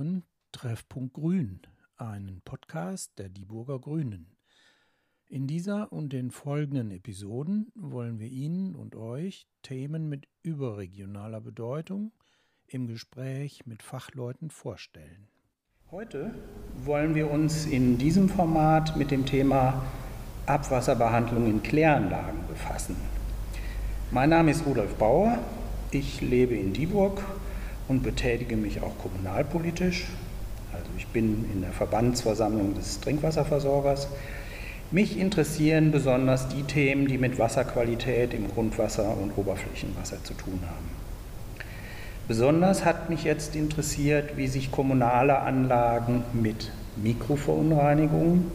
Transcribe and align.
Hören 0.00 0.22
Treffpunkt 0.52 1.12
Grün, 1.12 1.60
einen 1.98 2.40
Podcast 2.42 3.12
der 3.18 3.28
Dieburger 3.28 3.78
Grünen. 3.78 4.34
In 5.28 5.46
dieser 5.46 5.92
und 5.92 6.14
den 6.14 6.30
folgenden 6.30 6.90
Episoden 6.90 7.70
wollen 7.74 8.18
wir 8.18 8.28
Ihnen 8.28 8.74
und 8.74 8.96
euch 8.96 9.46
Themen 9.62 10.08
mit 10.08 10.26
überregionaler 10.42 11.42
Bedeutung 11.42 12.12
im 12.66 12.86
Gespräch 12.86 13.66
mit 13.66 13.82
Fachleuten 13.82 14.48
vorstellen. 14.48 15.28
Heute 15.90 16.34
wollen 16.82 17.14
wir 17.14 17.30
uns 17.30 17.66
in 17.66 17.98
diesem 17.98 18.30
Format 18.30 18.96
mit 18.96 19.10
dem 19.10 19.26
Thema 19.26 19.84
Abwasserbehandlung 20.46 21.46
in 21.46 21.62
Kläranlagen 21.62 22.46
befassen. 22.48 22.96
Mein 24.10 24.30
Name 24.30 24.52
ist 24.52 24.64
Rudolf 24.64 24.94
Bauer, 24.94 25.38
ich 25.90 26.22
lebe 26.22 26.54
in 26.54 26.72
Dieburg 26.72 27.22
und 27.90 28.04
betätige 28.04 28.56
mich 28.56 28.80
auch 28.82 28.96
kommunalpolitisch. 28.98 30.06
Also 30.72 30.86
ich 30.96 31.08
bin 31.08 31.44
in 31.52 31.62
der 31.62 31.72
Verbandsversammlung 31.72 32.74
des 32.76 33.00
Trinkwasserversorgers. 33.00 34.06
Mich 34.92 35.18
interessieren 35.18 35.90
besonders 35.90 36.46
die 36.46 36.62
Themen, 36.62 37.08
die 37.08 37.18
mit 37.18 37.40
Wasserqualität 37.40 38.32
im 38.32 38.48
Grundwasser 38.48 39.16
und 39.20 39.36
Oberflächenwasser 39.36 40.22
zu 40.22 40.34
tun 40.34 40.60
haben. 40.64 40.88
Besonders 42.28 42.84
hat 42.84 43.10
mich 43.10 43.24
jetzt 43.24 43.56
interessiert, 43.56 44.36
wie 44.36 44.46
sich 44.46 44.70
kommunale 44.70 45.40
Anlagen 45.40 46.22
mit 46.32 46.70
Mikroverunreinigungen 46.94 48.52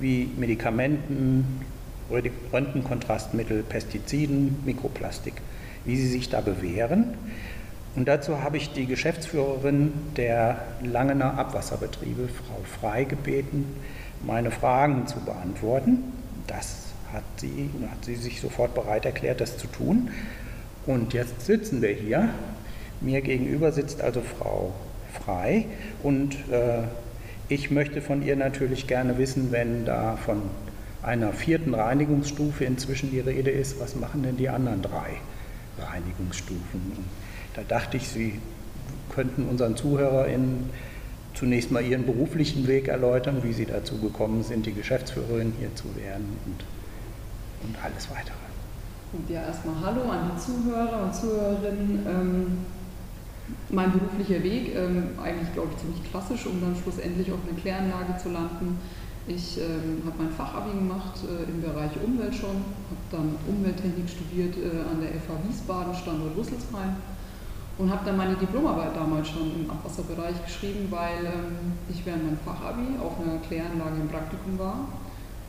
wie 0.00 0.30
Medikamenten, 0.38 1.66
Röntgenkontrastmittel, 2.10 3.62
Pestiziden, 3.62 4.56
Mikroplastik, 4.64 5.34
wie 5.84 5.96
sie 5.98 6.08
sich 6.08 6.30
da 6.30 6.40
bewähren 6.40 7.14
und 7.96 8.06
dazu 8.06 8.42
habe 8.42 8.56
ich 8.56 8.72
die 8.72 8.86
Geschäftsführerin 8.86 9.92
der 10.16 10.62
Langener 10.82 11.38
Abwasserbetriebe, 11.38 12.28
Frau 12.28 12.80
Frei, 12.80 13.04
gebeten, 13.04 13.66
meine 14.24 14.50
Fragen 14.50 15.06
zu 15.06 15.18
beantworten. 15.20 16.04
Das 16.46 16.86
hat 17.12 17.24
sie, 17.36 17.70
hat 17.90 18.04
sie 18.04 18.14
sich 18.14 18.40
sofort 18.40 18.74
bereit 18.74 19.04
erklärt, 19.04 19.40
das 19.40 19.58
zu 19.58 19.66
tun. 19.66 20.10
Und 20.86 21.12
jetzt 21.14 21.44
sitzen 21.44 21.82
wir 21.82 21.90
hier. 21.90 22.28
Mir 23.00 23.22
gegenüber 23.22 23.72
sitzt 23.72 24.00
also 24.02 24.20
Frau 24.20 24.72
Frei 25.24 25.66
und 26.02 26.34
äh, 26.50 26.82
ich 27.48 27.70
möchte 27.70 28.00
von 28.00 28.22
ihr 28.22 28.36
natürlich 28.36 28.86
gerne 28.86 29.18
wissen, 29.18 29.50
wenn 29.50 29.84
da 29.84 30.16
von 30.16 30.42
einer 31.02 31.32
vierten 31.32 31.74
Reinigungsstufe 31.74 32.64
inzwischen 32.64 33.10
die 33.10 33.20
Rede 33.20 33.50
ist, 33.50 33.80
was 33.80 33.96
machen 33.96 34.22
denn 34.22 34.36
die 34.36 34.48
anderen 34.48 34.82
drei 34.82 35.16
Reinigungsstufen? 35.78 37.04
Da 37.68 37.78
dachte 37.78 37.98
ich, 37.98 38.08
Sie 38.08 38.40
könnten 39.14 39.46
unseren 39.46 39.76
ZuhörerInnen 39.76 40.70
zunächst 41.34 41.70
mal 41.70 41.84
Ihren 41.84 42.06
beruflichen 42.06 42.66
Weg 42.66 42.88
erläutern, 42.88 43.42
wie 43.42 43.52
Sie 43.52 43.66
dazu 43.66 43.98
gekommen 43.98 44.42
sind, 44.42 44.64
die 44.64 44.72
Geschäftsführerin 44.72 45.52
hier 45.58 45.74
zu 45.74 45.94
werden 45.96 46.38
und, 46.46 46.64
und 47.66 47.84
alles 47.84 48.08
weitere. 48.10 48.34
Und 49.12 49.28
ja, 49.28 49.42
erstmal 49.42 49.74
Hallo 49.84 50.02
an 50.10 50.30
die 50.32 50.40
Zuhörer 50.40 51.02
und 51.02 51.14
Zuhörerinnen. 51.14 52.06
Ähm, 52.06 52.46
mein 53.68 53.92
beruflicher 53.92 54.42
Weg, 54.42 54.74
ähm, 54.76 55.18
eigentlich 55.22 55.52
glaube 55.52 55.70
ich 55.74 55.82
ziemlich 55.82 56.10
klassisch, 56.10 56.46
um 56.46 56.60
dann 56.60 56.74
schlussendlich 56.76 57.30
auf 57.32 57.40
eine 57.46 57.58
Kläranlage 57.60 58.16
zu 58.16 58.30
landen. 58.30 58.78
Ich 59.26 59.58
ähm, 59.58 60.02
habe 60.06 60.22
mein 60.22 60.32
Fachabi 60.32 60.70
gemacht 60.72 61.20
äh, 61.26 61.50
im 61.50 61.60
Bereich 61.60 61.90
Umwelt 62.02 62.34
schon, 62.34 62.62
habe 62.88 63.04
dann 63.10 63.34
Umwelttechnik 63.46 64.08
studiert 64.08 64.56
äh, 64.56 64.86
an 64.88 65.02
der 65.02 65.10
FH 65.10 65.34
Wiesbaden, 65.46 65.94
Standort 65.94 66.36
Rüsselsheim 66.36 66.96
und 67.80 67.90
habe 67.90 68.04
dann 68.04 68.16
meine 68.18 68.34
Diplomarbeit 68.34 68.94
damals 68.94 69.28
schon 69.28 69.50
im 69.56 69.70
Abwasserbereich 69.70 70.44
geschrieben, 70.44 70.88
weil 70.90 71.24
ähm, 71.24 71.72
ich 71.88 72.04
während 72.04 72.24
meinem 72.24 72.38
Fachabi 72.44 73.00
auf 73.00 73.16
einer 73.18 73.40
Kläranlage 73.40 74.04
im 74.04 74.08
Praktikum 74.08 74.58
war 74.58 74.84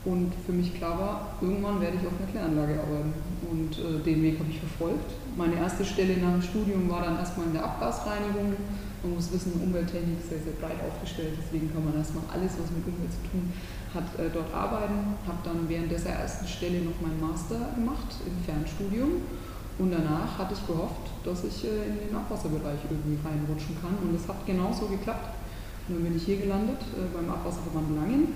und 0.06 0.32
für 0.46 0.54
mich 0.54 0.74
klar 0.74 0.98
war, 0.98 1.36
irgendwann 1.42 1.82
werde 1.82 1.98
ich 2.00 2.08
auf 2.08 2.14
einer 2.18 2.32
Kläranlage 2.32 2.80
arbeiten. 2.80 3.14
Und 3.52 3.76
äh, 3.78 4.00
den 4.00 4.24
Weg 4.24 4.40
habe 4.40 4.50
ich 4.50 4.60
verfolgt. 4.60 5.12
Meine 5.36 5.56
erste 5.56 5.84
Stelle 5.84 6.18
nach 6.18 6.32
dem 6.32 6.42
Studium 6.42 6.90
war 6.90 7.04
dann 7.04 7.18
erstmal 7.18 7.48
in 7.48 7.54
der 7.54 7.66
Abgasreinigung. 7.66 8.56
Man 9.04 9.14
muss 9.14 9.32
wissen, 9.34 9.60
Umwelttechnik 9.62 10.24
ist 10.24 10.30
sehr, 10.30 10.40
sehr 10.40 10.54
breit 10.54 10.80
aufgestellt, 10.88 11.34
deswegen 11.36 11.74
kann 11.74 11.84
man 11.84 11.98
erstmal 11.98 12.24
alles, 12.32 12.54
was 12.62 12.70
mit 12.70 12.86
Umwelt 12.86 13.12
zu 13.12 13.22
tun 13.28 13.52
hat, 13.92 14.08
äh, 14.16 14.30
dort 14.32 14.54
arbeiten. 14.54 15.20
Habe 15.28 15.42
dann 15.44 15.68
während 15.68 15.92
dieser 15.92 16.16
ersten 16.16 16.48
Stelle 16.48 16.80
noch 16.80 16.96
meinen 17.02 17.20
Master 17.20 17.76
gemacht 17.76 18.24
im 18.24 18.38
Fernstudium 18.46 19.20
und 19.82 19.90
danach 19.90 20.38
hatte 20.38 20.54
ich 20.54 20.62
gehofft, 20.68 21.10
dass 21.26 21.44
ich 21.44 21.66
äh, 21.66 21.90
in 21.90 21.98
den 22.06 22.16
Abwasserbereich 22.16 22.78
irgendwie 22.86 23.18
reinrutschen 23.18 23.74
kann. 23.82 23.98
Und 23.98 24.14
es 24.14 24.28
hat 24.30 24.46
genauso 24.46 24.86
geklappt. 24.86 25.34
Und 25.88 25.96
dann 25.96 26.04
bin 26.04 26.16
ich 26.16 26.24
hier 26.24 26.38
gelandet 26.38 26.78
äh, 26.94 27.10
beim 27.10 27.26
Abwasserverband 27.26 27.98
Langen. 27.98 28.30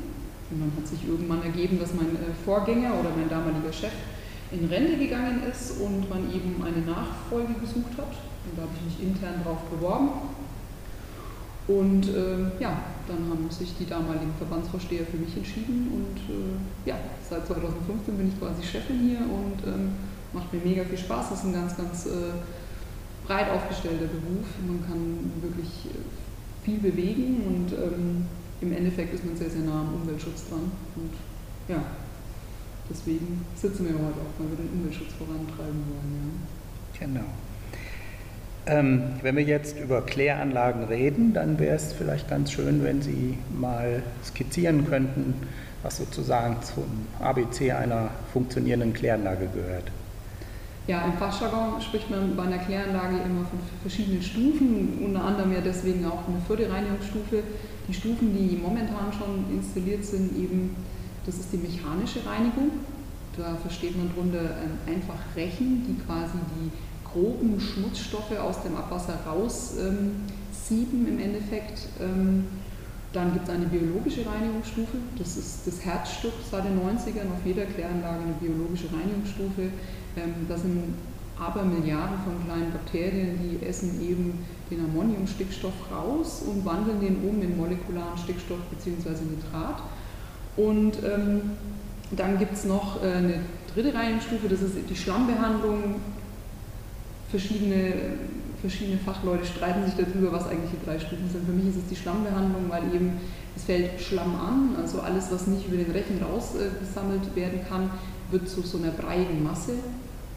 Und 0.50 0.58
dann 0.58 0.74
hat 0.74 0.88
sich 0.90 1.08
irgendwann 1.08 1.44
ergeben, 1.44 1.78
dass 1.78 1.94
mein 1.94 2.18
äh, 2.18 2.34
Vorgänger 2.44 2.98
oder 2.98 3.14
mein 3.14 3.30
damaliger 3.30 3.72
Chef 3.72 3.94
in 4.50 4.66
Rente 4.66 4.98
gegangen 4.98 5.44
ist 5.46 5.82
und 5.82 6.10
man 6.10 6.26
eben 6.34 6.58
eine 6.66 6.82
Nachfolge 6.82 7.54
gesucht 7.62 7.94
hat. 7.94 8.18
Und 8.50 8.58
da 8.58 8.66
habe 8.66 8.74
ich 8.82 8.98
mich 8.98 9.14
intern 9.14 9.42
darauf 9.44 9.62
beworben. 9.70 10.10
Und 11.68 12.10
äh, 12.10 12.58
ja, 12.58 12.74
dann 13.06 13.30
haben 13.30 13.46
sich 13.50 13.78
die 13.78 13.86
damaligen 13.86 14.34
Verbandsvorsteher 14.38 15.06
für 15.06 15.18
mich 15.18 15.36
entschieden 15.38 15.90
und 15.94 16.18
äh, 16.30 16.90
ja, 16.90 16.96
seit 17.28 17.46
2015 17.46 18.18
bin 18.18 18.28
ich 18.30 18.40
quasi 18.40 18.62
Chefin 18.62 19.00
hier 19.00 19.20
und 19.22 19.66
ähm, 19.66 19.94
macht 20.36 20.54
mir 20.54 20.60
mega 20.60 20.84
viel 20.84 20.98
Spaß. 20.98 21.32
Es 21.32 21.40
ist 21.40 21.46
ein 21.46 21.54
ganz, 21.54 21.76
ganz 21.76 22.06
äh, 22.06 22.36
breit 23.26 23.50
aufgestellter 23.50 24.06
Beruf. 24.06 24.46
Man 24.68 24.86
kann 24.86 25.32
wirklich 25.42 25.88
äh, 25.90 26.64
viel 26.64 26.80
bewegen 26.80 27.42
und 27.48 27.74
ähm, 27.74 28.26
im 28.62 28.74
Endeffekt 28.74 29.14
ist 29.14 29.26
man 29.26 29.36
sehr, 29.36 29.50
sehr 29.50 29.62
nah 29.62 29.82
am 29.82 29.96
Umweltschutz 30.02 30.50
dran. 30.50 30.72
Und 30.96 31.14
ja, 31.68 31.84
deswegen 32.90 33.46
sitzen 33.56 33.86
wir 33.86 33.94
heute 33.94 34.20
auch, 34.20 34.40
weil 34.40 34.50
wir 34.50 34.58
den 34.58 34.70
Umweltschutz 34.74 35.14
vorantreiben 35.14 35.84
wollen. 35.90 36.42
Ja. 36.94 37.08
Genau. 37.08 37.26
Ähm, 38.68 39.04
wenn 39.22 39.36
wir 39.36 39.44
jetzt 39.44 39.78
über 39.80 40.02
Kläranlagen 40.02 40.86
reden, 40.86 41.34
dann 41.34 41.60
wäre 41.60 41.76
es 41.76 41.94
vielleicht 41.94 42.30
ganz 42.30 42.52
schön, 42.52 42.84
wenn 42.84 43.02
Sie 43.02 43.38
mal 43.56 44.02
skizzieren 44.24 44.88
könnten, 44.88 45.36
was 45.84 45.98
sozusagen 45.98 46.58
zum 46.64 46.86
ABC 47.20 47.74
einer 47.74 48.10
funktionierenden 48.34 48.94
Kläranlage 48.94 49.48
gehört. 49.54 49.92
Ja, 50.88 51.04
im 51.04 51.14
Fachjargon 51.14 51.82
spricht 51.82 52.12
man 52.12 52.36
bei 52.36 52.44
einer 52.44 52.60
Kläranlage 52.60 53.16
immer 53.26 53.44
von 53.46 53.60
verschiedenen 53.82 54.22
Stufen, 54.22 55.00
unter 55.04 55.24
anderem 55.24 55.52
ja 55.52 55.62
deswegen 55.62 56.06
auch 56.06 56.28
eine 56.28 56.40
vierte 56.46 56.72
Reinigungsstufe. 56.72 57.42
Die 57.88 57.94
Stufen, 57.94 58.36
die 58.36 58.58
momentan 58.58 59.12
schon 59.12 59.46
installiert 59.52 60.06
sind, 60.06 60.38
eben, 60.38 60.76
das 61.26 61.38
ist 61.38 61.52
die 61.52 61.58
mechanische 61.58 62.20
Reinigung. 62.26 62.70
Da 63.36 63.56
versteht 63.56 63.98
man 63.98 64.10
darunter 64.10 64.58
einfach 64.86 65.18
Rechen, 65.36 65.86
die 65.88 66.06
quasi 66.06 66.38
die 66.56 66.72
groben 67.04 67.60
Schmutzstoffe 67.60 68.38
aus 68.38 68.62
dem 68.62 68.76
Abwasser 68.76 69.18
raussieben 69.26 69.98
ähm, 70.70 71.08
im 71.08 71.20
Endeffekt. 71.20 71.88
Ähm, 72.00 72.46
dann 73.12 73.34
gibt 73.34 73.48
es 73.48 73.54
eine 73.54 73.66
biologische 73.66 74.26
Reinigungsstufe, 74.26 74.98
das 75.18 75.38
ist 75.38 75.66
das 75.66 75.86
Herzstück 75.86 76.34
seit 76.52 76.66
den 76.66 76.78
90ern, 76.78 77.32
auf 77.32 77.46
jeder 77.46 77.64
Kläranlage 77.64 78.24
eine 78.24 78.34
biologische 78.34 78.88
Reinigungsstufe 78.92 79.62
ähm, 79.62 79.72
das 80.48 80.62
sind 80.62 80.96
aber 81.38 81.64
Milliarden 81.64 82.18
von 82.24 82.46
kleinen 82.46 82.72
Bakterien, 82.72 83.38
die 83.42 83.66
essen 83.66 84.02
eben 84.02 84.46
den 84.72 84.86
Ammoniumstickstoff 84.86 85.74
raus 85.92 86.44
und 86.48 86.66
wandeln 86.66 87.00
den 87.02 87.18
um 87.28 87.42
in 87.42 87.58
molekularen 87.58 88.18
Stickstoff 88.18 88.60
bzw. 88.72 89.10
Nitrat. 89.26 89.82
Und 90.56 90.98
ähm, 91.04 91.52
dann 92.12 92.40
gibt 92.40 92.54
es 92.54 92.66
noch 92.66 93.04
äh, 93.04 93.08
eine 93.08 93.40
dritte 93.74 93.94
Reinigungsstufe, 93.94 94.48
das 94.48 94.62
ist 94.62 94.76
die 94.90 94.96
Schlammbehandlung. 94.96 95.96
Verschiedene, 97.30 97.94
verschiedene 98.62 98.98
Fachleute 99.00 99.46
streiten 99.46 99.84
sich 99.86 99.96
darüber, 99.96 100.32
was 100.32 100.48
eigentlich 100.48 100.72
die 100.72 100.86
drei 100.86 101.00
Stufen 101.00 101.30
sind. 101.30 101.46
Für 101.46 101.52
mich 101.52 101.68
ist 101.68 101.78
es 101.78 101.90
die 101.90 101.96
Schlammbehandlung, 101.96 102.70
weil 102.70 102.84
eben 102.96 103.18
es 103.58 103.66
fällt 103.66 104.00
Schlamm 104.00 104.36
an, 104.36 104.76
also 104.82 105.02
alles, 105.02 105.32
was 105.32 105.48
nicht 105.48 105.68
über 105.68 105.78
den 105.78 105.92
Rechen 105.92 106.22
rausgesammelt 106.24 107.24
äh, 107.34 107.36
werden 107.36 107.60
kann, 107.68 107.90
wird 108.32 108.48
zu 108.48 108.62
so 108.62 108.78
einer 108.78 108.92
breiigen 108.92 109.44
Masse 109.44 109.74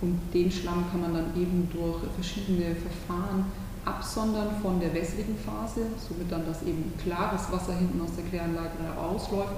und 0.01 0.19
den 0.33 0.51
Schlamm 0.51 0.85
kann 0.91 1.01
man 1.01 1.15
dann 1.15 1.37
eben 1.37 1.69
durch 1.73 2.03
verschiedene 2.15 2.75
Verfahren 2.77 3.47
absondern 3.85 4.51
von 4.63 4.79
der 4.81 4.95
wässrigen 4.95 5.37
Phase, 5.37 5.87
somit 5.97 6.31
dann, 6.31 6.47
dass 6.47 6.63
eben 6.63 6.93
klares 7.03 7.51
Wasser 7.51 7.75
hinten 7.75 8.01
aus 8.01 8.15
der 8.17 8.25
Kläranlage 8.25 8.71
rausläuft 8.97 9.55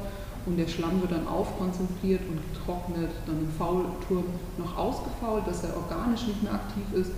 und 0.47 0.57
der 0.57 0.69
Schlamm 0.69 1.01
wird 1.01 1.13
dann 1.13 1.27
aufkonzentriert 1.27 2.23
und 2.29 2.41
getrocknet, 2.55 3.11
dann 3.27 3.41
im 3.41 3.51
Faulturm 3.59 4.25
noch 4.57 4.77
ausgefault, 4.77 5.47
dass 5.47 5.65
er 5.65 5.77
organisch 5.77 6.27
nicht 6.27 6.43
mehr 6.43 6.55
aktiv 6.55 6.85
ist 6.95 7.11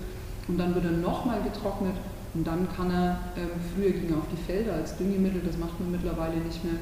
und 0.48 0.58
dann 0.58 0.74
wird 0.74 0.84
er 0.84 0.92
nochmal 0.92 1.40
getrocknet 1.42 1.94
und 2.34 2.46
dann 2.46 2.66
kann 2.74 2.90
er, 2.90 3.20
ähm, 3.36 3.50
früher 3.74 3.90
ging 3.92 4.10
er 4.10 4.18
auf 4.18 4.28
die 4.32 4.42
Felder 4.42 4.74
als 4.74 4.96
Düngemittel, 4.96 5.42
das 5.44 5.58
macht 5.58 5.78
man 5.78 5.92
mittlerweile 5.92 6.36
nicht 6.36 6.64
mehr, 6.64 6.80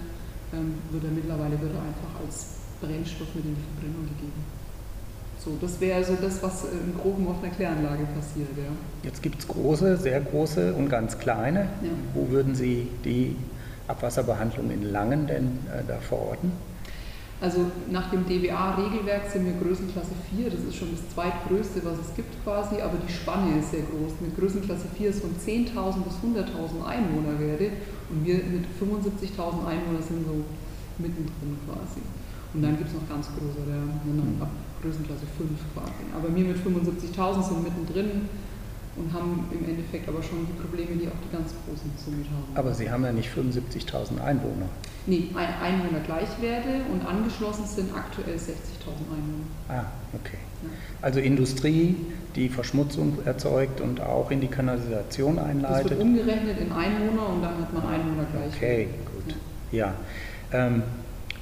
ähm, 0.54 0.74
wird 0.90 1.04
er 1.04 1.10
mittlerweile 1.10 1.60
wird 1.60 1.74
er 1.74 1.82
einfach 1.82 2.24
als 2.24 2.60
Brennstoff 2.80 3.34
mit 3.34 3.44
in 3.44 3.56
die 3.56 3.62
Verbrennung 3.74 4.08
gegeben. 4.16 4.59
So, 5.42 5.56
das 5.58 5.80
wäre 5.80 5.96
also 5.96 6.16
das, 6.20 6.42
was 6.42 6.64
im 6.64 7.00
Groben 7.00 7.26
auf 7.28 7.42
einer 7.42 7.52
Kläranlage 7.52 8.04
passiert. 8.14 8.48
Ja. 8.56 8.70
Jetzt 9.02 9.22
gibt 9.22 9.40
es 9.40 9.48
große, 9.48 9.96
sehr 9.96 10.20
große 10.20 10.74
und 10.74 10.90
ganz 10.90 11.18
kleine. 11.18 11.60
Ja. 11.82 11.90
Wo 12.12 12.28
würden 12.28 12.54
Sie 12.54 12.88
die 13.04 13.36
Abwasserbehandlung 13.88 14.70
in 14.70 14.92
Langen 14.92 15.26
denn 15.26 15.58
äh, 15.72 15.82
da 15.88 15.96
verorten? 15.96 16.52
Also 17.40 17.70
nach 17.90 18.10
dem 18.10 18.26
DWA-Regelwerk 18.28 19.30
sind 19.32 19.46
wir 19.46 19.54
Größenklasse 19.54 20.12
4, 20.36 20.50
das 20.50 20.60
ist 20.60 20.76
schon 20.76 20.92
das 20.92 21.00
zweitgrößte, 21.14 21.80
was 21.86 21.96
es 21.96 22.14
gibt 22.14 22.36
quasi, 22.44 22.82
aber 22.82 22.98
die 23.00 23.10
Spanne 23.10 23.60
ist 23.60 23.70
sehr 23.70 23.80
groß. 23.80 24.20
Mit 24.20 24.36
Größenklasse 24.36 24.84
4 24.98 25.08
ist 25.08 25.22
von 25.22 25.32
10.000 25.32 26.04
bis 26.04 26.20
100.000 26.20 26.84
Einwohnerwerte 26.84 27.72
und 28.10 28.26
wir 28.26 28.44
mit 28.44 28.68
75.000 28.76 29.56
Einwohnern 29.64 30.04
sind 30.04 30.20
so 30.28 30.44
mittendrin 30.98 31.56
quasi. 31.64 32.04
Und 32.52 32.60
dann 32.60 32.76
gibt 32.76 32.90
es 32.90 32.94
noch 32.94 33.08
ganz 33.08 33.28
größere, 33.32 33.72
ja, 33.72 34.44
ab 34.44 34.50
Größenklasse 34.82 35.26
5 35.38 35.50
quasi. 35.74 35.92
Aber 36.16 36.34
wir 36.34 36.44
mit 36.44 36.56
75.000 36.56 37.42
sind 37.42 37.62
mittendrin 37.64 38.28
und 38.96 39.12
haben 39.12 39.46
im 39.52 39.64
Endeffekt 39.68 40.08
aber 40.08 40.22
schon 40.22 40.46
die 40.46 40.60
Probleme, 40.60 40.96
die 40.96 41.06
auch 41.08 41.20
die 41.24 41.32
ganz 41.34 41.52
Großen 41.66 41.90
somit 41.96 42.26
haben. 42.26 42.56
Aber 42.56 42.74
Sie 42.74 42.90
haben 42.90 43.04
ja 43.04 43.12
nicht 43.12 43.30
75.000 43.30 44.20
Einwohner. 44.22 44.66
Nee, 45.06 45.28
Ein 45.34 45.48
Einwohnergleichwerte 45.62 46.68
und 46.92 47.06
angeschlossen 47.06 47.64
sind 47.66 47.94
aktuell 47.94 48.36
60.000 48.36 48.48
Einwohner. 49.08 49.46
Ah, 49.68 49.84
okay. 50.12 50.38
Ja. 50.62 50.68
Also 51.02 51.20
Industrie, 51.20 51.96
die 52.36 52.48
Verschmutzung 52.48 53.18
erzeugt 53.24 53.80
und 53.80 54.00
auch 54.00 54.30
in 54.30 54.40
die 54.40 54.48
Kanalisation 54.48 55.36
Das 55.36 55.44
einleitet. 55.46 55.90
wird 55.90 56.00
umgerechnet 56.02 56.58
in 56.60 56.72
Einwohner 56.72 57.28
und 57.28 57.42
dann 57.42 57.58
hat 57.58 57.72
man 57.72 57.86
Einwohnergleichwerte. 57.86 58.56
Okay, 58.56 58.88
gut. 59.14 59.34
Ja. 59.72 59.94
Ähm, 60.52 60.82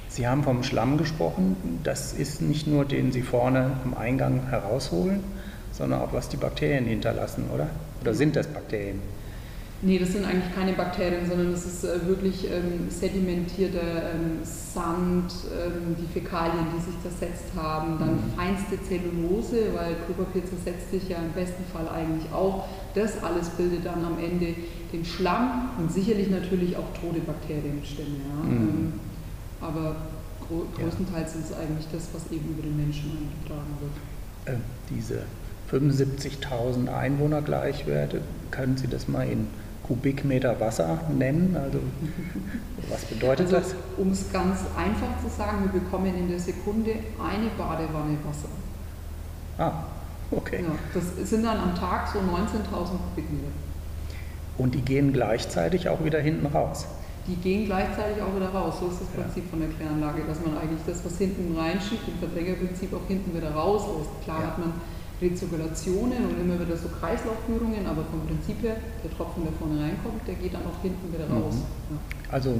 Sie 0.09 0.27
haben 0.27 0.43
vom 0.43 0.63
Schlamm 0.63 0.97
gesprochen. 0.97 1.55
Das 1.83 2.13
ist 2.13 2.41
nicht 2.41 2.67
nur, 2.67 2.83
den 2.85 3.11
Sie 3.11 3.21
vorne 3.21 3.71
am 3.85 3.93
Eingang 3.95 4.47
herausholen, 4.49 5.23
sondern 5.71 6.01
auch, 6.01 6.13
was 6.13 6.29
die 6.29 6.37
Bakterien 6.37 6.85
hinterlassen, 6.85 7.45
oder? 7.53 7.67
Oder 8.01 8.13
sind 8.13 8.35
das 8.35 8.47
Bakterien? 8.47 8.99
Nee, 9.81 9.97
das 9.97 10.11
sind 10.11 10.25
eigentlich 10.25 10.53
keine 10.53 10.73
Bakterien, 10.73 11.25
sondern 11.25 11.51
das 11.53 11.65
ist 11.65 11.85
äh, 11.85 12.05
wirklich 12.05 12.45
ähm, 12.51 12.89
sedimentierter 12.89 14.11
ähm, 14.13 14.39
Sand, 14.43 15.31
ähm, 15.55 15.95
die 15.97 16.19
Fäkalien, 16.19 16.65
die 16.75 16.81
sich 16.83 16.95
zersetzt 17.01 17.45
haben, 17.55 17.97
dann 17.97 18.15
Mhm. 18.15 18.33
feinste 18.35 18.77
Zellulose, 18.83 19.67
weil 19.73 19.95
Klopapier 20.05 20.43
zersetzt 20.45 20.91
sich 20.91 21.07
ja 21.07 21.17
im 21.19 21.31
besten 21.31 21.63
Fall 21.71 21.87
eigentlich 21.87 22.29
auch. 22.33 22.65
Das 22.93 23.23
alles 23.23 23.47
bildet 23.51 23.85
dann 23.85 24.03
am 24.03 24.17
Ende 24.21 24.53
den 24.91 25.05
Schlamm 25.05 25.69
und 25.77 25.89
sicherlich 25.93 26.29
natürlich 26.29 26.75
auch 26.75 26.91
tote 26.99 27.21
Bakterienstämme. 27.21 28.17
Ja. 28.27 28.49
Mhm. 28.49 28.93
Aber 29.61 29.95
gro 30.47 30.65
Ja. 30.77 30.83
größtenteils 30.83 31.35
ist 31.35 31.51
es 31.51 31.57
eigentlich 31.57 31.87
das, 31.91 32.07
was 32.13 32.31
eben 32.31 32.49
über 32.49 32.61
den 32.63 32.77
Menschen 32.77 33.11
eingetragen 33.11 33.75
wird. 33.81 34.55
Äh, 34.57 34.59
diese 34.89 35.23
75.000 35.69 36.87
Einwohnergleichwerte, 36.89 38.21
können 38.51 38.77
Sie 38.77 38.87
das 38.87 39.07
mal 39.07 39.27
in 39.27 39.47
Kubikmeter 39.83 40.59
Wasser 40.59 40.99
nennen? 41.17 41.55
Also 41.55 41.79
was 42.89 43.05
bedeutet 43.05 43.47
Also, 43.53 43.57
das? 43.57 43.75
um 43.97 44.11
es 44.11 44.31
ganz 44.31 44.59
einfach 44.77 45.19
zu 45.23 45.29
sagen, 45.35 45.69
wir 45.71 45.79
bekommen 45.81 46.15
in 46.15 46.29
der 46.29 46.39
Sekunde 46.39 46.91
eine 47.19 47.49
Badewanne 47.57 48.17
Wasser. 48.25 48.49
Ah, 49.57 49.83
okay. 50.31 50.63
Ja, 50.63 50.71
das 50.93 51.29
sind 51.29 51.43
dann 51.43 51.57
am 51.57 51.75
Tag 51.75 52.07
so 52.13 52.19
19.000 52.19 52.97
Kubikmeter. 53.09 53.47
Und 54.57 54.73
die 54.75 54.81
gehen 54.81 55.13
gleichzeitig 55.13 55.89
auch 55.89 56.03
wieder 56.03 56.19
hinten 56.19 56.45
raus. 56.47 56.85
Die 57.29 57.35
gehen 57.35 57.65
gleichzeitig 57.65 58.21
auch 58.23 58.35
wieder 58.35 58.49
raus. 58.49 58.75
So 58.79 58.87
ist 58.87 59.01
das 59.01 59.07
Ja. 59.15 59.21
Prinzip 59.21 59.47
von 59.51 59.59
der 59.59 59.69
Kläranlage, 59.69 60.23
dass 60.25 60.41
man 60.43 60.57
eigentlich 60.57 60.81
das, 60.87 61.05
was 61.05 61.17
hinten 61.19 61.55
reinschiebt, 61.55 62.07
im 62.07 62.17
Verdrängerprinzip 62.17 62.91
auch 62.93 63.05
hinten 63.07 63.35
wieder 63.37 63.51
rauslässt. 63.53 64.09
Klar 64.23 64.41
Ja. 64.41 64.47
hat 64.47 64.57
man 64.57 64.73
Rezirkulationen 65.21 66.25
und 66.25 66.39
immer 66.41 66.59
wieder 66.59 66.75
so 66.77 66.87
Kreislaufführungen, 66.89 67.85
aber 67.85 68.03
vom 68.09 68.25
Prinzip 68.25 68.63
her, 68.63 68.77
der 69.03 69.11
Tropfen, 69.15 69.43
der 69.43 69.53
vorne 69.53 69.77
reinkommt, 69.83 70.25
der 70.25 70.35
geht 70.35 70.53
dann 70.53 70.63
auch 70.65 70.81
hinten 70.81 71.13
wieder 71.13 71.27
Mhm. 71.27 71.43
raus. 71.43 71.55
Ja. 71.91 71.97
Also 72.33 72.55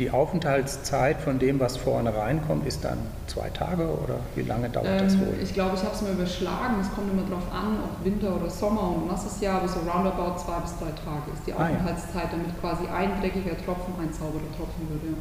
die 0.00 0.10
Aufenthaltszeit 0.10 1.20
von 1.20 1.38
dem, 1.38 1.60
was 1.60 1.76
vorne 1.76 2.14
reinkommt, 2.16 2.66
ist 2.66 2.84
dann 2.84 2.98
zwei 3.28 3.48
Tage 3.50 3.84
oder 3.84 4.16
wie 4.34 4.42
lange 4.42 4.68
dauert 4.68 5.00
das 5.00 5.14
Ähm, 5.14 5.20
wohl? 5.20 5.34
ich 5.42 5.54
glaube, 5.54 5.76
ich 5.76 5.82
habe 5.84 5.94
es 5.94 6.02
mal 6.02 6.12
überschlagen. 6.12 6.74
Es 6.80 6.90
kommt 6.92 7.12
immer 7.12 7.22
darauf 7.28 7.46
an, 7.52 7.78
ob 7.84 8.04
Winter 8.04 8.34
oder 8.34 8.50
Sommer 8.50 8.90
und 8.96 9.06
nasses 9.06 9.40
Jahr, 9.40 9.58
aber 9.58 9.68
so 9.68 9.78
roundabout 9.80 10.36
zwei 10.38 10.58
bis 10.60 10.72
drei 10.78 10.90
Tage 10.90 11.30
ist 11.32 11.46
die 11.46 11.52
Ah, 11.52 11.68
ja. 11.68 11.74
Aufenthaltszeit, 11.76 12.32
damit 12.32 12.60
quasi 12.60 12.84
ein 12.88 13.20
dreckiger 13.20 13.56
Tropfen 13.64 13.94
ein 14.02 14.12
sauberer 14.12 14.50
Tropfen 14.56 14.88
wird. 14.90 15.16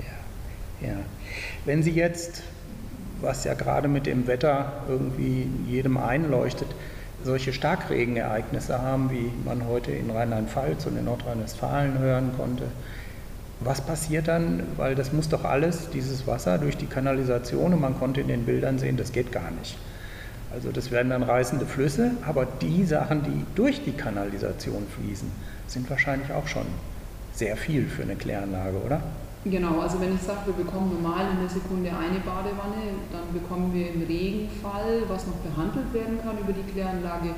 Ja. 0.00 0.06
Ja, 0.86 0.88
ja. 0.92 0.96
Wenn 1.64 1.82
Sie 1.82 1.90
jetzt, 1.92 2.42
was 3.20 3.42
ja 3.44 3.54
gerade 3.54 3.88
mit 3.88 4.06
dem 4.06 4.28
Wetter 4.28 4.72
irgendwie 4.88 5.48
jedem 5.66 5.96
einleuchtet, 5.96 6.68
solche 7.24 7.52
Starkregenereignisse 7.52 8.80
haben, 8.80 9.10
wie 9.10 9.30
man 9.44 9.66
heute 9.66 9.92
in 9.92 10.10
Rheinland-Pfalz 10.10 10.86
und 10.86 10.96
in 10.98 11.04
Nordrhein-Westfalen 11.04 11.98
hören 11.98 12.32
konnte, 12.36 12.64
was 13.64 13.80
passiert 13.80 14.28
dann? 14.28 14.62
Weil 14.76 14.94
das 14.94 15.12
muss 15.12 15.28
doch 15.28 15.44
alles, 15.44 15.90
dieses 15.90 16.26
Wasser 16.26 16.58
durch 16.58 16.76
die 16.76 16.86
Kanalisation, 16.86 17.74
und 17.74 17.80
man 17.80 17.98
konnte 17.98 18.20
in 18.20 18.28
den 18.28 18.44
Bildern 18.44 18.78
sehen, 18.78 18.96
das 18.96 19.12
geht 19.12 19.32
gar 19.32 19.50
nicht. 19.50 19.76
Also 20.52 20.70
das 20.70 20.90
werden 20.90 21.10
dann 21.10 21.22
reißende 21.22 21.64
Flüsse, 21.64 22.12
aber 22.26 22.46
die 22.60 22.84
Sachen, 22.84 23.22
die 23.22 23.44
durch 23.54 23.84
die 23.84 23.92
Kanalisation 23.92 24.86
fließen, 24.86 25.30
sind 25.66 25.88
wahrscheinlich 25.88 26.30
auch 26.32 26.46
schon 26.46 26.66
sehr 27.32 27.56
viel 27.56 27.88
für 27.88 28.02
eine 28.02 28.16
Kläranlage, 28.16 28.76
oder? 28.84 29.00
Genau, 29.44 29.80
also 29.80 30.00
wenn 30.00 30.14
ich 30.14 30.22
sage, 30.22 30.46
wir 30.46 30.64
bekommen 30.64 30.92
normal 30.92 31.26
in 31.32 31.40
der 31.40 31.48
Sekunde 31.48 31.90
eine 31.90 32.20
Badewanne, 32.20 32.94
dann 33.10 33.32
bekommen 33.32 33.72
wir 33.74 33.90
im 33.90 34.02
Regenfall, 34.02 35.02
was 35.08 35.26
noch 35.26 35.40
behandelt 35.42 35.92
werden 35.92 36.20
kann 36.22 36.38
über 36.38 36.52
die 36.52 36.62
Kläranlage, 36.70 37.34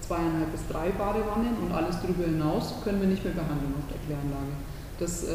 zweieinhalb 0.00 0.52
bis 0.52 0.62
drei 0.68 0.90
Badewannen 0.90 1.56
und 1.60 1.72
alles 1.72 2.00
darüber 2.00 2.24
hinaus 2.24 2.74
können 2.84 3.00
wir 3.00 3.08
nicht 3.08 3.24
mehr 3.24 3.34
behandeln 3.34 3.74
auf 3.76 3.88
der 3.90 3.98
Kläranlage. 4.06 4.54
Das 4.98 5.24
äh, 5.24 5.28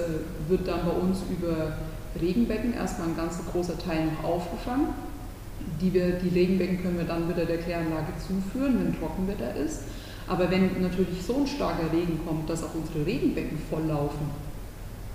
wird 0.50 0.68
dann 0.68 0.86
bei 0.86 0.92
uns 0.92 1.20
über 1.30 1.78
Regenbecken 2.20 2.74
erstmal 2.74 3.10
ein 3.10 3.16
ganz 3.16 3.40
großer 3.52 3.78
Teil 3.78 4.06
noch 4.06 4.30
aufgefangen. 4.30 4.88
Die, 5.82 5.94
wir, 5.94 6.14
die 6.14 6.30
Regenbecken 6.30 6.82
können 6.82 6.98
wir 6.98 7.06
dann 7.06 7.30
wieder 7.30 7.46
der 7.46 7.58
Kläranlage 7.58 8.14
zuführen, 8.20 8.80
wenn 8.80 9.00
Trockenwetter 9.00 9.56
ist. 9.56 9.82
Aber 10.28 10.50
wenn 10.50 10.82
natürlich 10.82 11.22
so 11.26 11.38
ein 11.38 11.48
starker 11.48 11.92
Regen 11.92 12.20
kommt, 12.26 12.50
dass 12.50 12.64
auch 12.64 12.76
unsere 12.76 13.06
Regenbecken 13.06 13.58
volllaufen, 13.70 14.28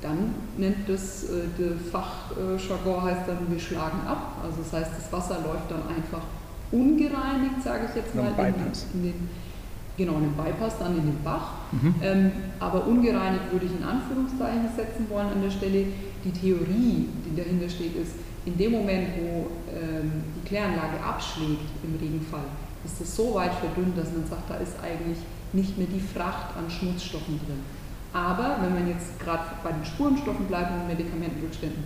dann 0.00 0.34
nennt 0.56 0.88
das, 0.88 1.24
äh, 1.24 1.43
der 1.58 1.72
Fachjargon 1.90 3.02
heißt 3.02 3.22
dann, 3.26 3.50
wir 3.50 3.58
schlagen 3.58 4.00
ab. 4.06 4.38
Also 4.43 4.62
das 4.62 4.72
heißt, 4.72 4.93
das 4.96 5.12
Wasser 5.12 5.40
läuft 5.44 5.70
dann 5.70 5.82
einfach 5.94 6.22
ungereinigt, 6.70 7.62
sage 7.64 7.86
ich 7.88 7.96
jetzt 7.96 8.14
mal, 8.14 8.32
in, 8.38 8.55
in 8.94 9.02
den, 9.02 9.28
genau, 9.98 10.14
in 10.14 10.22
den 10.22 10.34
Bypass, 10.34 10.78
dann 10.78 10.96
in 10.96 11.05
den 11.05 11.22
Bach. 11.22 11.50
Mhm. 11.72 11.94
Ähm, 12.02 12.32
aber 12.58 12.86
ungereinigt 12.86 13.52
würde 13.52 13.67
ich 13.67 13.72
in 13.72 13.84
Anführungszeichen 13.84 14.69
setzen 14.74 15.06
wollen 15.10 15.28
an 15.28 15.43
der 15.43 15.50
Stelle. 15.50 15.84
Die 16.24 16.32
Theorie, 16.32 17.08
die 17.26 17.36
dahinter 17.36 17.69
steht, 17.69 17.94
ist, 17.96 18.12
in 18.46 18.56
dem 18.56 18.72
Moment, 18.72 19.08
wo 19.20 19.50
ähm, 19.70 20.24
die 20.36 20.48
Kläranlage 20.48 21.02
abschlägt 21.05 21.69
im 21.84 21.96
Regenfall, 22.00 22.48
ist 22.84 23.00
es 23.00 23.14
so 23.14 23.34
weit 23.34 23.52
verdünnt, 23.55 23.98
dass 23.98 24.10
man 24.12 24.26
sagt, 24.26 24.48
da 24.48 24.55
ist 24.56 24.76
eigentlich 24.82 25.19
nicht 25.52 25.76
mehr 25.76 25.86
die 25.86 26.00
Fracht 26.00 26.56
an 26.56 26.70
Schmutzstoffen 26.70 27.38
drin. 27.44 27.60
Aber 28.12 28.56
wenn 28.62 28.72
man 28.72 28.88
jetzt 28.88 29.20
gerade 29.20 29.44
bei 29.62 29.72
den 29.72 29.84
Spurenstoffen 29.84 30.46
bleibt 30.46 30.72
und 30.72 30.88
Medikamentenrückständen, 30.88 31.84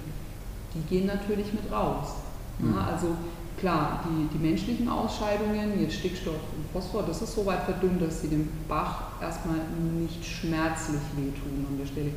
die 0.75 0.83
gehen 0.88 1.07
natürlich 1.07 1.52
mit 1.52 1.71
raus. 1.73 2.14
Mhm. 2.59 2.75
Ja, 2.75 2.92
also 2.92 3.16
klar, 3.62 4.04
die, 4.04 4.37
die 4.37 4.45
menschlichen 4.45 4.88
Ausscheidungen, 4.88 5.81
jetzt 5.81 5.95
Stickstoff 5.95 6.35
und 6.35 6.66
Phosphor, 6.73 7.04
das 7.07 7.23
ist 7.23 7.33
so 7.33 7.47
weit 7.47 7.62
verdünnt, 7.62 8.02
dass 8.02 8.21
sie 8.21 8.28
dem 8.28 8.49
Bach 8.69 9.23
erstmal 9.23 9.59
nicht 10.00 10.25
schmerzlich 10.25 11.00
wehtun 11.16 11.64
an 11.71 11.78
der 11.78 11.87
Stelle. 11.87 12.11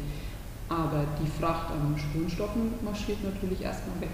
Aber 0.67 1.05
die 1.21 1.39
Fracht 1.39 1.69
an 1.69 1.95
Spurenstoffen 1.95 2.73
marschiert 2.83 3.23
natürlich 3.23 3.61
erstmal 3.61 4.01
weg. 4.01 4.09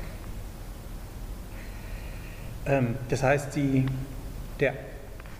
Ähm, 2.65 2.95
das 3.07 3.23
heißt, 3.23 3.55
die, 3.55 3.85
der, 4.59 4.73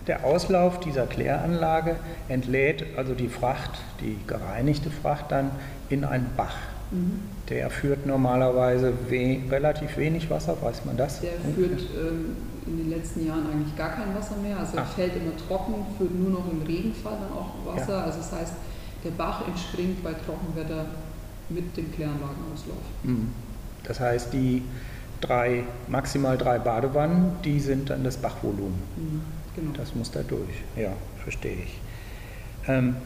der 0.06 0.24
Auslauf 0.24 0.80
dieser 0.80 1.06
Kläranlage 1.06 1.96
entlädt 2.28 2.86
also 2.96 3.14
die 3.14 3.28
Fracht, 3.28 3.82
die 4.00 4.16
gereinigte 4.26 4.90
Fracht 4.90 5.30
dann 5.30 5.50
in 5.90 6.04
einen 6.04 6.30
Bach. 6.38 6.56
Der 7.48 7.70
führt 7.70 8.06
normalerweise 8.06 8.92
we 9.08 9.38
relativ 9.50 9.96
wenig 9.96 10.30
Wasser, 10.30 10.56
weiß 10.60 10.84
man 10.84 10.96
das? 10.96 11.20
Der 11.20 11.32
führt 11.54 11.80
ähm, 11.80 12.36
in 12.66 12.78
den 12.78 12.90
letzten 12.90 13.26
Jahren 13.26 13.46
eigentlich 13.50 13.76
gar 13.76 13.90
kein 13.90 14.14
Wasser 14.14 14.36
mehr. 14.36 14.58
Also 14.58 14.76
er 14.76 14.84
Ach. 14.86 14.92
fällt 14.94 15.16
immer 15.16 15.36
trocken, 15.48 15.74
führt 15.98 16.14
nur 16.14 16.30
noch 16.30 16.50
im 16.50 16.62
Regenfall 16.62 17.16
dann 17.20 17.32
auch 17.32 17.54
Wasser. 17.74 17.98
Ja. 17.98 18.04
Also 18.04 18.18
das 18.18 18.32
heißt, 18.32 18.52
der 19.04 19.10
Bach 19.10 19.46
entspringt 19.48 20.02
bei 20.04 20.12
Trockenwetter 20.12 20.86
mit 21.48 21.76
dem 21.76 21.92
Kläranlagenauslauf. 21.92 22.82
Mhm. 23.02 23.28
Das 23.84 23.98
heißt, 23.98 24.32
die 24.32 24.62
drei, 25.20 25.64
maximal 25.88 26.38
drei 26.38 26.58
Badewannen, 26.58 27.32
die 27.44 27.58
sind 27.60 27.90
dann 27.90 28.04
das 28.04 28.16
Bachvolumen. 28.16 28.78
Mhm, 28.96 29.20
Genau. 29.54 29.72
Das 29.76 29.94
muss 29.94 30.10
da 30.10 30.22
durch. 30.22 30.62
Ja, 30.76 30.92
verstehe 31.22 31.56
ich. 31.64 31.78
Ähm, 32.68 32.96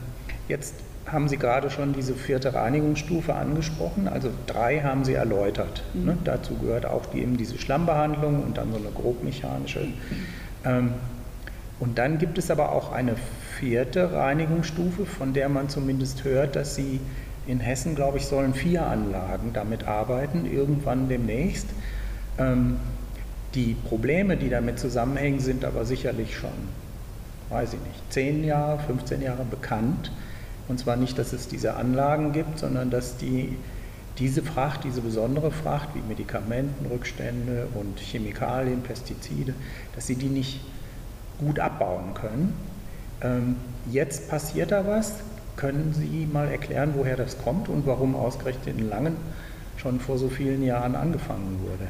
jetzt 0.48 0.74
haben 1.06 1.28
Sie 1.28 1.36
gerade 1.36 1.70
schon 1.70 1.92
diese 1.92 2.14
vierte 2.14 2.54
Reinigungsstufe 2.54 3.34
angesprochen. 3.34 4.08
Also 4.08 4.30
drei 4.46 4.80
haben 4.80 5.04
Sie 5.04 5.14
erläutert. 5.14 5.84
Mhm. 5.94 6.04
Ne? 6.04 6.18
Dazu 6.24 6.56
gehört 6.56 6.86
auch 6.86 7.06
die, 7.06 7.20
eben 7.20 7.36
diese 7.36 7.58
Schlammbehandlung 7.58 8.42
und 8.42 8.58
dann 8.58 8.72
so 8.72 8.78
eine 8.78 8.90
grobmechanische. 8.90 9.88
Ähm, 10.64 10.94
und 11.78 11.98
dann 11.98 12.18
gibt 12.18 12.38
es 12.38 12.50
aber 12.50 12.72
auch 12.72 12.90
eine 12.92 13.14
vierte 13.58 14.12
Reinigungsstufe, 14.12 15.06
von 15.06 15.32
der 15.32 15.48
man 15.48 15.68
zumindest 15.68 16.24
hört, 16.24 16.56
dass 16.56 16.74
sie 16.74 17.00
in 17.46 17.60
Hessen, 17.60 17.94
glaube 17.94 18.18
ich, 18.18 18.26
sollen 18.26 18.54
vier 18.54 18.86
Anlagen 18.86 19.50
damit 19.52 19.86
arbeiten, 19.86 20.46
irgendwann 20.46 21.08
demnächst. 21.08 21.68
Ähm, 22.38 22.78
die 23.54 23.74
Probleme, 23.74 24.36
die 24.36 24.50
damit 24.50 24.78
zusammenhängen, 24.78 25.38
sind 25.38 25.64
aber 25.64 25.84
sicherlich 25.84 26.36
schon, 26.36 26.50
weiß 27.50 27.74
ich 27.74 27.80
nicht, 27.80 28.12
10 28.12 28.44
Jahre, 28.44 28.80
15 28.80 29.22
Jahre 29.22 29.44
bekannt. 29.44 30.10
Und 30.68 30.78
zwar 30.78 30.96
nicht, 30.96 31.18
dass 31.18 31.32
es 31.32 31.48
diese 31.48 31.74
Anlagen 31.74 32.32
gibt, 32.32 32.58
sondern 32.58 32.90
dass 32.90 33.16
die, 33.16 33.56
diese 34.18 34.42
Fracht, 34.42 34.84
diese 34.84 35.00
besondere 35.00 35.50
Fracht 35.50 35.90
wie 35.94 36.00
Medikamentenrückstände 36.08 37.68
und 37.74 38.00
Chemikalien, 38.00 38.82
Pestizide, 38.82 39.54
dass 39.94 40.06
sie 40.06 40.16
die 40.16 40.28
nicht 40.28 40.60
gut 41.38 41.58
abbauen 41.58 42.14
können. 42.14 42.54
Ähm, 43.22 43.56
jetzt 43.90 44.28
passiert 44.28 44.72
da 44.72 44.86
was. 44.86 45.14
Können 45.56 45.94
Sie 45.94 46.28
mal 46.30 46.48
erklären, 46.48 46.92
woher 46.94 47.16
das 47.16 47.38
kommt 47.38 47.68
und 47.68 47.86
warum 47.86 48.14
ausgerechnet 48.14 48.78
in 48.78 48.90
Langen 48.90 49.16
schon 49.78 50.00
vor 50.00 50.18
so 50.18 50.28
vielen 50.28 50.62
Jahren 50.62 50.94
angefangen 50.94 51.60
wurde? 51.62 51.88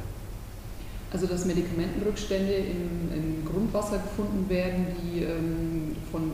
Also 1.12 1.26
dass 1.26 1.44
Medikamentenrückstände 1.46 2.52
im, 2.52 3.44
Grundwasser 3.44 3.98
gefunden 3.98 4.48
werden, 4.48 4.86
die 5.02 5.22
ähm, 5.22 5.96
von 6.12 6.32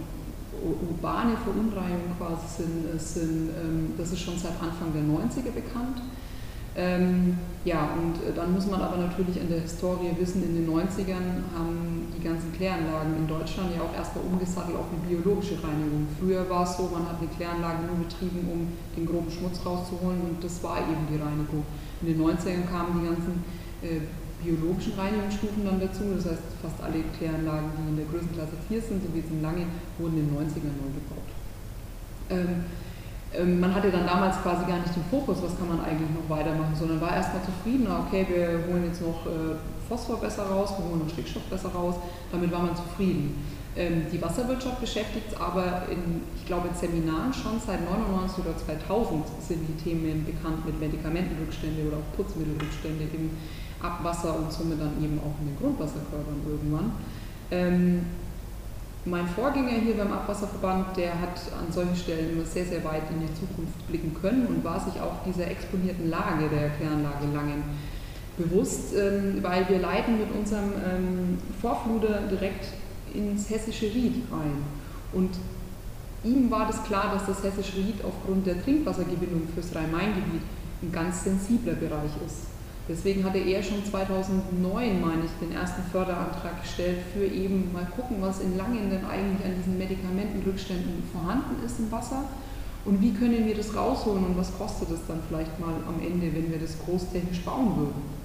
urbane 0.62 1.37
Verunreinigungen 1.37 2.16
quasi 2.19 2.62
sind, 2.62 3.00
sind 3.00 3.50
ähm, 3.50 3.95
das 3.99 4.12
ist 4.12 4.21
schon 4.21 4.38
seit 4.38 4.54
Anfang 4.61 4.92
der 4.95 5.02
90er 5.02 5.52
bekannt. 5.52 6.02
Ähm, 6.75 7.37
ja, 7.64 7.90
und 8.00 8.16
äh, 8.25 8.33
dann 8.35 8.54
muss 8.54 8.66
man 8.66 8.81
aber 8.81 8.97
natürlich 8.97 9.37
in 9.37 9.49
der 9.49 9.61
Historie 9.61 10.09
wissen, 10.19 10.42
in 10.42 10.54
den 10.54 10.66
90ern 10.66 11.45
haben 11.52 12.09
die 12.16 12.25
ganzen 12.25 12.50
Kläranlagen 12.52 13.14
in 13.19 13.28
Deutschland 13.28 13.76
ja 13.76 13.83
auch 13.83 13.95
erstmal 13.95 14.25
umgesattelt 14.25 14.76
auf 14.76 14.87
eine 14.88 15.04
biologische 15.07 15.61
Reinigung. 15.62 16.09
Früher 16.19 16.49
war 16.49 16.64
es 16.64 16.76
so, 16.78 16.88
man 16.88 17.07
hat 17.07 17.21
eine 17.21 17.28
Kläranlage 17.28 17.85
nur 17.85 18.09
betrieben, 18.09 18.49
um 18.49 18.73
den 18.97 19.04
groben 19.04 19.31
Schmutz 19.31 19.61
rauszuholen 19.66 20.21
und 20.23 20.42
das 20.42 20.62
war 20.64 20.78
eben 20.78 21.04
die 21.12 21.21
Reinigung. 21.21 21.62
In 22.00 22.09
den 22.09 22.23
90ern 22.25 22.64
kamen 22.64 23.00
die 23.00 23.07
ganzen 23.07 23.45
äh, 23.83 24.00
biologischen 24.43 24.95
Reinigungsstufen 24.99 25.65
dann 25.65 25.81
dazu, 25.81 26.05
das 26.17 26.27
heißt 26.27 26.59
fast 26.61 26.79
alle 26.83 27.03
Kläranlagen, 27.17 27.71
die 27.79 27.89
in 27.91 27.97
der 27.97 28.07
Größenklasse 28.07 28.59
4 28.69 28.83
sind, 28.83 29.03
so 29.03 29.09
wie 29.15 29.21
es 29.21 29.31
in 29.31 29.43
Lange, 29.43 29.67
wurden 29.99 30.19
in 30.19 30.27
den 30.29 30.37
90ern 30.37 30.75
neu 30.77 30.91
gebaut. 30.93 31.29
Ähm, 32.31 32.65
ähm, 33.35 33.61
man 33.61 33.75
hatte 33.75 33.91
dann 33.91 34.07
damals 34.07 34.37
quasi 34.43 34.67
gar 34.67 34.79
nicht 34.79 34.95
den 34.95 35.05
Fokus, 35.11 35.39
was 35.43 35.57
kann 35.57 35.69
man 35.69 35.81
eigentlich 35.81 36.11
noch 36.11 36.29
weitermachen, 36.29 36.75
sondern 36.75 37.01
war 37.01 37.17
erstmal 37.17 37.43
zufrieden, 37.45 37.87
okay, 37.89 38.27
wir 38.29 38.67
holen 38.69 38.85
jetzt 38.87 39.01
noch 39.01 39.25
äh, 39.27 39.57
Phosphor 39.89 40.21
besser 40.21 40.45
raus, 40.45 40.75
wir 40.77 40.85
holen 40.85 41.01
noch 41.01 41.09
Stickstoff 41.09 41.45
besser 41.45 41.71
raus, 41.71 41.97
damit 42.31 42.53
war 42.53 42.61
man 42.61 42.77
zufrieden. 42.77 43.43
Ähm, 43.75 44.05
die 44.13 44.21
Wasserwirtschaft 44.21 44.81
beschäftigt 44.81 45.33
es 45.33 45.41
aber 45.41 45.89
in, 45.91 46.21
ich 46.37 46.45
glaube, 46.45 46.69
in 46.69 46.75
Seminaren 46.75 47.33
schon 47.33 47.57
seit 47.65 47.81
99 47.81 48.45
oder 48.45 48.57
2000 48.57 49.25
sind 49.41 49.65
die 49.65 49.83
Themen 49.83 50.27
bekannt 50.27 50.67
mit 50.67 50.79
Medikamentenrückstände 50.79 51.89
oder 51.89 51.97
auch 51.97 52.17
Putzmittelrückstände 52.17 53.05
im 53.15 53.31
Abwasser 53.83 54.37
und 54.37 54.53
somit 54.53 54.81
dann 54.81 55.03
eben 55.03 55.19
auch 55.19 55.39
in 55.41 55.49
den 55.49 55.59
Grundwasserkörpern 55.59 56.41
irgendwann. 56.47 56.93
Ähm, 57.51 58.01
mein 59.05 59.27
Vorgänger 59.27 59.81
hier 59.85 59.97
beim 59.97 60.12
Abwasserverband, 60.12 60.97
der 60.97 61.21
hat 61.21 61.41
an 61.59 61.73
solchen 61.73 61.97
Stellen 61.97 62.33
immer 62.33 62.45
sehr, 62.45 62.65
sehr 62.65 62.85
weit 62.85 63.03
in 63.11 63.27
die 63.27 63.35
Zukunft 63.35 63.87
blicken 63.89 64.15
können 64.21 64.47
und 64.47 64.62
war 64.62 64.79
sich 64.79 65.01
auch 65.01 65.25
dieser 65.27 65.51
exponierten 65.51 66.09
Lage 66.09 66.49
der 66.49 66.71
Kläranlage 66.71 67.27
Langen 67.35 67.65
bewusst, 68.39 68.95
ähm, 68.95 69.43
weil 69.43 69.69
wir 69.69 69.81
leiten 69.81 70.19
mit 70.19 70.29
unserem 70.33 70.73
ähm, 70.73 71.39
Vorfluder 71.61 72.21
direkt 72.31 72.67
ins 73.12 73.51
hessische 73.51 73.87
Ried 73.87 74.23
rein. 74.31 74.62
Und 75.12 75.31
ihm 76.25 76.51
war 76.51 76.67
das 76.67 76.83
klar, 76.85 77.12
dass 77.12 77.27
das 77.27 77.43
hessische 77.43 77.79
Ried 77.79 78.05
aufgrund 78.05 78.47
der 78.47 78.62
Trinkwassergewinnung 78.62 79.49
fürs 79.53 79.75
Rhein-Main-Gebiet 79.75 80.43
ein 80.83 80.93
ganz 80.93 81.25
sensibler 81.25 81.75
Bereich 81.75 82.12
ist. 82.25 82.51
Deswegen 82.89 83.25
hatte 83.25 83.39
er 83.39 83.62
schon 83.62 83.85
2009, 83.85 85.01
meine 85.01 85.25
ich, 85.25 85.31
den 85.41 85.53
ersten 85.57 85.83
Förderantrag 85.93 86.62
gestellt 86.62 86.99
für 87.15 87.25
eben 87.25 87.73
mal 87.73 87.87
gucken, 87.97 88.17
was 88.21 88.41
in 88.41 88.57
Langen 88.57 88.91
denn 88.91 89.05
eigentlich 89.05 89.47
an 89.47 89.55
diesen 89.57 89.79
Medikamentenrückständen 89.79 91.05
vorhanden 91.12 91.65
ist 91.65 91.79
im 91.79 91.93
Wasser 91.93 92.25
und 92.85 93.01
wie 93.01 93.12
können 93.12 93.47
wir 93.47 93.55
das 93.55 93.77
rausholen 93.77 94.27
und 94.27 94.37
was 94.37 94.57
kostet 94.59 94.91
es 94.91 95.07
dann 95.07 95.21
vielleicht 95.29 95.61
mal 95.61 95.75
am 95.87 96.05
Ende, 96.05 96.35
wenn 96.35 96.51
wir 96.51 96.59
das 96.59 96.77
großtechnisch 96.85 97.43
bauen 97.43 97.77
würden. 97.77 98.23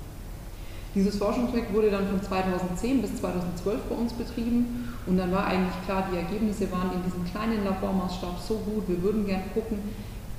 Dieses 0.96 1.18
Forschungsprojekt 1.18 1.72
wurde 1.76 1.92
dann 1.92 2.08
von 2.08 2.24
2010 2.24 3.04
bis 3.04 3.18
2012 3.18 3.82
bei 3.88 3.96
uns 3.96 4.14
betrieben 4.14 4.90
und 5.06 5.18
dann 5.18 5.32
war 5.32 5.46
eigentlich 5.46 5.86
klar, 5.86 6.10
die 6.12 6.18
Ergebnisse 6.18 6.72
waren 6.72 6.90
in 6.96 7.04
diesem 7.04 7.24
kleinen 7.26 7.64
Labormaßstab 7.64 8.40
so 8.42 8.56
gut, 8.66 8.90
wir 8.90 9.04
würden 9.04 9.28
gerne 9.28 9.44
gucken, 9.54 9.78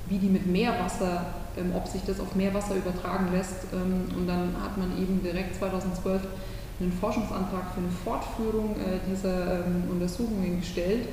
wie 0.09 0.17
die 0.17 0.27
mit 0.27 0.45
Meerwasser, 0.47 1.25
ähm, 1.57 1.71
ob 1.75 1.87
sich 1.87 2.01
das 2.05 2.19
auf 2.19 2.35
Meerwasser 2.35 2.75
übertragen 2.75 3.29
lässt. 3.31 3.65
Ähm, 3.73 4.15
und 4.17 4.27
dann 4.27 4.53
hat 4.61 4.77
man 4.77 4.97
eben 5.01 5.21
direkt 5.23 5.55
2012 5.55 6.21
einen 6.79 6.91
Forschungsantrag 6.93 7.73
für 7.73 7.81
eine 7.81 7.91
Fortführung 8.03 8.75
äh, 8.75 8.99
dieser 9.09 9.65
ähm, 9.65 9.83
Untersuchungen 9.89 10.59
gestellt. 10.59 11.07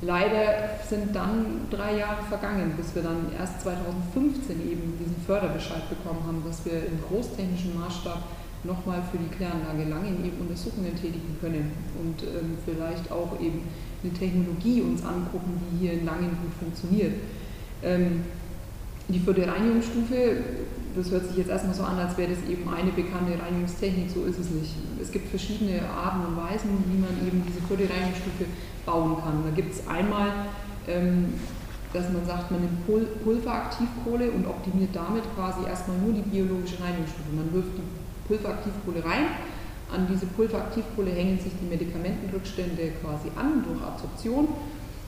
Leider 0.00 0.78
sind 0.88 1.14
dann 1.14 1.66
drei 1.70 1.96
Jahre 1.98 2.22
vergangen, 2.28 2.74
bis 2.76 2.94
wir 2.94 3.02
dann 3.02 3.32
erst 3.38 3.62
2015 3.62 4.60
eben 4.70 4.98
diesen 4.98 5.16
Förderbescheid 5.26 5.88
bekommen 5.88 6.20
haben, 6.26 6.42
dass 6.46 6.64
wir 6.64 6.86
im 6.86 7.00
großtechnischen 7.08 7.78
Maßstab 7.78 8.18
nochmal 8.64 9.02
für 9.10 9.18
die 9.18 9.28
Kläranlage 9.28 9.84
Langen 9.88 10.24
eben 10.24 10.40
Untersuchungen 10.40 10.94
tätigen 10.94 11.36
können 11.40 11.72
und 12.00 12.22
ähm, 12.22 12.56
vielleicht 12.64 13.10
auch 13.12 13.38
eben 13.40 13.62
eine 14.02 14.12
Technologie 14.12 14.82
uns 14.82 15.04
angucken, 15.04 15.60
die 15.60 15.86
hier 15.86 15.92
in 15.94 16.04
Langen 16.04 16.36
gut 16.42 16.52
funktioniert. 16.58 17.14
Ähm, 17.84 18.22
die 19.08 19.20
vierte 19.20 19.46
Reinigungsstufe, 19.46 20.36
das 20.96 21.10
hört 21.10 21.28
sich 21.28 21.36
jetzt 21.36 21.50
erstmal 21.50 21.74
so 21.74 21.82
an, 21.82 21.98
als 21.98 22.16
wäre 22.16 22.30
das 22.30 22.48
eben 22.48 22.68
eine 22.72 22.90
bekannte 22.90 23.38
Reinigungstechnik, 23.38 24.10
so 24.10 24.24
ist 24.24 24.38
es 24.38 24.50
nicht. 24.50 24.72
Es 25.00 25.12
gibt 25.12 25.28
verschiedene 25.28 25.82
Arten 25.82 26.24
und 26.24 26.36
Weisen, 26.36 26.70
wie 26.88 26.98
man 26.98 27.12
eben 27.26 27.44
diese 27.46 27.60
vierte 27.68 27.92
Reinigungsstufe 27.92 28.46
bauen 28.86 29.16
kann. 29.22 29.44
Da 29.44 29.50
gibt 29.54 29.74
es 29.74 29.86
einmal, 29.86 30.48
ähm, 30.88 31.34
dass 31.92 32.10
man 32.10 32.24
sagt, 32.24 32.50
man 32.50 32.60
nimmt 32.60 32.86
Pul 32.86 33.06
Pulveraktivkohle 33.22 34.30
und 34.30 34.46
optimiert 34.46 34.90
damit 34.94 35.22
quasi 35.36 35.68
erstmal 35.68 35.98
nur 35.98 36.14
die 36.14 36.22
biologische 36.22 36.80
Reinigungsstufe. 36.82 37.30
Man 37.36 37.52
wirft 37.52 37.76
die 37.76 38.26
Pulveraktivkohle 38.26 39.04
rein, 39.04 39.26
an 39.92 40.08
diese 40.10 40.26
Pulveraktivkohle 40.26 41.10
hängen 41.10 41.38
sich 41.38 41.52
die 41.60 41.66
Medikamentenrückstände 41.66 42.92
quasi 43.00 43.28
an 43.36 43.62
durch 43.64 43.80
Absorption 43.82 44.48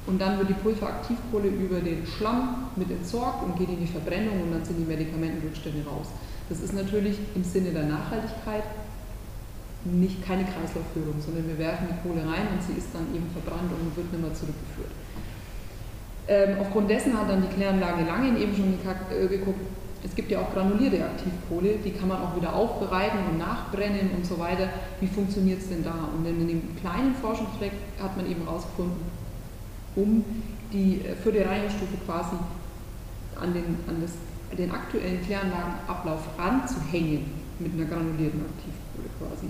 und 0.07 0.21
dann 0.21 0.39
wird 0.39 0.51
die 0.51 0.55
Pulveraktivkohle 0.55 1.49
über 1.49 1.81
den 1.81 2.07
Schlamm 2.07 2.71
mit 2.77 2.91
entsorgt 2.91 3.43
und 3.43 3.59
geht 3.59 3.69
in 3.69 3.81
die 3.81 3.87
Verbrennung 3.87 4.43
und 4.43 4.53
dann 4.53 4.65
sind 4.65 4.79
die 4.79 4.85
Medikamentenrückstände 4.85 5.85
raus. 5.89 6.07
Das 6.49 6.61
ist 6.61 6.75
natürlich 6.75 7.19
im 7.35 7.43
Sinne 7.43 7.71
der 7.71 7.85
Nachhaltigkeit 7.85 8.63
nicht 9.85 10.25
keine 10.25 10.45
Kreislaufführung, 10.45 11.21
sondern 11.21 11.47
wir 11.49 11.59
werfen 11.59 11.89
die 11.91 12.09
Kohle 12.09 12.23
rein 12.23 12.47
und 12.55 12.63
sie 12.63 12.79
ist 12.79 12.89
dann 12.93 13.07
eben 13.15 13.27
verbrannt 13.31 13.71
und 13.71 13.97
wird 13.97 14.11
nicht 14.13 14.23
mehr 14.23 14.35
zurückgeführt. 14.35 14.91
Ähm, 16.29 16.59
aufgrund 16.61 16.91
dessen 16.91 17.17
hat 17.17 17.31
dann 17.31 17.43
die 17.43 17.55
Kläranlage 17.55 18.05
Langen 18.05 18.37
eben 18.37 18.55
schon 18.55 18.75
äh, 18.75 19.27
geguckt, 19.29 19.61
es 20.05 20.15
gibt 20.15 20.31
ja 20.31 20.41
auch 20.41 20.53
granulierte 20.53 21.05
Aktivkohle, 21.05 21.79
die 21.85 21.91
kann 21.91 22.09
man 22.09 22.23
auch 22.23 22.37
wieder 22.37 22.55
aufbereiten 22.55 23.19
und 23.31 23.39
nachbrennen 23.39 24.11
und 24.17 24.27
so 24.27 24.39
weiter. 24.39 24.69
Wie 25.01 25.07
funktioniert 25.07 25.61
es 25.61 25.69
denn 25.69 25.83
da? 25.83 26.09
Und 26.17 26.25
in 26.27 26.47
dem 26.47 26.77
kleinen 26.77 27.15
Forschungsprojekt 27.15 27.77
hat 28.01 28.17
man 28.17 28.31
eben 28.31 28.45
herausgefunden, 28.45 29.01
um 29.97 30.25
die 30.73 31.01
äh, 31.05 31.17
für 31.17 31.33
die 31.33 31.41
Reinigungsstufe 31.41 31.97
quasi 32.05 32.37
an 33.41 33.53
den, 33.53 33.77
an 33.89 34.01
das, 34.01 34.13
den 34.57 34.71
aktuellen 34.71 35.23
Kläranlagenablauf 35.23 36.21
ranzuhängen 36.39 37.25
mit 37.59 37.73
einer 37.73 37.87
granulierten 37.87 38.41
Aktivkohle 38.41 39.09
quasi, 39.19 39.49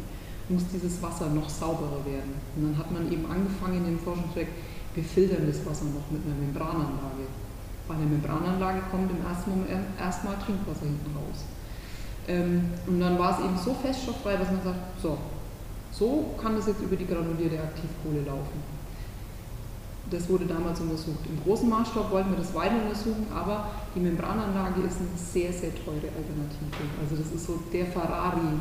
muss 0.48 0.62
dieses 0.72 1.02
Wasser 1.02 1.28
noch 1.30 1.48
sauberer 1.48 2.04
werden. 2.06 2.34
Und 2.56 2.62
dann 2.62 2.78
hat 2.78 2.90
man 2.90 3.10
eben 3.10 3.26
angefangen 3.26 3.78
in 3.78 3.84
dem 3.84 3.98
Forschungsprojekt, 3.98 4.52
wir 4.94 5.04
filtern 5.04 5.46
das 5.46 5.64
Wasser 5.66 5.84
noch 5.86 6.10
mit 6.10 6.22
einer 6.24 6.34
Membrananlage. 6.34 7.26
Bei 7.86 7.94
einer 7.94 8.06
Membrananlage 8.06 8.80
kommt 8.90 9.10
im 9.10 9.24
ersten 9.26 9.50
Moment 9.50 9.70
erstmal 9.98 10.34
Trinkwasser 10.36 10.86
hinten 10.86 11.10
raus. 11.14 11.44
Ähm, 12.28 12.70
und 12.86 13.00
dann 13.00 13.18
war 13.18 13.38
es 13.38 13.44
eben 13.44 13.58
so 13.58 13.74
feststofffrei, 13.74 14.36
dass 14.36 14.50
man 14.50 14.62
sagt, 14.62 15.00
so, 15.00 15.18
so 15.92 16.34
kann 16.40 16.56
das 16.56 16.66
jetzt 16.66 16.80
über 16.80 16.96
die 16.96 17.06
granulierte 17.06 17.60
Aktivkohle 17.60 18.22
laufen. 18.26 18.75
Das 20.10 20.28
wurde 20.28 20.46
damals 20.46 20.80
untersucht. 20.80 21.18
Im 21.28 21.42
großen 21.42 21.68
Maßstab 21.68 22.12
wollten 22.12 22.30
wir 22.30 22.38
das 22.38 22.54
weiter 22.54 22.76
untersuchen, 22.76 23.26
aber 23.34 23.70
die 23.94 24.00
Membrananlage 24.00 24.82
ist 24.82 24.98
eine 24.98 25.08
sehr, 25.16 25.52
sehr 25.52 25.74
teure 25.74 26.06
Alternative. 26.14 26.94
Also 27.02 27.16
das 27.16 27.32
ist 27.34 27.46
so 27.46 27.60
der 27.72 27.86
Ferrari 27.86 28.60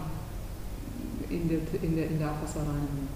in 1.30 1.48
der, 1.48 1.60
in 1.84 1.96
der, 1.96 2.10
in 2.10 2.18
der 2.18 2.30
Abwasserreinigung. 2.30 3.08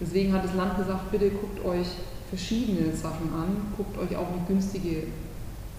Deswegen 0.00 0.32
hat 0.32 0.44
das 0.44 0.54
Land 0.54 0.76
gesagt, 0.76 1.10
bitte 1.10 1.30
guckt 1.30 1.64
euch 1.64 1.86
verschiedene 2.28 2.94
Sachen 2.94 3.32
an, 3.32 3.72
guckt 3.76 3.96
euch 3.98 4.16
auch 4.16 4.28
eine 4.28 4.42
günstige 4.48 5.04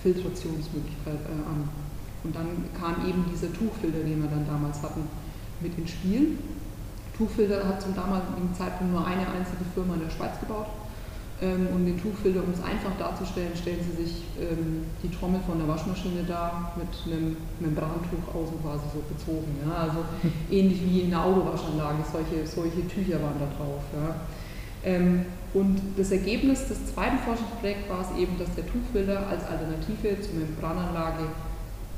Filtrationsmöglichkeit 0.01 1.19
äh, 1.25 1.49
an. 1.49 1.69
Und 2.23 2.35
dann 2.35 2.47
kam 2.79 3.07
eben 3.07 3.25
dieser 3.31 3.51
Tuchfilter, 3.53 3.99
den 3.99 4.21
wir 4.21 4.29
dann 4.29 4.45
damals 4.45 4.81
hatten, 4.81 5.01
mit 5.61 5.77
ins 5.77 5.91
Spiel. 5.91 6.37
Tuchfilter 7.17 7.67
hat 7.67 7.81
zum 7.81 7.95
damaligen 7.95 8.53
Zeitpunkt 8.53 8.93
nur 8.93 9.05
eine 9.05 9.27
einzige 9.27 9.65
Firma 9.73 9.95
in 9.95 10.01
der 10.01 10.09
Schweiz 10.09 10.39
gebaut. 10.39 10.67
Ähm, 11.39 11.67
und 11.73 11.85
den 11.85 12.01
Tuchfilter, 12.01 12.41
um 12.41 12.51
es 12.51 12.63
einfach 12.63 12.97
darzustellen, 12.97 13.53
stellen 13.55 13.77
Sie 13.85 14.03
sich 14.03 14.23
ähm, 14.41 14.85
die 15.03 15.11
Trommel 15.11 15.39
von 15.45 15.59
der 15.59 15.67
Waschmaschine 15.67 16.23
dar 16.27 16.73
mit 16.75 16.89
einem 17.05 17.37
Membrantuch 17.59 18.25
außen 18.33 18.57
quasi 18.61 18.85
so 18.91 19.05
bezogen. 19.05 19.53
Ja? 19.61 19.85
Also 19.85 19.99
ähnlich 20.49 20.81
wie 20.83 21.01
in 21.01 21.11
der 21.11 21.23
Autowaschanlage, 21.23 22.01
solche, 22.11 22.47
solche 22.47 22.87
Tücher 22.87 23.21
waren 23.21 23.37
da 23.37 23.45
drauf. 23.53 23.83
Ja? 23.93 24.15
Ähm, 24.83 25.25
und 25.53 25.79
das 25.95 26.11
Ergebnis 26.11 26.67
des 26.67 26.93
zweiten 26.93 27.19
Forschungsprojekts 27.19 27.89
war 27.89 28.01
es 28.01 28.17
eben, 28.17 28.37
dass 28.39 28.53
der 28.55 28.65
Tuchfilter 28.65 29.27
als 29.27 29.45
Alternative 29.45 30.19
zur 30.21 30.35
Membrananlage 30.39 31.23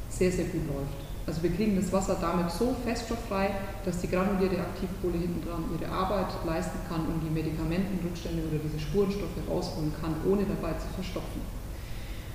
sehr, 0.09 0.31
sehr 0.31 0.45
gut 0.45 0.67
läuft. 0.67 1.08
Also 1.29 1.43
wir 1.43 1.51
kriegen 1.51 1.75
das 1.75 1.93
Wasser 1.93 2.17
damit 2.19 2.49
so 2.49 2.75
feststofffrei, 2.83 3.51
dass 3.85 4.01
die 4.01 4.09
granulierte 4.09 4.57
Aktivkohle 4.57 5.13
hinten 5.13 5.45
dran 5.45 5.63
ihre 5.77 5.91
Arbeit 5.91 6.25
leisten 6.43 6.79
kann 6.89 7.01
und 7.01 7.21
die 7.21 7.29
Medikamentenrückstände 7.29 8.41
oder 8.49 8.57
diese 8.57 8.79
Spurenstoffe 8.79 9.37
rausholen 9.47 9.93
kann, 10.01 10.15
ohne 10.25 10.41
dabei 10.49 10.73
zu 10.79 10.87
verstopfen. 10.95 11.41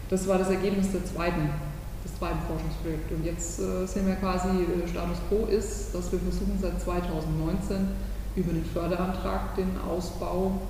Das 0.09 0.29
war 0.29 0.39
das 0.39 0.51
Ergebnis 0.51 0.93
der 0.93 1.05
zweiten, 1.05 1.51
des 2.05 2.15
zweiten 2.17 2.39
Forschungsprojekts. 2.47 3.11
Und 3.11 3.25
jetzt 3.25 3.59
äh, 3.59 3.85
sind 3.85 4.07
wir 4.07 4.15
quasi, 4.15 4.63
äh, 4.63 4.87
Status 4.87 5.19
Quo 5.29 5.47
ist, 5.47 5.93
dass 5.93 6.13
wir 6.13 6.21
versuchen 6.21 6.57
seit 6.63 6.81
2019 6.81 7.89
über 8.37 8.53
den 8.53 8.65
Förderantrag 8.65 9.57
den 9.57 9.75
Ausbau 9.91 10.61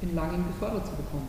in 0.00 0.14
Langen 0.14 0.44
gefördert 0.46 0.86
zu 0.86 0.94
bekommen. 0.94 1.26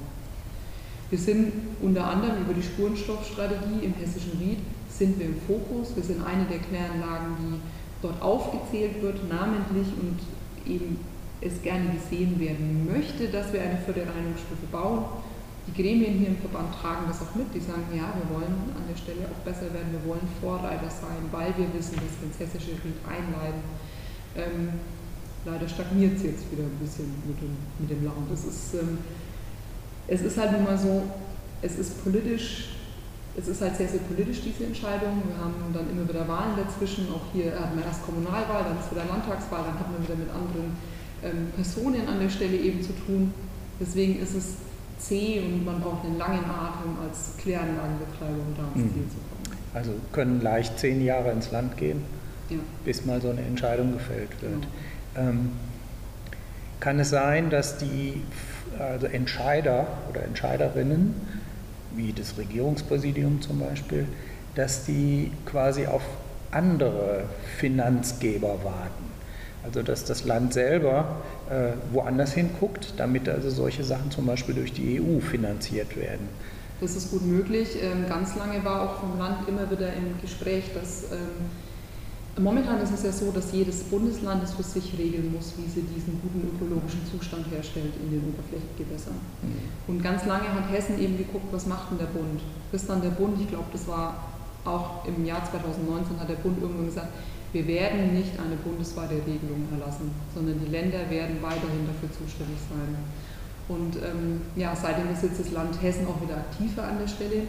Wir 1.09 1.17
sind 1.17 1.53
unter 1.81 2.05
anderem 2.05 2.41
über 2.41 2.53
die 2.53 2.61
Spurenstoffstrategie 2.61 3.81
im 3.81 3.95
hessischen 3.95 4.37
Ried 4.37 4.59
sind 4.99 5.17
wir 5.17 5.27
im 5.27 5.39
Fokus. 5.47 5.95
Wir 5.95 6.03
sind 6.03 6.23
eine 6.23 6.45
der 6.45 6.59
Kläranlagen, 6.59 7.35
die 7.39 7.59
dort 8.01 8.21
aufgezählt 8.21 9.01
wird, 9.01 9.27
namentlich 9.27 9.87
und 9.95 10.19
eben 10.67 10.99
es 11.41 11.61
gerne 11.61 11.89
gesehen 11.95 12.37
werden 12.37 12.85
möchte, 12.91 13.29
dass 13.29 13.51
wir 13.53 13.61
eine 13.61 13.77
vierte 13.77 14.01
Reinigungsstufe 14.01 14.67
bauen. 14.71 15.05
Die 15.67 15.81
Gremien 15.81 16.19
hier 16.19 16.27
im 16.27 16.37
Verband 16.37 16.75
tragen 16.75 17.05
das 17.07 17.21
auch 17.21 17.33
mit. 17.33 17.47
Die 17.55 17.61
sagen, 17.61 17.87
ja, 17.95 18.11
wir 18.11 18.27
wollen 18.35 18.51
an 18.75 18.83
der 18.89 18.97
Stelle 18.97 19.23
auch 19.31 19.41
besser 19.47 19.71
werden, 19.73 19.95
wir 19.95 20.03
wollen 20.03 20.27
Vorreiter 20.41 20.89
sein, 20.89 21.23
weil 21.31 21.55
wir 21.55 21.71
wissen, 21.73 21.95
dass 21.95 22.19
wir 22.19 22.27
ins 22.27 22.39
hessische 22.39 22.75
Ried 22.83 22.99
einleiten. 23.07 23.63
Ähm, 24.35 24.69
leider 25.45 25.67
stagniert 25.67 26.17
es 26.17 26.23
jetzt 26.23 26.51
wieder 26.51 26.63
ein 26.63 26.79
bisschen 26.81 27.07
mit 27.25 27.39
dem, 27.39 27.55
mit 27.79 27.89
dem 27.89 28.03
Land. 28.03 28.27
Es 28.33 28.43
ist, 28.43 28.73
ähm, 28.75 28.97
es 30.07 30.21
ist 30.21 30.37
halt 30.37 30.51
nun 30.51 30.65
mal 30.65 30.77
so, 30.77 31.03
es 31.61 31.77
ist 31.77 32.03
politisch 32.03 32.78
es 33.39 33.47
ist 33.47 33.61
halt 33.61 33.75
sehr, 33.77 33.87
sehr 33.87 34.01
politisch, 34.01 34.41
diese 34.41 34.65
Entscheidung. 34.65 35.23
Wir 35.25 35.37
haben 35.39 35.55
dann 35.73 35.89
immer 35.89 36.07
wieder 36.07 36.27
Wahlen 36.27 36.57
dazwischen. 36.57 37.07
Auch 37.13 37.31
hier 37.31 37.53
hatten 37.57 37.77
wir 37.77 37.85
erst 37.85 38.03
Kommunalwahl, 38.03 38.63
dann 38.67 38.77
ist 38.77 38.91
wieder 38.91 39.05
Landtagswahl, 39.05 39.63
dann 39.63 39.79
hatten 39.79 39.93
wir 39.97 40.03
wieder 40.03 40.19
mit 40.19 40.29
anderen 40.29 40.75
ähm, 41.23 41.47
Personen 41.55 42.07
an 42.07 42.19
der 42.19 42.29
Stelle 42.29 42.57
eben 42.57 42.81
zu 42.81 42.91
tun. 43.05 43.33
Deswegen 43.79 44.19
ist 44.19 44.35
es 44.35 44.55
zäh 44.99 45.39
und 45.39 45.63
man 45.63 45.79
braucht 45.79 46.05
einen 46.05 46.17
langen 46.17 46.43
Atem 46.43 46.99
als 47.07 47.37
Kläranlagenbetreiber, 47.41 48.43
um 48.43 48.53
da 48.57 48.63
ans 48.63 48.75
mhm. 48.75 48.93
Ziel 48.93 49.07
zu 49.07 49.19
kommen. 49.23 49.57
Also 49.73 49.91
können 50.11 50.41
leicht 50.41 50.77
zehn 50.77 51.03
Jahre 51.03 51.31
ins 51.31 51.51
Land 51.51 51.77
gehen, 51.77 52.03
ja. 52.49 52.57
bis 52.83 53.05
mal 53.05 53.21
so 53.21 53.29
eine 53.29 53.41
Entscheidung 53.41 53.93
gefällt 53.93 54.31
wird. 54.41 54.67
Genau. 55.15 55.29
Ähm, 55.29 55.51
kann 56.81 56.99
es 56.99 57.09
sein, 57.09 57.49
dass 57.49 57.77
die 57.77 58.21
also 58.77 59.07
Entscheider 59.07 59.87
oder 60.09 60.23
Entscheiderinnen 60.23 61.13
wie 61.95 62.13
das 62.13 62.37
Regierungspräsidium 62.37 63.41
zum 63.41 63.59
Beispiel, 63.59 64.07
dass 64.55 64.85
die 64.85 65.31
quasi 65.45 65.85
auf 65.85 66.01
andere 66.51 67.23
Finanzgeber 67.57 68.63
warten. 68.63 69.09
Also 69.63 69.81
dass 69.81 70.05
das 70.05 70.23
Land 70.23 70.53
selber 70.53 71.17
äh, 71.49 71.73
woanders 71.93 72.33
hinguckt, 72.33 72.93
damit 72.97 73.27
also 73.27 73.49
solche 73.49 73.83
Sachen 73.83 74.09
zum 74.09 74.25
Beispiel 74.25 74.55
durch 74.55 74.71
die 74.71 75.01
EU 75.01 75.19
finanziert 75.19 75.97
werden. 75.97 76.29
Das 76.79 76.95
ist 76.95 77.11
gut 77.11 77.25
möglich. 77.25 77.77
Ähm, 77.81 78.07
ganz 78.07 78.37
lange 78.37 78.63
war 78.63 78.81
auch 78.81 78.99
vom 79.01 79.19
Land 79.19 79.47
immer 79.49 79.69
wieder 79.69 79.93
im 79.93 80.19
Gespräch, 80.21 80.63
dass 80.73 81.11
ähm, 81.11 81.49
Momentan 82.39 82.79
ist 82.81 82.93
es 82.93 83.03
ja 83.03 83.11
so, 83.11 83.31
dass 83.31 83.51
jedes 83.51 83.83
Bundesland 83.83 84.43
es 84.43 84.53
für 84.53 84.63
sich 84.63 84.97
regeln 84.97 85.33
muss, 85.33 85.53
wie 85.57 85.69
sie 85.69 85.81
diesen 85.81 86.21
guten 86.21 86.47
ökologischen 86.55 87.01
Zustand 87.11 87.51
herstellt 87.51 87.93
in 88.01 88.11
den 88.11 88.33
Oberflächengewässern. 88.33 89.15
Mhm. 89.41 89.93
Und 89.93 90.03
ganz 90.03 90.25
lange 90.25 90.47
hat 90.53 90.71
Hessen 90.71 90.99
eben 90.99 91.17
geguckt, 91.17 91.47
was 91.51 91.65
macht 91.65 91.91
denn 91.91 91.97
der 91.97 92.05
Bund? 92.05 92.39
Bis 92.71 92.87
dann 92.87 93.01
der 93.01 93.09
Bund, 93.09 93.39
ich 93.41 93.49
glaube, 93.49 93.67
das 93.73 93.87
war 93.87 94.15
auch 94.63 95.05
im 95.05 95.25
Jahr 95.25 95.43
2019, 95.43 96.19
hat 96.19 96.29
der 96.29 96.35
Bund 96.35 96.61
irgendwann 96.61 96.85
gesagt, 96.85 97.09
wir 97.51 97.67
werden 97.67 98.13
nicht 98.13 98.39
eine 98.39 98.55
bundesweite 98.63 99.15
Regelung 99.15 99.67
erlassen, 99.73 100.11
sondern 100.33 100.59
die 100.63 100.71
Länder 100.71 101.09
werden 101.09 101.41
weiterhin 101.41 101.87
dafür 101.87 102.09
zuständig 102.11 102.59
sein. 102.69 102.95
Und 103.67 103.97
ähm, 103.97 104.41
ja, 104.55 104.75
seitdem 104.75 105.11
ist 105.11 105.23
jetzt 105.23 105.39
das 105.39 105.51
Land 105.51 105.81
Hessen 105.81 106.07
auch 106.07 106.21
wieder 106.21 106.37
aktiver 106.37 106.83
an 106.83 106.99
der 106.99 107.07
Stelle. 107.07 107.47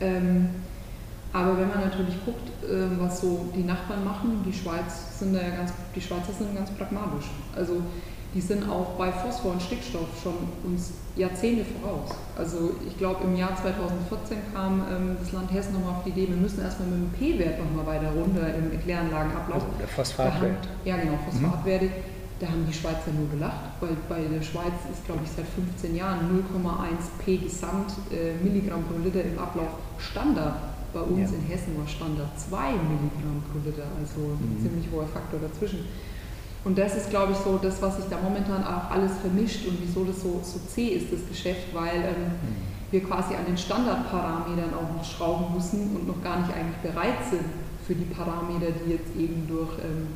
Ähm, 0.00 0.50
aber 1.32 1.58
wenn 1.58 1.68
man 1.68 1.80
natürlich 1.80 2.16
guckt, 2.24 2.50
ähm, 2.68 2.98
was 2.98 3.20
so 3.20 3.46
die 3.54 3.64
Nachbarn 3.64 4.04
machen, 4.04 4.42
die 4.46 4.52
Schweiz 4.52 5.18
sind 5.18 5.34
da 5.34 5.40
ja 5.40 5.56
ganz, 5.56 5.72
die 5.94 6.00
Schweizer 6.00 6.32
sind 6.36 6.54
ganz 6.54 6.70
pragmatisch. 6.70 7.26
Also 7.56 7.82
die 8.34 8.40
sind 8.40 8.68
auch 8.68 8.96
bei 8.96 9.12
Phosphor 9.12 9.52
und 9.52 9.62
Stickstoff 9.62 10.08
schon 10.22 10.34
uns 10.64 10.92
Jahrzehnte 11.16 11.64
voraus. 11.64 12.10
Also 12.36 12.74
ich 12.86 12.96
glaube 12.96 13.24
im 13.24 13.36
Jahr 13.36 13.54
2014 13.56 14.38
kam 14.54 14.84
ähm, 14.90 15.16
das 15.20 15.32
Land 15.32 15.52
Hessen 15.52 15.74
nochmal 15.74 15.96
auf 15.96 16.04
die 16.04 16.10
Idee, 16.10 16.28
wir 16.28 16.36
müssen 16.36 16.62
erstmal 16.62 16.88
mit 16.88 16.98
dem 16.98 17.12
P-Wert 17.12 17.58
nochmal 17.58 17.94
weiter 17.94 18.10
runter 18.12 18.54
im 18.54 18.80
Kläranlagenablauf. 18.80 19.62
Also 19.62 19.76
der 19.78 19.88
Phosphatwert. 19.88 20.68
Ja 20.84 20.96
genau, 20.96 21.18
Phosphatwerte. 21.28 21.86
Mhm. 21.86 22.12
Da 22.40 22.48
haben 22.48 22.66
die 22.66 22.72
Schweizer 22.74 23.12
nur 23.16 23.30
gelacht, 23.30 23.70
weil 23.78 23.96
bei 24.08 24.20
der 24.20 24.42
Schweiz 24.42 24.74
ist, 24.90 25.04
glaube 25.06 25.20
ich, 25.22 25.30
seit 25.30 25.46
15 25.46 25.94
Jahren 25.94 26.42
0,1 26.52 27.24
P 27.24 27.36
Gesamt 27.36 27.92
äh, 28.10 28.34
Milligramm 28.42 28.82
pro 28.82 28.98
Liter 28.98 29.22
im 29.22 29.38
Ablauf 29.38 29.68
Standard. 29.98 30.71
Bei 30.92 31.00
uns 31.00 31.30
ja. 31.30 31.38
in 31.38 31.44
Hessen 31.46 31.78
war 31.78 31.88
Standard 31.88 32.38
2 32.38 32.72
Milligramm 32.72 33.42
pro 33.50 33.58
Liter, 33.64 33.88
also 33.98 34.36
ein 34.36 34.56
mhm. 34.56 34.62
ziemlich 34.62 34.86
hoher 34.92 35.06
Faktor 35.06 35.40
dazwischen. 35.40 35.84
Und 36.64 36.78
das 36.78 36.94
ist, 36.96 37.10
glaube 37.10 37.32
ich, 37.32 37.38
so 37.38 37.58
das, 37.60 37.82
was 37.82 37.96
sich 37.96 38.06
da 38.08 38.18
momentan 38.22 38.62
auch 38.62 38.90
alles 38.90 39.12
vermischt 39.20 39.66
und 39.66 39.78
wieso 39.82 40.04
das 40.04 40.22
so, 40.22 40.40
so 40.42 40.60
zäh 40.68 40.88
ist, 40.88 41.12
das 41.12 41.26
Geschäft, 41.28 41.74
weil 41.74 41.96
ähm, 41.96 42.30
mhm. 42.38 42.92
wir 42.92 43.02
quasi 43.02 43.34
an 43.34 43.46
den 43.46 43.58
Standardparametern 43.58 44.72
auch 44.74 44.94
noch 44.96 45.04
schrauben 45.04 45.54
müssen 45.54 45.96
und 45.96 46.06
noch 46.06 46.22
gar 46.22 46.40
nicht 46.40 46.54
eigentlich 46.54 46.92
bereit 46.92 47.18
sind 47.28 47.44
für 47.84 47.94
die 47.94 48.04
Parameter, 48.04 48.70
die 48.70 48.92
jetzt 48.92 49.16
eben 49.16 49.48
durch 49.48 49.72
ähm, 49.82 50.06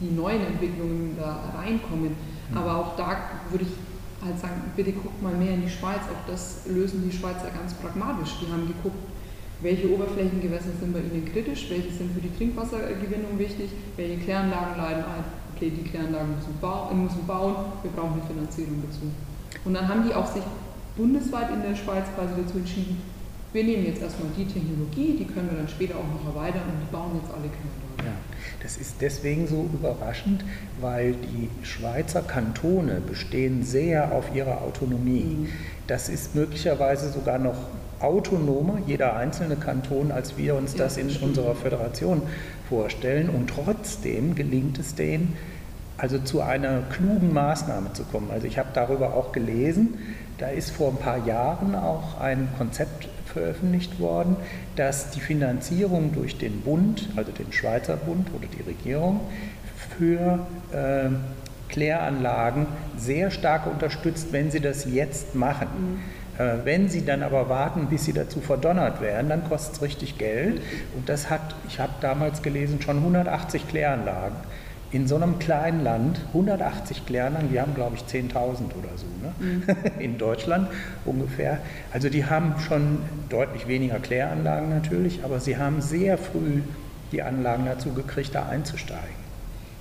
die 0.00 0.10
neuen 0.10 0.44
Entwicklungen 0.44 1.16
da 1.16 1.38
reinkommen. 1.56 2.16
Mhm. 2.50 2.56
Aber 2.56 2.76
auch 2.76 2.96
da 2.96 3.16
würde 3.50 3.64
ich 3.64 4.26
halt 4.26 4.40
sagen, 4.40 4.72
bitte 4.74 4.92
guckt 4.92 5.22
mal 5.22 5.34
mehr 5.34 5.54
in 5.54 5.62
die 5.62 5.70
Schweiz. 5.70 6.00
Auch 6.10 6.28
das 6.28 6.66
lösen 6.66 7.08
die 7.08 7.16
Schweizer 7.16 7.50
ganz 7.50 7.74
pragmatisch. 7.74 8.34
Die 8.40 8.50
haben 8.50 8.66
geguckt, 8.66 8.98
welche 9.60 9.90
Oberflächengewässer 9.90 10.72
sind 10.78 10.92
bei 10.92 11.00
Ihnen 11.00 11.24
kritisch, 11.32 11.70
welche 11.70 11.90
sind 11.92 12.12
für 12.12 12.20
die 12.20 12.34
Trinkwassergewinnung 12.36 13.38
wichtig, 13.38 13.70
welche 13.96 14.18
Kläranlagen 14.18 14.76
leiden 14.76 15.04
ein. 15.04 15.24
Okay, 15.54 15.70
die 15.70 15.88
Kläranlagen 15.88 16.36
müssen, 16.36 16.58
bau 16.60 16.92
müssen 16.92 17.26
bauen, 17.26 17.54
wir 17.82 17.90
brauchen 17.90 18.20
eine 18.20 18.28
Finanzierung 18.28 18.82
dazu. 18.86 19.08
Und 19.64 19.74
dann 19.74 19.88
haben 19.88 20.04
die 20.06 20.14
auch 20.14 20.26
sich 20.26 20.42
bundesweit 20.96 21.50
in 21.50 21.62
der 21.62 21.74
Schweiz 21.74 22.04
quasi 22.14 22.34
dazu 22.42 22.58
entschieden, 22.58 23.00
wir 23.52 23.64
nehmen 23.64 23.86
jetzt 23.86 24.02
erstmal 24.02 24.28
die 24.36 24.44
Technologie, 24.44 25.16
die 25.18 25.24
können 25.24 25.48
wir 25.50 25.56
dann 25.56 25.68
später 25.68 25.94
auch 25.94 26.04
noch 26.04 26.34
erweitern 26.34 26.62
und 26.68 26.78
die 26.78 26.92
bauen 26.92 27.12
jetzt 27.22 27.32
alle 27.32 27.48
Kläranlagen. 27.48 28.04
Ja, 28.04 28.12
das 28.62 28.76
ist 28.76 28.96
deswegen 29.00 29.46
so 29.46 29.70
überraschend, 29.72 30.44
weil 30.80 31.14
die 31.14 31.48
Schweizer 31.64 32.20
Kantone 32.20 33.00
bestehen 33.00 33.62
sehr 33.62 34.12
auf 34.12 34.34
ihrer 34.34 34.60
Autonomie. 34.60 35.38
Mhm. 35.38 35.48
Das 35.86 36.10
ist 36.10 36.34
möglicherweise 36.34 37.10
sogar 37.10 37.38
noch 37.38 37.56
autonomer, 38.00 38.78
jeder 38.86 39.16
einzelne 39.16 39.56
Kanton, 39.56 40.10
als 40.12 40.36
wir 40.36 40.54
uns 40.54 40.74
das 40.74 40.96
in 40.96 41.10
unserer 41.16 41.54
Föderation 41.54 42.22
vorstellen. 42.68 43.28
Und 43.28 43.48
trotzdem 43.48 44.34
gelingt 44.34 44.78
es 44.78 44.94
denen, 44.94 45.36
also 45.98 46.18
zu 46.18 46.42
einer 46.42 46.82
klugen 46.90 47.32
Maßnahme 47.32 47.92
zu 47.92 48.04
kommen. 48.04 48.30
Also 48.30 48.46
ich 48.46 48.58
habe 48.58 48.68
darüber 48.74 49.14
auch 49.14 49.32
gelesen, 49.32 49.98
da 50.38 50.48
ist 50.48 50.70
vor 50.70 50.90
ein 50.90 50.98
paar 50.98 51.26
Jahren 51.26 51.74
auch 51.74 52.20
ein 52.20 52.48
Konzept 52.58 53.08
veröffentlicht 53.32 53.98
worden, 53.98 54.36
dass 54.76 55.10
die 55.10 55.20
Finanzierung 55.20 56.12
durch 56.12 56.36
den 56.38 56.60
Bund, 56.60 57.08
also 57.16 57.32
den 57.32 57.52
Schweizer 57.52 57.96
Bund 57.96 58.28
oder 58.34 58.46
die 58.46 58.62
Regierung, 58.62 59.20
für 59.98 60.46
äh, 60.72 61.08
Kläranlagen 61.68 62.66
sehr 62.96 63.30
stark 63.30 63.66
unterstützt, 63.66 64.28
wenn 64.32 64.50
sie 64.50 64.60
das 64.60 64.84
jetzt 64.84 65.34
machen. 65.34 65.68
Mhm. 65.68 65.98
Äh, 66.38 66.64
wenn 66.64 66.88
sie 66.88 67.04
dann 67.04 67.22
aber 67.22 67.48
warten, 67.48 67.86
bis 67.86 68.04
sie 68.04 68.12
dazu 68.12 68.40
verdonnert 68.40 69.00
werden, 69.00 69.28
dann 69.28 69.48
kostet 69.48 69.76
es 69.76 69.82
richtig 69.82 70.18
Geld. 70.18 70.60
Und 70.96 71.08
das 71.08 71.30
hat, 71.30 71.54
ich 71.68 71.80
habe 71.80 71.92
damals 72.00 72.42
gelesen, 72.42 72.80
schon 72.82 72.98
180 72.98 73.68
Kläranlagen 73.68 74.36
in 74.92 75.08
so 75.08 75.16
einem 75.16 75.38
kleinen 75.38 75.82
Land 75.82 76.20
180 76.28 77.06
Kläranlagen, 77.06 77.52
wir 77.52 77.60
haben 77.60 77.74
glaube 77.74 77.96
ich 77.96 78.02
10.000 78.02 78.34
oder 78.34 78.96
so 78.96 79.06
ne? 79.22 79.34
Mhm. 79.38 79.64
in 79.98 80.16
Deutschland 80.16 80.68
ungefähr. 81.04 81.58
Also 81.92 82.08
die 82.08 82.24
haben 82.24 82.54
schon 82.60 82.98
deutlich 83.28 83.66
weniger 83.66 83.98
Kläranlagen 83.98 84.70
natürlich, 84.70 85.24
aber 85.24 85.40
sie 85.40 85.56
haben 85.56 85.80
sehr 85.80 86.18
früh 86.18 86.62
die 87.12 87.22
Anlagen 87.22 87.66
dazu 87.66 87.92
gekriegt, 87.92 88.34
da 88.34 88.48
einzusteigen. 88.48 89.25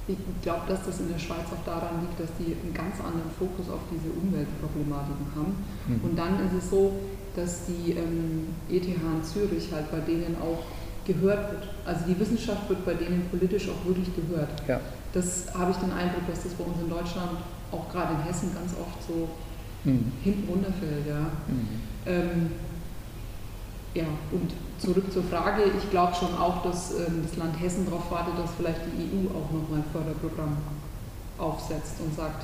Ich 0.08 0.18
glaube, 0.44 0.62
dass 0.68 0.86
das 0.86 1.00
in 1.00 1.10
der 1.10 1.18
Schweiz 1.18 1.50
auch 1.50 1.66
daran 1.66 2.02
liegt, 2.02 2.20
dass 2.20 2.30
die 2.38 2.54
einen 2.54 2.74
ganz 2.74 3.02
anderen 3.02 3.32
Fokus 3.40 3.70
auf 3.74 3.82
diese 3.90 4.14
Umweltproblematiken 4.14 5.26
haben. 5.34 5.56
Mhm. 5.88 6.02
Und 6.04 6.16
dann 6.16 6.46
ist 6.46 6.54
es 6.54 6.70
so, 6.70 6.94
dass 7.36 7.66
die 7.66 7.92
ähm, 7.94 8.54
ETH 8.70 8.86
in 8.86 9.24
Zürich 9.24 9.72
halt 9.74 9.90
bei 9.92 10.00
denen 10.00 10.38
auch 10.38 10.62
gehört 11.06 11.52
wird. 11.52 11.64
Also 11.86 12.06
die 12.08 12.20
Wissenschaft 12.20 12.70
wird 12.70 12.86
bei 12.86 12.94
denen 12.94 13.28
politisch 13.30 13.70
auch 13.70 13.86
wirklich 13.86 14.10
gehört. 14.16 14.50
Ja. 14.68 14.80
Das 15.14 15.48
habe 15.54 15.72
ich 15.72 15.78
den 15.78 15.92
Eindruck, 15.92 16.28
dass 16.28 16.44
das 16.44 16.54
bei 16.54 16.64
uns 16.64 16.78
in 16.82 16.90
Deutschland, 16.90 17.32
auch 17.72 17.90
gerade 17.90 18.14
in 18.14 18.22
Hessen, 18.24 18.54
ganz 18.54 18.74
oft 18.74 19.02
so 19.08 19.30
mhm. 19.84 20.12
hinten 20.24 20.50
runterfällt. 20.50 21.08
Ja. 21.08 21.22
Mhm. 21.48 21.82
Ähm, 22.06 22.52
ja, 23.96 24.04
und 24.32 24.52
zurück 24.78 25.12
zur 25.12 25.24
Frage, 25.24 25.64
ich 25.78 25.90
glaube 25.90 26.14
schon 26.14 26.38
auch, 26.38 26.62
dass 26.64 26.92
ähm, 26.92 27.24
das 27.24 27.38
Land 27.38 27.60
Hessen 27.60 27.86
darauf 27.86 28.12
wartet, 28.12 28.34
dass 28.38 28.52
vielleicht 28.58 28.82
die 28.86 29.18
EU 29.18 29.30
auch 29.30 29.52
nochmal 29.52 29.80
ein 29.80 29.86
Förderprogramm 29.92 30.58
aufsetzt 31.38 31.96
und 32.00 32.14
sagt, 32.16 32.44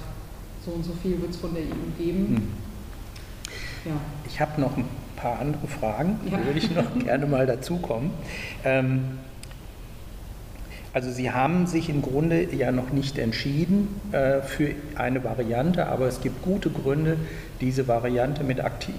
so 0.66 0.72
und 0.72 0.86
so 0.86 0.94
viel 1.04 1.20
wird 1.22 1.32
es 1.32 1.38
von 1.38 1.54
der 1.54 1.64
EU 1.64 2.04
geben. 2.04 2.28
Hm. 2.28 2.48
Ja. 3.86 4.00
Ich 4.28 4.40
habe 4.40 4.62
noch 4.62 4.78
ein 4.78 4.86
paar 5.18 5.40
andere 5.40 5.68
Fragen, 5.68 6.20
ja. 6.26 6.44
würde 6.46 6.60
ich 6.60 6.72
noch 6.72 6.98
gerne 7.00 7.26
mal 7.26 7.46
dazukommen. 7.46 8.12
Ähm, 8.64 9.20
also 10.94 11.10
Sie 11.10 11.32
haben 11.32 11.68
sich 11.68 11.90
im 11.90 12.02
Grunde 12.02 12.54
ja 12.54 12.72
noch 12.72 12.92
nicht 12.92 13.18
entschieden 13.18 13.88
äh, 14.12 14.42
für 14.42 14.74
eine 14.96 15.24
Variante, 15.24 15.88
aber 15.88 16.08
es 16.08 16.22
gibt 16.22 16.42
gute 16.42 16.70
Gründe, 16.70 17.18
diese 17.62 17.88
Variante 17.88 18.44
mit 18.44 18.60
aktiv, 18.60 18.96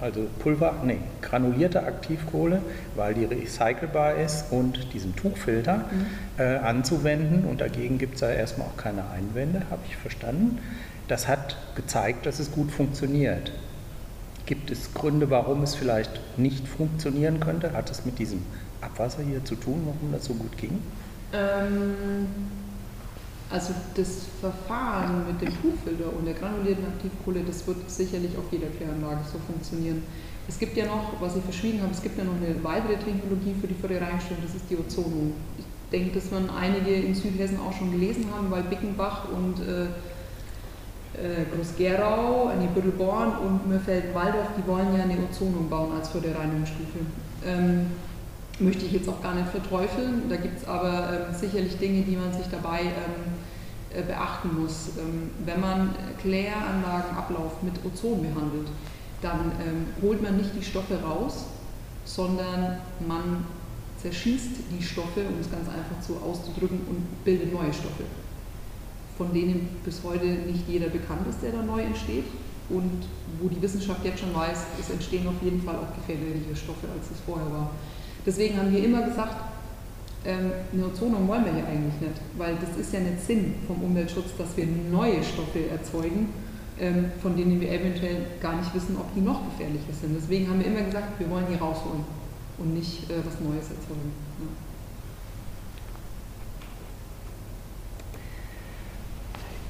also 0.00 0.26
Pulver, 0.38 0.74
nee, 0.84 0.98
granulierte 1.22 1.82
Aktivkohle, 1.82 2.62
weil 2.96 3.14
die 3.14 3.24
recycelbar 3.24 4.14
ist 4.14 4.52
und 4.52 4.92
diesen 4.92 5.16
Tuchfilter 5.16 5.78
mhm. 5.78 6.06
äh, 6.38 6.56
anzuwenden. 6.56 7.44
Und 7.44 7.60
dagegen 7.60 7.98
gibt 7.98 8.16
es 8.16 8.20
ja 8.20 8.30
erstmal 8.30 8.68
auch 8.68 8.76
keine 8.76 9.10
Einwände, 9.10 9.62
habe 9.70 9.82
ich 9.88 9.96
verstanden. 9.96 10.58
Das 11.08 11.26
hat 11.26 11.56
gezeigt, 11.74 12.26
dass 12.26 12.38
es 12.38 12.52
gut 12.52 12.70
funktioniert. 12.70 13.52
Gibt 14.46 14.70
es 14.70 14.94
Gründe, 14.94 15.30
warum 15.30 15.62
es 15.62 15.74
vielleicht 15.74 16.38
nicht 16.38 16.66
funktionieren 16.68 17.40
könnte? 17.40 17.72
Hat 17.72 17.90
es 17.90 18.04
mit 18.04 18.18
diesem 18.18 18.42
Abwasser 18.80 19.22
hier 19.22 19.44
zu 19.44 19.56
tun, 19.56 19.82
warum 19.84 20.12
das 20.12 20.24
so 20.24 20.34
gut 20.34 20.56
ging? 20.56 20.78
Ähm 21.32 22.26
also 23.50 23.72
das 23.94 24.26
Verfahren 24.40 25.26
mit 25.26 25.40
dem 25.40 25.48
Tuchfilter 25.48 26.12
und 26.16 26.26
der 26.26 26.34
granulierten 26.34 26.84
Aktivkohle, 26.86 27.40
das 27.46 27.66
wird 27.66 27.90
sicherlich 27.90 28.36
auf 28.36 28.44
jeder 28.50 28.68
Kläranlage 28.68 29.20
so 29.24 29.38
funktionieren. 29.38 30.02
Es 30.46 30.58
gibt 30.58 30.76
ja 30.76 30.86
noch, 30.86 31.20
was 31.20 31.36
ich 31.36 31.42
verschwiegen 31.42 31.80
habe, 31.80 31.92
es 31.92 32.02
gibt 32.02 32.18
ja 32.18 32.24
noch 32.24 32.36
eine 32.36 32.62
weitere 32.62 32.96
Technologie 32.96 33.54
für 33.60 33.66
die 33.66 33.74
Fördereinstellung, 33.74 34.42
das 34.44 34.54
ist 34.54 34.64
die 34.68 34.76
Ozonung. 34.76 35.32
Ich 35.58 35.64
denke, 35.90 36.14
dass 36.14 36.30
man 36.30 36.50
einige 36.50 36.92
in 36.92 37.14
Südhessen 37.14 37.58
auch 37.60 37.72
schon 37.72 37.90
gelesen 37.90 38.26
haben, 38.34 38.50
weil 38.50 38.62
Bickenbach 38.64 39.28
und 39.30 39.60
äh, 39.60 39.84
äh, 41.14 41.44
Groß-Gerau, 41.54 42.52
nee, 42.58 42.68
Büttelborn 42.74 43.32
und 43.38 43.66
Mürfelden-Walldorf, 43.68 44.48
die 44.58 44.66
wollen 44.66 44.94
ja 44.96 45.04
eine 45.04 45.16
Ozonung 45.30 45.68
bauen 45.68 45.92
als 45.96 46.10
Förderreinigungsstufe. 46.10 46.98
Ähm, 47.46 47.86
möchte 48.60 48.86
ich 48.86 48.92
jetzt 48.92 49.08
auch 49.08 49.22
gar 49.22 49.34
nicht 49.34 49.48
verteufeln. 49.48 50.22
Da 50.28 50.36
gibt 50.36 50.58
es 50.58 50.68
aber 50.68 51.28
ähm, 51.28 51.34
sicherlich 51.34 51.76
Dinge, 51.78 52.02
die 52.02 52.16
man 52.16 52.32
sich 52.32 52.46
dabei 52.50 52.80
ähm, 52.80 52.88
äh, 52.88 53.37
beachten 53.90 54.60
muss. 54.60 54.90
Ähm, 54.98 55.30
wenn 55.44 55.60
man 55.60 55.94
Kläranlagenablauf 56.20 57.62
mit 57.62 57.74
Ozon 57.84 58.22
behandelt, 58.22 58.68
dann 59.22 59.52
ähm, 59.64 59.86
holt 60.02 60.22
man 60.22 60.36
nicht 60.36 60.50
die 60.54 60.62
Stoffe 60.62 61.00
raus, 61.02 61.46
sondern 62.04 62.78
man 63.06 63.44
zerschießt 64.00 64.50
die 64.70 64.82
Stoffe, 64.82 65.20
um 65.28 65.40
es 65.40 65.50
ganz 65.50 65.68
einfach 65.68 66.00
so 66.00 66.16
auszudrücken, 66.16 66.80
und 66.88 67.24
bildet 67.24 67.52
neue 67.52 67.72
Stoffe, 67.72 68.04
von 69.16 69.32
denen 69.32 69.68
bis 69.84 70.02
heute 70.04 70.26
nicht 70.26 70.68
jeder 70.68 70.88
bekannt 70.88 71.26
ist, 71.28 71.42
der 71.42 71.52
da 71.52 71.62
neu 71.62 71.82
entsteht. 71.82 72.24
Und 72.70 73.06
wo 73.40 73.48
die 73.48 73.60
Wissenschaft 73.62 74.04
jetzt 74.04 74.20
schon 74.20 74.34
weiß, 74.34 74.58
es 74.78 74.90
entstehen 74.90 75.26
auf 75.26 75.42
jeden 75.42 75.62
Fall 75.62 75.76
auch 75.76 75.94
gefährlichere 75.94 76.54
Stoffe, 76.54 76.86
als 76.94 77.10
es 77.10 77.18
vorher 77.24 77.50
war. 77.50 77.70
Deswegen 78.26 78.58
haben 78.58 78.70
wir 78.70 78.84
immer 78.84 79.02
gesagt, 79.02 79.36
ähm, 80.24 80.52
eine 80.72 80.86
Ozonung 80.86 81.28
wollen 81.28 81.44
wir 81.44 81.54
hier 81.54 81.66
eigentlich 81.66 82.00
nicht, 82.00 82.20
weil 82.36 82.56
das 82.56 82.76
ist 82.76 82.92
ja 82.92 83.00
nicht 83.00 83.24
Sinn 83.24 83.54
vom 83.66 83.82
Umweltschutz, 83.82 84.36
dass 84.36 84.56
wir 84.56 84.66
neue 84.66 85.22
Stoffe 85.22 85.68
erzeugen, 85.70 86.28
ähm, 86.80 87.12
von 87.22 87.36
denen 87.36 87.60
wir 87.60 87.70
eventuell 87.70 88.26
gar 88.40 88.56
nicht 88.56 88.74
wissen, 88.74 88.96
ob 88.96 89.14
die 89.14 89.20
noch 89.20 89.44
gefährlicher 89.44 89.92
sind. 89.92 90.16
Deswegen 90.16 90.48
haben 90.48 90.60
wir 90.60 90.66
immer 90.66 90.82
gesagt, 90.82 91.18
wir 91.18 91.30
wollen 91.30 91.46
hier 91.48 91.58
rausholen 91.58 92.04
und 92.58 92.74
nicht 92.74 93.10
äh, 93.10 93.14
was 93.24 93.40
Neues 93.40 93.70
erzeugen. 93.70 94.12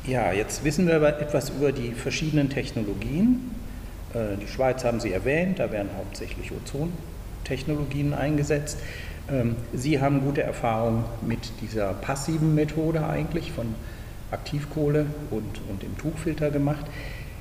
Ja. 0.06 0.32
ja, 0.32 0.32
jetzt 0.32 0.64
wissen 0.64 0.86
wir 0.86 1.02
etwas 1.02 1.50
über 1.50 1.72
die 1.72 1.92
verschiedenen 1.92 2.48
Technologien. 2.48 3.54
Äh, 4.14 4.38
die 4.40 4.48
Schweiz 4.48 4.82
haben 4.84 5.00
Sie 5.00 5.12
erwähnt, 5.12 5.58
da 5.58 5.70
werden 5.70 5.90
hauptsächlich 5.96 6.52
Ozon 6.52 6.92
Technologien 7.44 8.14
eingesetzt. 8.14 8.78
Ähm, 9.30 9.56
Sie 9.72 10.00
haben 10.00 10.22
gute 10.22 10.42
Erfahrungen 10.42 11.04
mit 11.26 11.40
dieser 11.60 11.92
passiven 11.94 12.54
Methode 12.54 13.06
eigentlich 13.06 13.52
von 13.52 13.74
Aktivkohle 14.30 15.06
und, 15.30 15.60
und 15.68 15.82
dem 15.82 15.96
Tuchfilter 15.98 16.50
gemacht. 16.50 16.86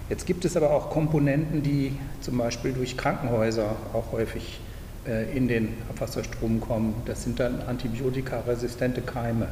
Jetzt 0.09 0.25
gibt 0.25 0.45
es 0.45 0.55
aber 0.55 0.71
auch 0.71 0.89
Komponenten, 0.89 1.63
die 1.63 1.97
zum 2.21 2.37
Beispiel 2.37 2.73
durch 2.73 2.95
Krankenhäuser 2.95 3.75
auch 3.93 4.11
häufig 4.13 4.59
äh, 5.05 5.35
in 5.35 5.47
den 5.47 5.73
Abwasserstrom 5.89 6.61
kommen. 6.61 6.95
Das 7.05 7.23
sind 7.23 7.39
dann 7.39 7.61
antibiotikaresistente 7.61 9.01
Keime. 9.01 9.49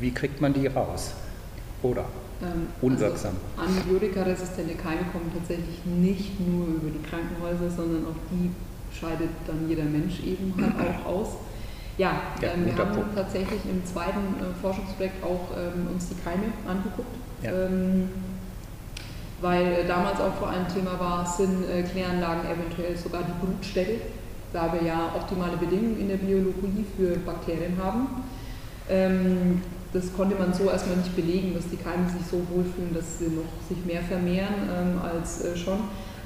Wie 0.00 0.10
kriegt 0.10 0.40
man 0.40 0.52
die 0.52 0.66
raus? 0.66 1.12
Oder 1.82 2.06
ähm, 2.42 2.66
unwirksam? 2.82 3.36
Also 3.56 3.72
antibiotikaresistente 3.72 4.74
Keime 4.74 5.02
kommen 5.12 5.30
tatsächlich 5.36 5.84
nicht 5.84 6.40
nur 6.40 6.66
über 6.66 6.90
die 6.90 7.08
Krankenhäuser, 7.08 7.70
sondern 7.70 8.04
auch 8.06 8.18
die 8.30 8.50
scheidet 8.98 9.30
dann 9.46 9.68
jeder 9.68 9.84
Mensch 9.84 10.20
eben 10.24 10.54
halt 10.78 10.96
auch 11.04 11.06
aus. 11.06 11.28
Ja, 11.98 12.12
ja 12.42 12.52
ähm, 12.52 12.66
wir 12.66 12.76
haben 12.76 12.92
Punkt. 12.92 13.14
tatsächlich 13.14 13.60
im 13.70 13.84
zweiten 13.84 14.36
äh, 14.40 14.54
Forschungsprojekt 14.60 15.22
auch 15.24 15.56
ähm, 15.56 15.88
uns 15.92 16.08
die 16.08 16.14
Keime 16.22 16.52
angeguckt. 16.66 17.16
Ja. 17.42 17.52
Ähm, 17.52 18.08
weil 19.40 19.66
äh, 19.66 19.86
damals 19.86 20.20
auch 20.20 20.34
vor 20.34 20.48
allem 20.48 20.66
Thema 20.68 20.98
war, 20.98 21.26
sind 21.26 21.64
äh, 21.68 21.82
Kläranlagen 21.82 22.44
eventuell 22.50 22.96
sogar 22.96 23.22
die 23.22 23.44
Brutstätte, 23.44 24.00
da 24.52 24.72
wir 24.72 24.82
ja 24.82 25.12
optimale 25.14 25.56
Bedingungen 25.56 26.00
in 26.00 26.08
der 26.08 26.16
Biologie 26.16 26.84
für 26.96 27.16
Bakterien 27.18 27.76
haben. 27.82 28.24
Ähm, 28.88 29.62
das 29.96 30.12
konnte 30.12 30.36
man 30.36 30.52
so 30.52 30.70
erstmal 30.70 30.98
nicht 30.98 31.16
belegen, 31.16 31.54
dass 31.54 31.68
die 31.68 31.78
Keime 31.78 32.08
sich 32.08 32.26
so 32.30 32.36
wohlfühlen, 32.50 32.92
dass 32.92 33.18
sie 33.18 33.28
noch 33.28 33.48
sich 33.66 33.84
mehr 33.86 34.02
vermehren 34.02 34.68
ähm, 34.68 35.00
als 35.02 35.42
äh, 35.42 35.56
schon. 35.56 35.78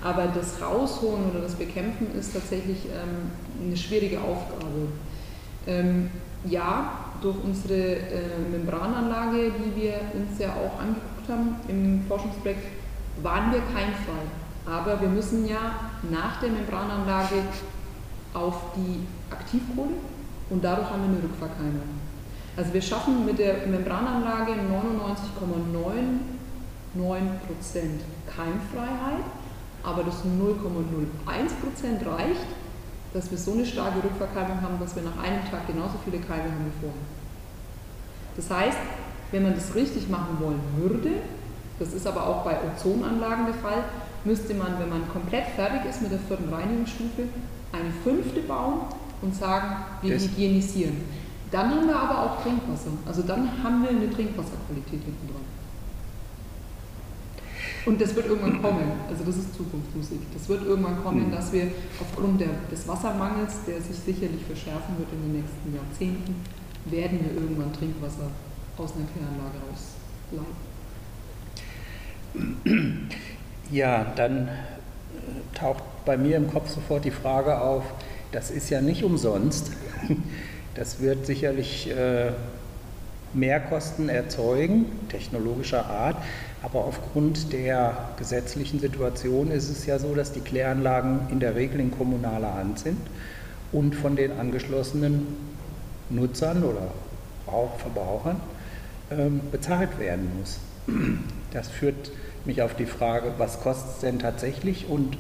Aber 0.03 0.27
das 0.27 0.61
Rausholen 0.61 1.31
oder 1.31 1.43
das 1.43 1.55
Bekämpfen 1.55 2.09
ist 2.19 2.33
tatsächlich 2.33 2.87
ähm, 2.87 3.31
eine 3.65 3.77
schwierige 3.77 4.19
Aufgabe. 4.21 4.89
Ähm, 5.67 6.11
ja, 6.45 6.93
durch 7.21 7.37
unsere 7.45 7.97
äh, 7.97 8.39
Membrananlage, 8.51 9.53
die 9.53 9.83
wir 9.83 10.01
uns 10.15 10.39
ja 10.39 10.49
auch 10.49 10.81
angeguckt 10.81 11.29
haben 11.29 11.57
im 11.69 12.03
Forschungsprojekt, 12.09 12.67
waren 13.23 13.53
wir 13.53 13.61
kein 13.61 13.93
Fall. 13.93 14.27
Aber 14.67 15.01
wir 15.01 15.09
müssen 15.09 15.47
ja 15.47 15.91
nach 16.11 16.41
der 16.41 16.51
Membrananlage 16.51 17.37
auf 18.33 18.73
die 18.75 19.07
Aktivkohle 19.31 19.95
und 20.49 20.65
dadurch 20.65 20.89
haben 20.89 21.03
wir 21.03 21.09
eine 21.11 21.23
Rückverkeimung. 21.23 22.10
Also 22.57 22.73
wir 22.73 22.83
schaffen 22.83 23.25
mit 23.25 23.39
der 23.39 23.67
Membrananlage 23.67 24.53
99,99% 24.53 24.55
Keimfreiheit 28.27 29.25
aber 29.83 30.05
das 30.05 30.17
0,01% 30.25 32.07
reicht, 32.07 32.47
dass 33.13 33.31
wir 33.31 33.39
so 33.39 33.53
eine 33.53 33.67
starke 33.67 34.03
Rückverkeimung 34.05 34.61
haben, 34.63 34.79
dass 34.79 34.95
wir 34.95 35.03
nach 35.03 35.19
einem 35.23 35.43
Tag 35.51 35.67
genauso 35.67 35.95
viele 36.05 36.19
Keime 36.19 36.45
haben 36.45 36.67
wie 36.67 36.81
vorher. 36.81 37.01
Das 38.37 38.51
heißt, 38.51 38.79
wenn 39.33 39.43
man 39.43 39.55
das 39.55 39.75
richtig 39.75 40.09
machen 40.09 40.39
wollen 40.41 40.61
würde, 40.77 41.11
das 41.79 41.93
ist 41.93 42.07
aber 42.07 42.27
auch 42.27 42.45
bei 42.45 42.57
Ozonanlagen 42.63 43.47
der 43.47 43.55
Fall, 43.55 43.85
müsste 44.25 44.55
man, 44.55 44.79
wenn 44.79 44.91
man 44.91 45.09
komplett 45.09 45.47
fertig 45.57 45.89
ist 45.89 46.03
mit 46.03 46.13
der 46.13 46.19
vierten 46.19 46.53
Reinigungsstufe, 46.53 47.23
eine 47.73 47.91
fünfte 48.05 48.41
bauen 48.41 48.81
und 49.23 49.35
sagen, 49.35 49.77
wir 50.03 50.15
das 50.15 50.25
hygienisieren. 50.25 50.97
Dann 51.51 51.71
haben 51.71 51.87
wir 51.87 51.97
aber 51.97 52.23
auch 52.23 52.43
Trinkwasser. 52.43 52.91
Also 53.07 53.23
dann 53.23 53.63
haben 53.63 53.83
wir 53.83 53.91
eine 53.91 54.11
Trinkwasserqualität 54.11 55.03
hinten 55.05 55.29
dran. 55.29 55.43
Und 57.87 58.01
das 58.01 58.15
wird 58.15 58.27
irgendwann 58.27 58.61
kommen, 58.61 58.93
also 59.09 59.25
das 59.25 59.37
ist 59.39 59.55
Zukunftsmusik. 59.55 60.21
Das 60.35 60.49
wird 60.49 60.65
irgendwann 60.65 61.03
kommen, 61.03 61.29
mhm. 61.29 61.33
dass 61.33 61.53
wir 61.53 61.69
aufgrund 61.99 62.41
der, 62.41 62.51
des 62.71 62.87
Wassermangels, 62.87 63.65
der 63.67 63.81
sich 63.81 63.97
sicherlich 63.97 64.45
verschärfen 64.45 64.99
wird 64.99 65.09
in 65.13 65.23
den 65.23 65.41
nächsten 65.41 65.75
Jahrzehnten, 65.75 66.37
werden 66.85 67.21
wir 67.25 67.41
irgendwann 67.41 67.73
Trinkwasser 67.73 68.31
aus 68.77 68.93
einer 68.95 69.07
Kläranlage 69.07 69.59
rausleiten. 69.71 70.71
Ja, 73.71 74.05
dann 74.17 74.49
äh, 74.49 74.51
taucht 75.55 75.83
bei 76.05 76.17
mir 76.17 76.37
im 76.37 76.51
Kopf 76.51 76.71
sofort 76.71 77.05
die 77.05 77.11
Frage 77.11 77.61
auf, 77.61 77.85
das 78.33 78.51
ist 78.51 78.69
ja 78.71 78.81
nicht 78.81 79.05
umsonst. 79.05 79.73
Das 80.81 80.99
wird 80.99 81.27
sicherlich 81.27 81.91
äh, 81.91 82.31
Mehrkosten 83.35 84.09
erzeugen, 84.09 84.87
technologischer 85.11 85.85
Art. 85.85 86.17
Aber 86.63 86.87
aufgrund 86.87 87.53
der 87.53 88.09
gesetzlichen 88.17 88.81
Situation 88.81 89.51
ist 89.51 89.69
es 89.69 89.85
ja 89.85 89.99
so, 89.99 90.15
dass 90.15 90.33
die 90.33 90.41
Kläranlagen 90.41 91.29
in 91.31 91.39
der 91.39 91.55
Regel 91.55 91.81
in 91.81 91.91
kommunaler 91.91 92.55
Hand 92.55 92.79
sind 92.79 92.97
und 93.73 93.95
von 93.95 94.17
den 94.17 94.33
angeschlossenen 94.33 95.27
Nutzern 96.09 96.65
oder 96.65 96.89
Verbrauchern 97.77 98.41
ähm, 99.11 99.43
bezahlt 99.53 99.99
werden 99.99 100.31
muss. 100.39 100.61
Das 101.53 101.69
führt 101.69 102.11
mich 102.47 102.63
auf 102.63 102.75
die 102.75 102.87
Frage, 102.87 103.35
was 103.37 103.61
kostet 103.61 103.91
es 103.91 103.99
denn 103.99 104.19
tatsächlich 104.19 104.89
und 104.89 105.19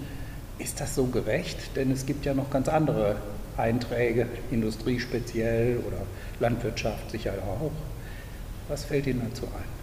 ist 0.58 0.80
das 0.80 0.94
so 0.94 1.04
gerecht? 1.04 1.76
Denn 1.76 1.90
es 1.90 2.06
gibt 2.06 2.24
ja 2.24 2.32
noch 2.32 2.48
ganz 2.48 2.68
andere 2.68 3.16
Einträge, 3.60 4.26
Industrie 4.50 4.98
speziell 4.98 5.78
oder 5.86 6.02
Landwirtschaft 6.40 7.10
sicher 7.10 7.32
auch. 7.46 7.70
Was 8.68 8.84
fällt 8.84 9.06
Ihnen 9.06 9.22
dazu 9.28 9.46
ein? 9.46 9.80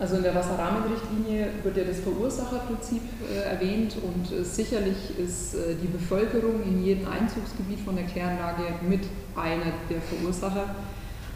Also 0.00 0.16
in 0.16 0.22
der 0.22 0.34
Wasserrahmenrichtlinie 0.34 1.48
wird 1.64 1.76
ja 1.76 1.82
das 1.82 1.98
Verursacherprinzip 1.98 3.02
äh, 3.32 3.52
erwähnt 3.52 3.96
und 4.00 4.30
äh, 4.30 4.44
sicherlich 4.44 5.18
ist 5.18 5.54
äh, 5.54 5.74
die 5.74 5.88
Bevölkerung 5.88 6.62
in 6.64 6.84
jedem 6.84 7.08
Einzugsgebiet 7.08 7.80
von 7.80 7.96
der 7.96 8.04
Kläranlage 8.04 8.62
mit 8.88 9.00
einer 9.34 9.72
der 9.90 10.00
Verursacher. 10.00 10.74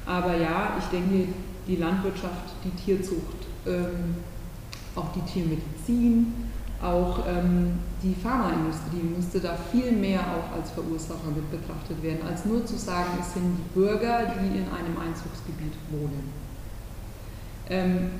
Aber 0.07 0.37
ja, 0.37 0.76
ich 0.78 0.85
denke, 0.96 1.33
die 1.66 1.76
Landwirtschaft, 1.76 2.55
die 2.64 2.70
Tierzucht, 2.70 3.46
ähm, 3.66 4.16
auch 4.94 5.12
die 5.12 5.22
Tiermedizin, 5.33 6.33
auch 6.81 7.26
ähm, 7.26 7.78
die 8.03 8.15
Pharmaindustrie 8.15 9.03
müsste 9.17 9.41
da 9.41 9.57
viel 9.71 9.93
mehr 9.93 10.21
auch 10.21 10.57
als 10.57 10.71
Verursacher 10.71 11.31
mit 11.35 11.51
betrachtet 11.51 12.03
werden, 12.03 12.27
als 12.27 12.45
nur 12.45 12.65
zu 12.67 12.77
sagen, 12.77 13.11
es 13.21 13.35
sind 13.35 13.57
die 13.57 13.79
Bürger, 13.79 14.35
die 14.35 14.59
in 14.59 14.65
einem 14.65 14.99
Einzugsgebiet 14.99 15.75
wohnen. 15.91 16.33
Ähm, 17.71 18.11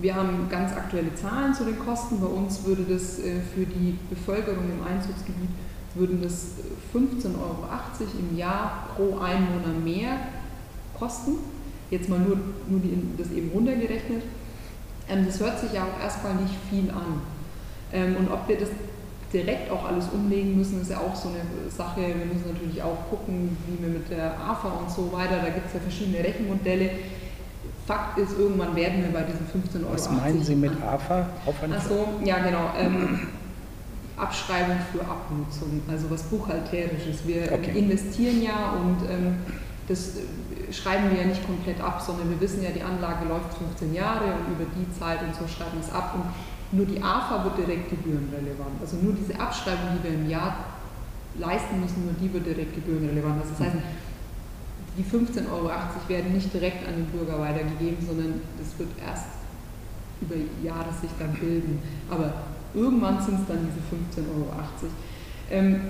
wir 0.00 0.14
haben 0.14 0.48
ganz 0.50 0.72
aktuelle 0.72 1.14
Zahlen 1.14 1.54
zu 1.54 1.64
den 1.64 1.78
Kosten. 1.78 2.20
Bei 2.20 2.26
uns 2.26 2.64
würde 2.64 2.84
das 2.84 3.18
äh, 3.18 3.40
für 3.54 3.66
die 3.66 3.98
Bevölkerung 4.10 4.64
im 4.64 4.86
Einzugsgebiet 4.86 5.50
würden 5.94 6.22
das 6.22 6.52
15,80 6.94 7.26
Euro 7.34 7.66
im 8.18 8.36
Jahr 8.36 8.88
pro 8.94 9.18
Einwohner 9.18 9.78
mehr 9.84 10.18
kosten. 10.98 11.32
Jetzt 11.90 12.08
mal 12.08 12.18
nur, 12.18 12.38
nur 12.68 12.80
die, 12.80 12.96
das 13.18 13.30
eben 13.30 13.50
runtergerechnet. 13.50 14.22
Ähm, 15.08 15.26
das 15.26 15.40
hört 15.40 15.58
sich 15.60 15.72
ja 15.72 15.84
auch 15.84 16.02
erstmal 16.02 16.34
nicht 16.36 16.54
viel 16.70 16.90
an. 16.90 17.20
Ähm, 17.92 18.16
und 18.16 18.30
ob 18.30 18.48
wir 18.48 18.58
das 18.58 18.68
direkt 19.32 19.70
auch 19.70 19.84
alles 19.86 20.06
umlegen 20.12 20.56
müssen, 20.56 20.80
ist 20.82 20.90
ja 20.90 20.98
auch 20.98 21.14
so 21.14 21.28
eine 21.28 21.70
Sache. 21.70 22.00
Wir 22.00 22.26
müssen 22.26 22.52
natürlich 22.52 22.82
auch 22.82 22.98
gucken, 23.08 23.56
wie 23.66 23.82
wir 23.82 23.92
mit 23.92 24.10
der 24.10 24.38
AFA 24.38 24.68
und 24.68 24.90
so 24.90 25.10
weiter, 25.12 25.38
da 25.42 25.48
gibt 25.48 25.66
es 25.66 25.74
ja 25.74 25.80
verschiedene 25.80 26.18
Rechenmodelle 26.18 26.90
Fakt 27.86 28.16
ist, 28.18 28.38
irgendwann 28.38 28.76
werden 28.76 29.02
wir 29.02 29.10
bei 29.10 29.22
diesen 29.22 29.46
15 29.46 29.82
Euro. 29.82 29.94
Was 29.94 30.08
meinen 30.10 30.42
Sie 30.42 30.54
mit 30.54 30.70
AFA? 30.82 31.26
Achso, 31.74 32.08
ja 32.24 32.38
genau. 32.38 32.70
Ähm, 32.78 33.20
Abschreibung 34.16 34.76
für 34.92 35.00
Abnutzung, 35.00 35.82
also 35.90 36.08
was 36.08 36.22
Buchhalterisches. 36.24 37.26
Wir 37.26 37.50
okay. 37.52 37.76
investieren 37.76 38.40
ja 38.40 38.74
und 38.80 39.10
ähm, 39.10 39.36
das 39.88 40.12
schreiben 40.70 41.10
wir 41.10 41.22
ja 41.22 41.26
nicht 41.26 41.44
komplett 41.44 41.80
ab, 41.80 42.00
sondern 42.00 42.30
wir 42.30 42.40
wissen 42.40 42.62
ja, 42.62 42.70
die 42.70 42.82
Anlage 42.82 43.26
läuft 43.26 43.58
15 43.58 43.92
Jahre 43.94 44.26
und 44.26 44.54
über 44.54 44.70
die 44.76 44.86
Zeit 44.98 45.18
und 45.22 45.34
so 45.34 45.48
schreiben 45.48 45.72
wir 45.74 45.84
es 45.84 45.92
ab. 45.92 46.14
Und 46.14 46.24
nur 46.72 46.86
die 46.86 47.02
AFA 47.02 47.44
wird 47.44 47.58
direkt 47.58 47.90
gebührenrelevant. 47.90 48.80
Also 48.80 48.96
nur 48.96 49.12
diese 49.12 49.38
Abschreibung, 49.38 49.98
die 49.98 50.08
wir 50.08 50.14
im 50.14 50.28
Jahr 50.28 50.56
leisten 51.38 51.80
müssen, 51.80 52.04
nur 52.04 52.14
die 52.14 52.32
wird 52.32 52.46
direkt 52.46 52.74
gebührenrelevant. 52.74 53.42
Das 53.42 53.60
heißt, 53.60 53.76
die 54.96 55.04
15,80 55.04 55.50
Euro 55.52 55.70
werden 56.08 56.32
nicht 56.32 56.52
direkt 56.52 56.86
an 56.86 56.94
den 56.94 57.06
Bürger 57.06 57.38
weitergegeben, 57.38 58.04
sondern 58.04 58.40
das 58.58 58.78
wird 58.78 58.90
erst 59.06 59.26
über 60.20 60.34
Jahre 60.62 60.92
sich 60.92 61.10
dann 61.18 61.32
bilden. 61.32 61.78
Aber 62.10 62.32
irgendwann 62.74 63.20
sind 63.22 63.40
es 63.40 63.46
dann 63.46 63.68
diese 63.68 64.24
15,80 64.26 64.30
Euro. 64.34 64.48
Ähm, 65.50 65.80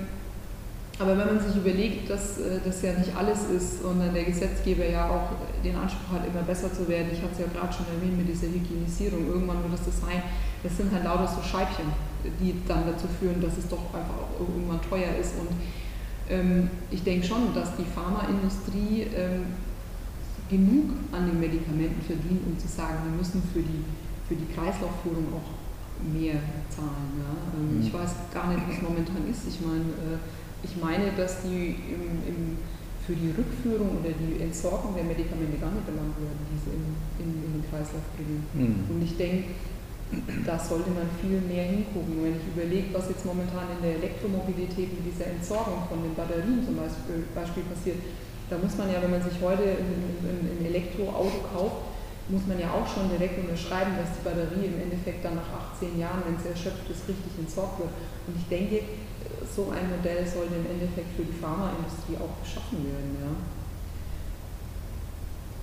aber 0.99 1.17
wenn 1.17 1.35
man 1.35 1.39
sich 1.39 1.55
überlegt, 1.55 2.09
dass 2.09 2.37
äh, 2.39 2.59
das 2.63 2.81
ja 2.81 2.93
nicht 2.93 3.15
alles 3.15 3.49
ist, 3.49 3.81
sondern 3.81 4.13
der 4.13 4.25
Gesetzgeber 4.25 4.85
ja 4.85 5.09
auch 5.09 5.29
den 5.63 5.75
Anspruch 5.75 6.19
hat, 6.19 6.27
immer 6.27 6.43
besser 6.43 6.71
zu 6.71 6.87
werden, 6.87 7.07
ich 7.11 7.21
hatte 7.21 7.33
es 7.33 7.39
ja 7.39 7.45
gerade 7.47 7.73
schon 7.73 7.87
erwähnt 7.87 8.17
mit 8.17 8.29
dieser 8.29 8.47
Hygienisierung, 8.47 9.27
irgendwann 9.27 9.63
wird 9.63 9.73
es 9.73 9.85
das 9.85 10.01
sein, 10.01 10.21
das 10.63 10.77
sind 10.77 10.91
halt 10.91 11.03
lauter 11.03 11.27
so 11.27 11.41
Scheibchen, 11.43 11.85
die 12.39 12.55
dann 12.67 12.85
dazu 12.87 13.07
führen, 13.19 13.41
dass 13.41 13.57
es 13.57 13.67
doch 13.67 13.93
einfach 13.93 14.15
auch 14.15 14.39
irgendwann 14.39 14.81
teuer 14.81 15.15
ist 15.19 15.33
und 15.39 15.49
ähm, 16.29 16.69
ich 16.89 17.03
denke 17.03 17.27
schon, 17.27 17.53
dass 17.53 17.75
die 17.75 17.83
Pharmaindustrie 17.83 19.07
ähm, 19.15 19.45
genug 20.49 20.95
an 21.11 21.27
den 21.27 21.39
Medikamenten 21.39 22.01
verdient, 22.01 22.41
um 22.47 22.57
zu 22.57 22.67
sagen, 22.67 23.03
wir 23.05 23.17
müssen 23.17 23.43
für 23.53 23.61
die, 23.61 23.83
für 24.27 24.35
die 24.35 24.47
Kreislaufführung 24.53 25.27
auch 25.35 25.49
mehr 26.03 26.39
zahlen. 26.69 27.11
Ja? 27.19 27.31
Ähm, 27.55 27.77
mhm. 27.77 27.81
Ich 27.81 27.93
weiß 27.93 28.31
gar 28.33 28.47
nicht, 28.53 28.63
was 28.67 28.81
momentan 28.81 29.27
ist. 29.29 29.47
Ich 29.47 29.59
meine, 29.59 29.87
äh, 29.99 30.19
ich 30.63 30.75
meine, 30.79 31.11
dass 31.17 31.43
die 31.43 31.75
im, 31.91 32.23
im, 32.23 32.39
für 33.03 33.15
die 33.15 33.35
Rückführung 33.35 33.99
oder 33.99 34.15
die 34.15 34.41
Entsorgung 34.41 34.95
der 34.95 35.03
Medikamente 35.03 35.59
gar 35.59 35.71
nicht 35.75 35.85
belangt 35.85 36.15
werden, 36.15 36.39
die 36.47 36.59
sie 36.63 36.71
in, 36.71 36.87
in, 37.19 37.29
in 37.43 37.51
den 37.59 37.63
Kreislauf 37.67 38.03
bringen. 38.15 38.47
Mhm. 38.55 38.95
Und 38.95 39.03
ich 39.03 39.17
denke, 39.17 39.59
da 40.45 40.59
sollte 40.59 40.91
man 40.91 41.09
viel 41.21 41.41
mehr 41.41 41.63
hingucken. 41.63 42.23
Wenn 42.23 42.35
ich 42.37 42.47
überlege, 42.53 42.93
was 42.93 43.09
jetzt 43.09 43.25
momentan 43.25 43.67
in 43.77 43.81
der 43.81 43.95
Elektromobilität 43.97 44.93
mit 44.93 45.05
dieser 45.07 45.27
Entsorgung 45.31 45.87
von 45.89 46.03
den 46.03 46.13
Batterien 46.15 46.63
zum 46.65 46.77
Beispiel, 46.77 47.25
Beispiel 47.33 47.63
passiert, 47.63 47.97
da 48.49 48.57
muss 48.57 48.77
man 48.77 48.91
ja, 48.91 49.01
wenn 49.01 49.11
man 49.11 49.23
sich 49.23 49.39
heute 49.41 49.63
ein, 49.63 50.65
Elektroauto 50.65 51.41
kauft, 51.53 51.89
muss 52.29 52.45
man 52.47 52.59
ja 52.59 52.71
auch 52.71 52.87
schon 52.87 53.09
direkt 53.09 53.37
unterschreiben, 53.39 53.99
dass 53.99 54.15
die 54.15 54.23
Batterie 54.23 54.71
im 54.71 54.79
Endeffekt 54.79 55.25
dann 55.25 55.35
nach 55.35 55.75
18 55.75 55.99
Jahren, 55.99 56.23
wenn 56.25 56.39
sie 56.39 56.49
erschöpft 56.49 56.87
ist, 56.87 57.07
richtig 57.07 57.33
entsorgt 57.37 57.79
wird. 57.79 57.91
Und 58.27 58.37
ich 58.39 58.47
denke, 58.47 58.79
so 59.43 59.73
ein 59.75 59.91
Modell 59.91 60.23
sollte 60.25 60.55
im 60.55 60.65
Endeffekt 60.65 61.11
für 61.15 61.27
die 61.27 61.35
Pharmaindustrie 61.35 62.17
auch 62.17 62.39
geschaffen 62.41 62.85
werden. 62.87 63.11
Ja. 63.19 63.31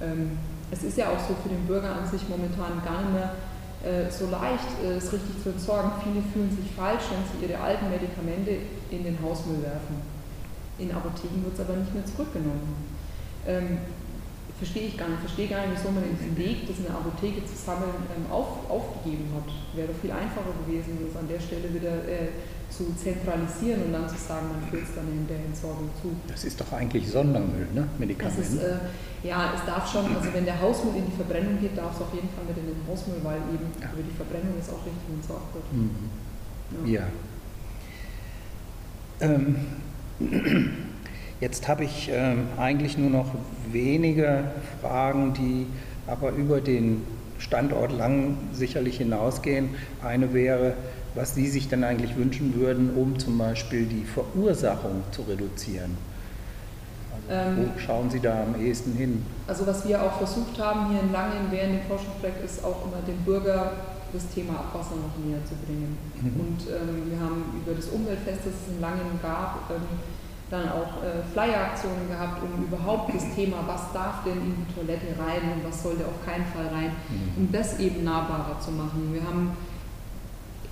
Ähm, 0.06 0.38
es 0.70 0.84
ist 0.84 0.96
ja 0.96 1.08
auch 1.10 1.18
so 1.18 1.34
für 1.42 1.48
den 1.48 1.66
Bürger 1.66 1.96
an 1.96 2.06
sich 2.06 2.28
momentan 2.28 2.82
gar 2.84 3.02
nicht 3.02 3.12
mehr 3.14 3.34
äh, 3.82 4.10
so 4.10 4.28
leicht, 4.30 4.68
äh, 4.84 4.96
es 4.96 5.12
richtig 5.12 5.42
zu 5.42 5.50
entsorgen. 5.50 5.90
Viele 6.02 6.22
fühlen 6.32 6.50
sich 6.50 6.70
falsch, 6.76 7.04
wenn 7.10 7.24
sie 7.24 7.46
ihre 7.46 7.60
alten 7.60 7.88
Medikamente 7.88 8.56
in 8.90 9.04
den 9.04 9.18
Hausmüll 9.22 9.62
werfen. 9.62 10.02
In 10.78 10.92
Apotheken 10.92 11.44
wird 11.44 11.54
es 11.54 11.60
aber 11.60 11.76
nicht 11.76 11.94
mehr 11.94 12.04
zurückgenommen. 12.04 12.76
Ähm, 13.46 13.78
verstehe 14.58 14.88
ich 14.88 14.96
gar 14.96 15.08
nicht. 15.08 15.20
Verstehe 15.20 15.48
gar 15.48 15.66
nicht, 15.66 15.78
wieso 15.78 15.90
man 15.90 16.04
den 16.04 16.36
Weg, 16.36 16.66
das 16.66 16.78
in 16.78 16.84
der 16.84 16.94
Apotheke 16.94 17.44
zu 17.44 17.54
sammeln, 17.54 17.94
ähm, 18.14 18.30
auf, 18.30 18.68
aufgegeben 18.68 19.28
hat. 19.34 19.48
Wäre 19.74 19.88
doch 19.88 20.00
viel 20.00 20.12
einfacher 20.12 20.52
gewesen, 20.64 20.98
das 21.00 21.16
an 21.20 21.28
der 21.28 21.40
Stelle 21.40 21.72
wieder 21.72 22.04
äh, 22.08 22.28
zu 22.70 22.94
zentralisieren 22.94 23.84
und 23.84 23.92
dann 23.92 24.08
zu 24.08 24.16
sagen, 24.16 24.46
man 24.48 24.62
führt 24.70 24.84
es 24.84 24.94
dann 24.94 25.08
in 25.10 25.26
der 25.26 25.38
Entsorgung 25.38 25.90
zu. 26.00 26.14
Das 26.28 26.44
ist 26.44 26.60
doch 26.60 26.72
eigentlich 26.72 27.08
Sondermüll, 27.10 27.66
ne? 27.74 27.88
Medikamente. 27.98 28.42
Ist, 28.42 28.62
äh, 28.62 28.78
ja, 29.22 29.52
es 29.54 29.66
darf 29.66 29.90
schon, 29.90 30.06
also 30.16 30.32
wenn 30.32 30.44
der 30.44 30.60
Hausmüll 30.60 30.96
in 30.96 31.06
die 31.06 31.16
Verbrennung 31.16 31.60
geht, 31.60 31.76
darf 31.76 31.94
es 31.96 32.02
auf 32.02 32.14
jeden 32.14 32.28
Fall 32.30 32.44
mit 32.46 32.56
in 32.56 32.66
den 32.66 32.80
Hausmüll, 32.88 33.18
weil 33.22 33.36
eben 33.52 33.66
ja. 33.80 33.90
über 33.92 34.02
die 34.02 34.16
Verbrennung 34.16 34.54
es 34.58 34.70
auch 34.70 34.84
richtig 34.86 35.10
entsorgt 35.12 35.54
wird. 35.54 35.66
Mhm. 35.72 35.90
Ja. 36.86 37.00
ja. 37.00 37.06
Ähm, 39.20 39.56
jetzt 41.40 41.68
habe 41.68 41.84
ich 41.84 42.10
ähm, 42.12 42.48
eigentlich 42.58 42.98
nur 42.98 43.10
noch 43.10 43.26
wenige 43.70 44.44
Fragen, 44.80 45.34
die 45.34 45.66
aber 46.06 46.30
über 46.30 46.60
den 46.60 47.02
Standort 47.38 47.92
lang 47.92 48.36
sicherlich 48.52 48.98
hinausgehen. 48.98 49.70
Eine 50.04 50.32
wäre, 50.34 50.74
was 51.14 51.34
Sie 51.34 51.48
sich 51.48 51.68
denn 51.68 51.84
eigentlich 51.84 52.16
wünschen 52.16 52.54
würden, 52.54 52.94
um 52.94 53.18
zum 53.18 53.38
Beispiel 53.38 53.86
die 53.86 54.04
Verursachung 54.04 55.02
zu 55.10 55.22
reduzieren. 55.22 55.96
Also 57.12 57.50
ähm, 57.50 57.70
wo 57.74 57.78
schauen 57.78 58.10
Sie 58.10 58.20
da 58.20 58.42
am 58.42 58.60
ehesten 58.60 58.92
hin? 58.92 59.24
Also 59.46 59.66
was 59.66 59.86
wir 59.88 60.02
auch 60.02 60.18
versucht 60.18 60.58
haben 60.58 60.90
hier 60.90 61.00
in 61.00 61.12
Langen 61.12 61.50
während 61.50 61.74
dem 61.74 61.82
Forschungsprojekt 61.88 62.44
ist 62.44 62.62
auch 62.62 62.84
immer 62.86 63.00
dem 63.06 63.16
Bürger 63.24 63.72
das 64.12 64.28
Thema 64.34 64.54
Abwasser 64.54 64.96
noch 64.96 65.24
näher 65.24 65.38
zu 65.46 65.54
bringen. 65.64 65.96
Mhm. 66.20 66.40
Und 66.40 66.60
ähm, 66.66 67.10
wir 67.10 67.20
haben 67.20 67.62
über 67.64 67.74
das 67.74 67.86
Umweltfest, 67.86 68.40
das 68.44 68.54
es 68.66 68.74
in 68.74 68.80
Langen 68.80 69.18
gab, 69.22 69.70
ähm, 69.70 69.82
dann 70.50 70.68
auch 70.68 71.02
äh, 71.02 71.22
Flyer-Aktionen 71.32 72.08
gehabt, 72.08 72.42
um 72.42 72.64
überhaupt 72.64 73.14
das 73.14 73.34
Thema, 73.34 73.58
was 73.66 73.92
darf 73.92 74.24
denn 74.24 74.36
in 74.38 74.56
die 74.56 74.74
Toilette 74.74 75.06
rein 75.18 75.52
und 75.54 75.64
was 75.64 75.82
sollte 75.82 76.04
auf 76.04 76.24
keinen 76.26 76.44
Fall 76.46 76.66
rein, 76.74 76.90
mhm. 77.08 77.44
um 77.44 77.52
das 77.52 77.78
eben 77.78 78.02
nahbarer 78.02 78.58
zu 78.60 78.72
machen. 78.72 79.10
Wir 79.12 79.22
haben 79.22 79.56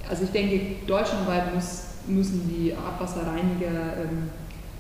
also 0.09 0.25
ich 0.25 0.31
denke, 0.31 0.87
deutschlandweit 0.87 1.55
muss, 1.55 1.83
müssen 2.07 2.49
die 2.49 2.73
Abwasserreiniger 2.75 3.97
ähm, 4.03 4.31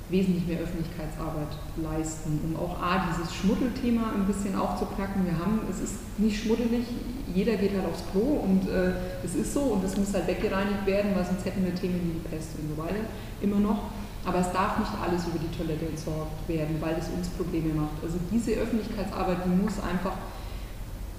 wesentlich 0.08 0.46
mehr 0.46 0.60
Öffentlichkeitsarbeit 0.60 1.52
leisten, 1.76 2.40
um 2.44 2.56
auch 2.56 2.80
A, 2.80 3.10
dieses 3.10 3.34
Schmuddelthema 3.34 4.12
ein 4.14 4.24
bisschen 4.24 4.56
aufzupacken. 4.56 5.26
Wir 5.26 5.38
haben, 5.38 5.60
es 5.70 5.80
ist 5.80 6.18
nicht 6.18 6.42
schmuddelig, 6.42 6.86
jeder 7.34 7.56
geht 7.56 7.72
halt 7.74 7.84
aufs 7.84 8.04
Klo 8.10 8.40
und 8.42 8.68
äh, 8.70 8.92
es 9.22 9.34
ist 9.34 9.52
so 9.52 9.60
und 9.60 9.84
es 9.84 9.98
muss 9.98 10.14
halt 10.14 10.26
weggereinigt 10.26 10.86
werden, 10.86 11.10
weil 11.14 11.26
sonst 11.26 11.44
hätten 11.44 11.62
wir 11.62 11.74
Themen 11.74 12.00
wie 12.04 12.20
die 12.20 12.34
Pest 12.34 12.52
und 12.58 12.74
so 12.74 12.82
weiter 12.82 13.04
immer 13.42 13.58
noch. 13.58 13.90
Aber 14.28 14.40
es 14.40 14.52
darf 14.52 14.78
nicht 14.78 14.92
alles 15.00 15.24
über 15.24 15.38
die 15.40 15.48
Toilette 15.56 15.86
entsorgt 15.86 16.46
werden, 16.46 16.76
weil 16.80 16.96
es 17.00 17.08
uns 17.08 17.28
Probleme 17.28 17.72
macht. 17.72 17.96
Also 18.04 18.18
diese 18.30 18.60
Öffentlichkeitsarbeit, 18.60 19.38
die 19.46 19.56
muss 19.56 19.80
einfach 19.80 20.12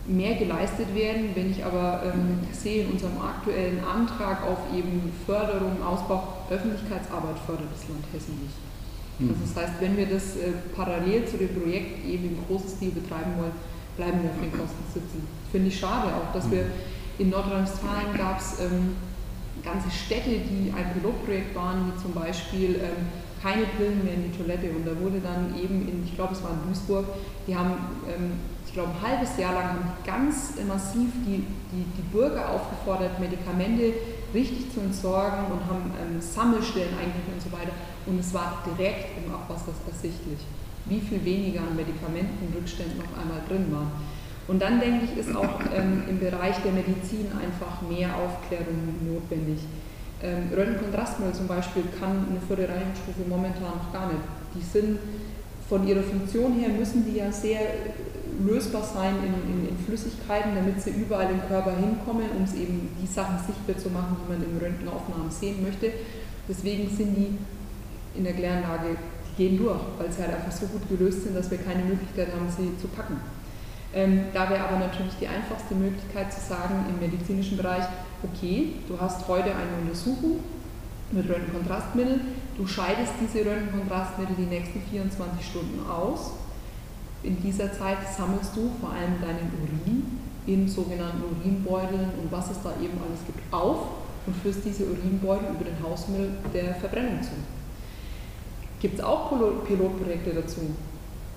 mehr 0.05 0.35
geleistet 0.35 0.93
werden. 0.93 1.31
Wenn 1.33 1.49
ich 1.49 1.65
aber 1.65 2.03
ähm, 2.05 2.37
sehe 2.51 2.83
in 2.83 2.91
unserem 2.91 3.17
aktuellen 3.19 3.83
Antrag 3.83 4.43
auf 4.45 4.59
eben 4.71 5.11
Förderung, 5.25 5.81
Ausbau, 5.81 6.45
Öffentlichkeitsarbeit 6.51 7.39
fördert 7.47 7.73
das 7.73 7.89
Land 7.89 8.05
Hessen 8.13 8.37
nicht. 8.45 8.57
Mhm. 9.17 9.29
Also 9.29 9.41
das 9.41 9.63
heißt, 9.63 9.81
wenn 9.81 9.97
wir 9.97 10.05
das 10.05 10.37
äh, 10.37 10.53
parallel 10.75 11.25
zu 11.25 11.37
dem 11.37 11.49
Projekt 11.49 12.05
eben 12.05 12.37
im 12.37 12.37
großen 12.45 12.69
Stil 12.69 12.91
betreiben 12.91 13.33
wollen, 13.41 13.57
bleiben 13.97 14.21
wir 14.21 14.29
auf 14.29 14.39
den 14.39 14.53
Kosten 14.53 14.85
sitzen. 14.93 15.25
Finde 15.51 15.67
ich 15.67 15.79
schade 15.79 16.13
auch, 16.13 16.31
dass 16.31 16.49
wir 16.51 16.69
in 17.17 17.31
Nordrhein-Westfalen 17.31 18.13
gab 18.15 18.39
es 18.39 18.59
ähm, 18.61 18.95
ganze 19.63 19.89
Städte, 19.91 20.29
die 20.29 20.73
ein 20.75 20.93
Pilotprojekt 20.93 21.55
waren, 21.55 21.91
wie 21.91 22.01
zum 22.01 22.13
Beispiel 22.13 22.75
ähm, 22.75 23.07
keine 23.41 23.63
Pillen 23.77 24.03
mehr 24.03 24.13
in 24.13 24.31
die 24.31 24.37
Toilette. 24.37 24.69
Und 24.71 24.85
da 24.85 24.91
wurde 24.99 25.19
dann 25.19 25.55
eben 25.55 25.87
in, 25.87 26.03
ich 26.05 26.15
glaube 26.15 26.33
es 26.33 26.43
war 26.43 26.51
in 26.51 26.67
Duisburg, 26.67 27.05
die 27.47 27.55
haben, 27.55 27.73
ähm, 28.07 28.33
ich 28.65 28.73
glaube 28.73 28.89
ein 28.91 29.01
halbes 29.01 29.37
Jahr 29.37 29.53
lang 29.53 29.67
haben 29.69 29.91
ganz 30.05 30.53
massiv 30.67 31.09
die, 31.25 31.43
die, 31.71 31.85
die 31.97 32.05
Bürger 32.11 32.49
aufgefordert, 32.49 33.19
Medikamente 33.19 33.93
richtig 34.33 34.71
zu 34.73 34.81
entsorgen 34.81 35.45
und 35.51 35.61
haben 35.65 35.91
ähm, 35.97 36.21
Sammelstellen 36.21 36.93
eingerichtet 36.93 37.33
und 37.33 37.41
so 37.41 37.51
weiter. 37.51 37.73
Und 38.05 38.19
es 38.19 38.33
war 38.33 38.63
direkt 38.65 39.17
im 39.17 39.33
Abwasser 39.33 39.73
ersichtlich, 39.87 40.39
wie 40.85 40.99
viel 40.99 41.23
weniger 41.23 41.61
an 41.61 41.75
Medikamentenrückständen 41.75 42.97
noch 42.97 43.21
einmal 43.21 43.41
drin 43.47 43.71
waren. 43.71 43.91
Und 44.49 44.59
dann 44.59 44.79
denke 44.79 45.05
ich, 45.05 45.19
ist 45.19 45.35
auch 45.35 45.61
ähm, 45.75 46.03
im 46.09 46.19
Bereich 46.19 46.55
der 46.63 46.71
Medizin 46.71 47.27
einfach 47.37 47.87
mehr 47.87 48.09
Aufklärung 48.15 48.97
notwendig. 49.05 49.59
Ähm, 50.23 50.49
Röntgenkontrastmittel 50.51 51.35
zum 51.35 51.47
Beispiel 51.47 51.83
kann 51.99 52.25
eine 52.27 52.41
vierte 52.41 52.67
momentan 53.29 53.77
noch 53.77 53.93
gar 53.93 54.07
nicht. 54.07 54.25
Die 54.55 54.61
sind 54.61 54.97
von 55.69 55.87
ihrer 55.87 56.01
Funktion 56.01 56.53
her, 56.53 56.69
müssen 56.69 57.05
die 57.05 57.17
ja 57.17 57.31
sehr 57.31 57.59
lösbar 58.43 58.81
sein 58.81 59.13
in, 59.21 59.53
in, 59.53 59.69
in 59.69 59.77
Flüssigkeiten, 59.85 60.55
damit 60.55 60.81
sie 60.81 60.91
überall 60.91 61.29
im 61.29 61.41
Körper 61.47 61.75
hinkommen, 61.75 62.25
um 62.35 62.43
es 62.43 62.55
eben 62.55 62.89
die 62.99 63.07
Sachen 63.07 63.37
sichtbar 63.45 63.77
zu 63.77 63.91
machen, 63.91 64.17
die 64.17 64.33
man 64.33 64.41
in 64.41 64.57
Röntgenaufnahmen 64.57 65.29
sehen 65.29 65.61
möchte. 65.61 65.91
Deswegen 66.47 66.89
sind 66.89 67.15
die 67.15 67.37
in 68.17 68.23
der 68.23 68.33
Kläranlage, 68.33 68.97
die 69.29 69.43
gehen 69.43 69.57
durch, 69.59 69.79
weil 69.99 70.11
sie 70.11 70.23
halt 70.23 70.33
einfach 70.33 70.51
so 70.51 70.65
gut 70.65 70.89
gelöst 70.89 71.23
sind, 71.23 71.35
dass 71.35 71.51
wir 71.51 71.59
keine 71.59 71.83
Möglichkeit 71.83 72.29
haben, 72.33 72.49
sie 72.49 72.75
zu 72.81 72.87
packen. 72.87 73.17
Ähm, 73.93 74.25
da 74.33 74.49
wäre 74.49 74.63
aber 74.63 74.77
natürlich 74.77 75.13
die 75.19 75.27
einfachste 75.27 75.73
Möglichkeit 75.73 76.31
zu 76.31 76.39
sagen 76.39 76.85
im 76.89 76.99
medizinischen 76.99 77.57
Bereich, 77.57 77.83
okay, 78.21 78.73
du 78.87 78.99
hast 78.99 79.27
heute 79.27 79.49
eine 79.49 79.81
Untersuchung 79.81 80.39
mit 81.11 81.27
Röntgenkontrastmittel, 81.27 82.21
du 82.57 82.67
scheidest 82.67 83.13
diese 83.19 83.45
Röntgenkontrastmittel 83.49 84.35
die 84.37 84.43
nächsten 84.43 84.81
24 84.91 85.43
Stunden 85.43 85.89
aus. 85.89 86.33
In 87.23 87.41
dieser 87.41 87.73
Zeit 87.73 87.97
sammelst 88.15 88.55
du 88.55 88.69
vor 88.79 88.91
allem 88.91 89.19
deinen 89.19 89.51
Urin 89.59 90.19
in 90.45 90.67
sogenannten 90.67 91.23
Urinbeuteln 91.23 92.11
und 92.21 92.31
was 92.31 92.51
es 92.51 92.61
da 92.61 92.71
eben 92.81 92.97
alles 93.03 93.25
gibt 93.25 93.41
auf 93.51 93.87
und 94.25 94.35
führst 94.35 94.63
diese 94.65 94.85
Urinbeutel 94.85 95.49
über 95.49 95.65
den 95.65 95.83
Hausmüll 95.83 96.29
der 96.53 96.75
Verbrennung 96.75 97.21
zu. 97.23 97.31
Gibt 98.79 98.99
es 98.99 99.03
auch 99.03 99.29
Pilotprojekte 99.65 100.31
dazu? 100.33 100.61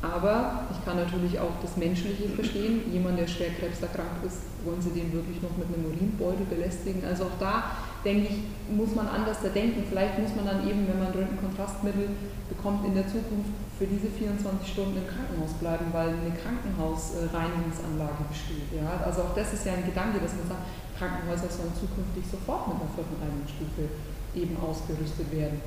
Aber 0.02 0.66
ich 0.74 0.84
kann 0.84 0.96
natürlich 0.96 1.38
auch 1.38 1.54
das 1.62 1.76
Menschliche 1.76 2.28
verstehen. 2.34 2.90
Jemand, 2.92 3.18
der 3.20 3.28
schwer 3.28 3.54
krebserkrankt 3.54 4.26
ist, 4.26 4.42
wollen 4.66 4.82
Sie 4.82 4.90
den 4.90 5.12
wirklich 5.14 5.38
noch 5.40 5.54
mit 5.54 5.70
einem 5.70 5.86
Urinbeutel 5.86 6.44
belästigen? 6.50 7.06
Also 7.06 7.30
auch 7.30 7.38
da, 7.38 7.70
denke 8.04 8.34
ich, 8.34 8.42
muss 8.74 8.98
man 8.98 9.06
anders 9.06 9.38
da 9.42 9.48
denken. 9.48 9.86
Vielleicht 9.88 10.18
muss 10.18 10.34
man 10.34 10.46
dann 10.46 10.66
eben, 10.66 10.90
wenn 10.90 10.98
man 10.98 11.14
Röntgenkontrastmittel 11.14 12.10
bekommt, 12.50 12.82
in 12.84 12.98
der 12.98 13.06
Zukunft 13.06 13.54
für 13.78 13.86
diese 13.86 14.10
24 14.10 14.42
Stunden 14.66 14.98
im 14.98 15.06
Krankenhaus 15.06 15.54
bleiben, 15.62 15.86
weil 15.94 16.10
eine 16.10 16.34
Krankenhausreinigungsanlage 16.34 18.26
besteht. 18.26 18.74
Ja? 18.74 19.06
Also 19.06 19.22
auch 19.22 19.34
das 19.38 19.54
ist 19.54 19.62
ja 19.62 19.78
ein 19.78 19.86
Gedanke, 19.86 20.18
dass 20.18 20.34
man 20.34 20.50
sagt, 20.50 20.66
Krankenhäuser 20.98 21.46
sollen 21.46 21.74
zukünftig 21.78 22.26
sofort 22.26 22.74
mit 22.74 22.82
einer 22.82 22.90
vierten 22.90 23.16
Reinigungsstufe 23.22 23.86
eben 24.34 24.58
ausgerüstet 24.58 25.30
werden. 25.30 25.62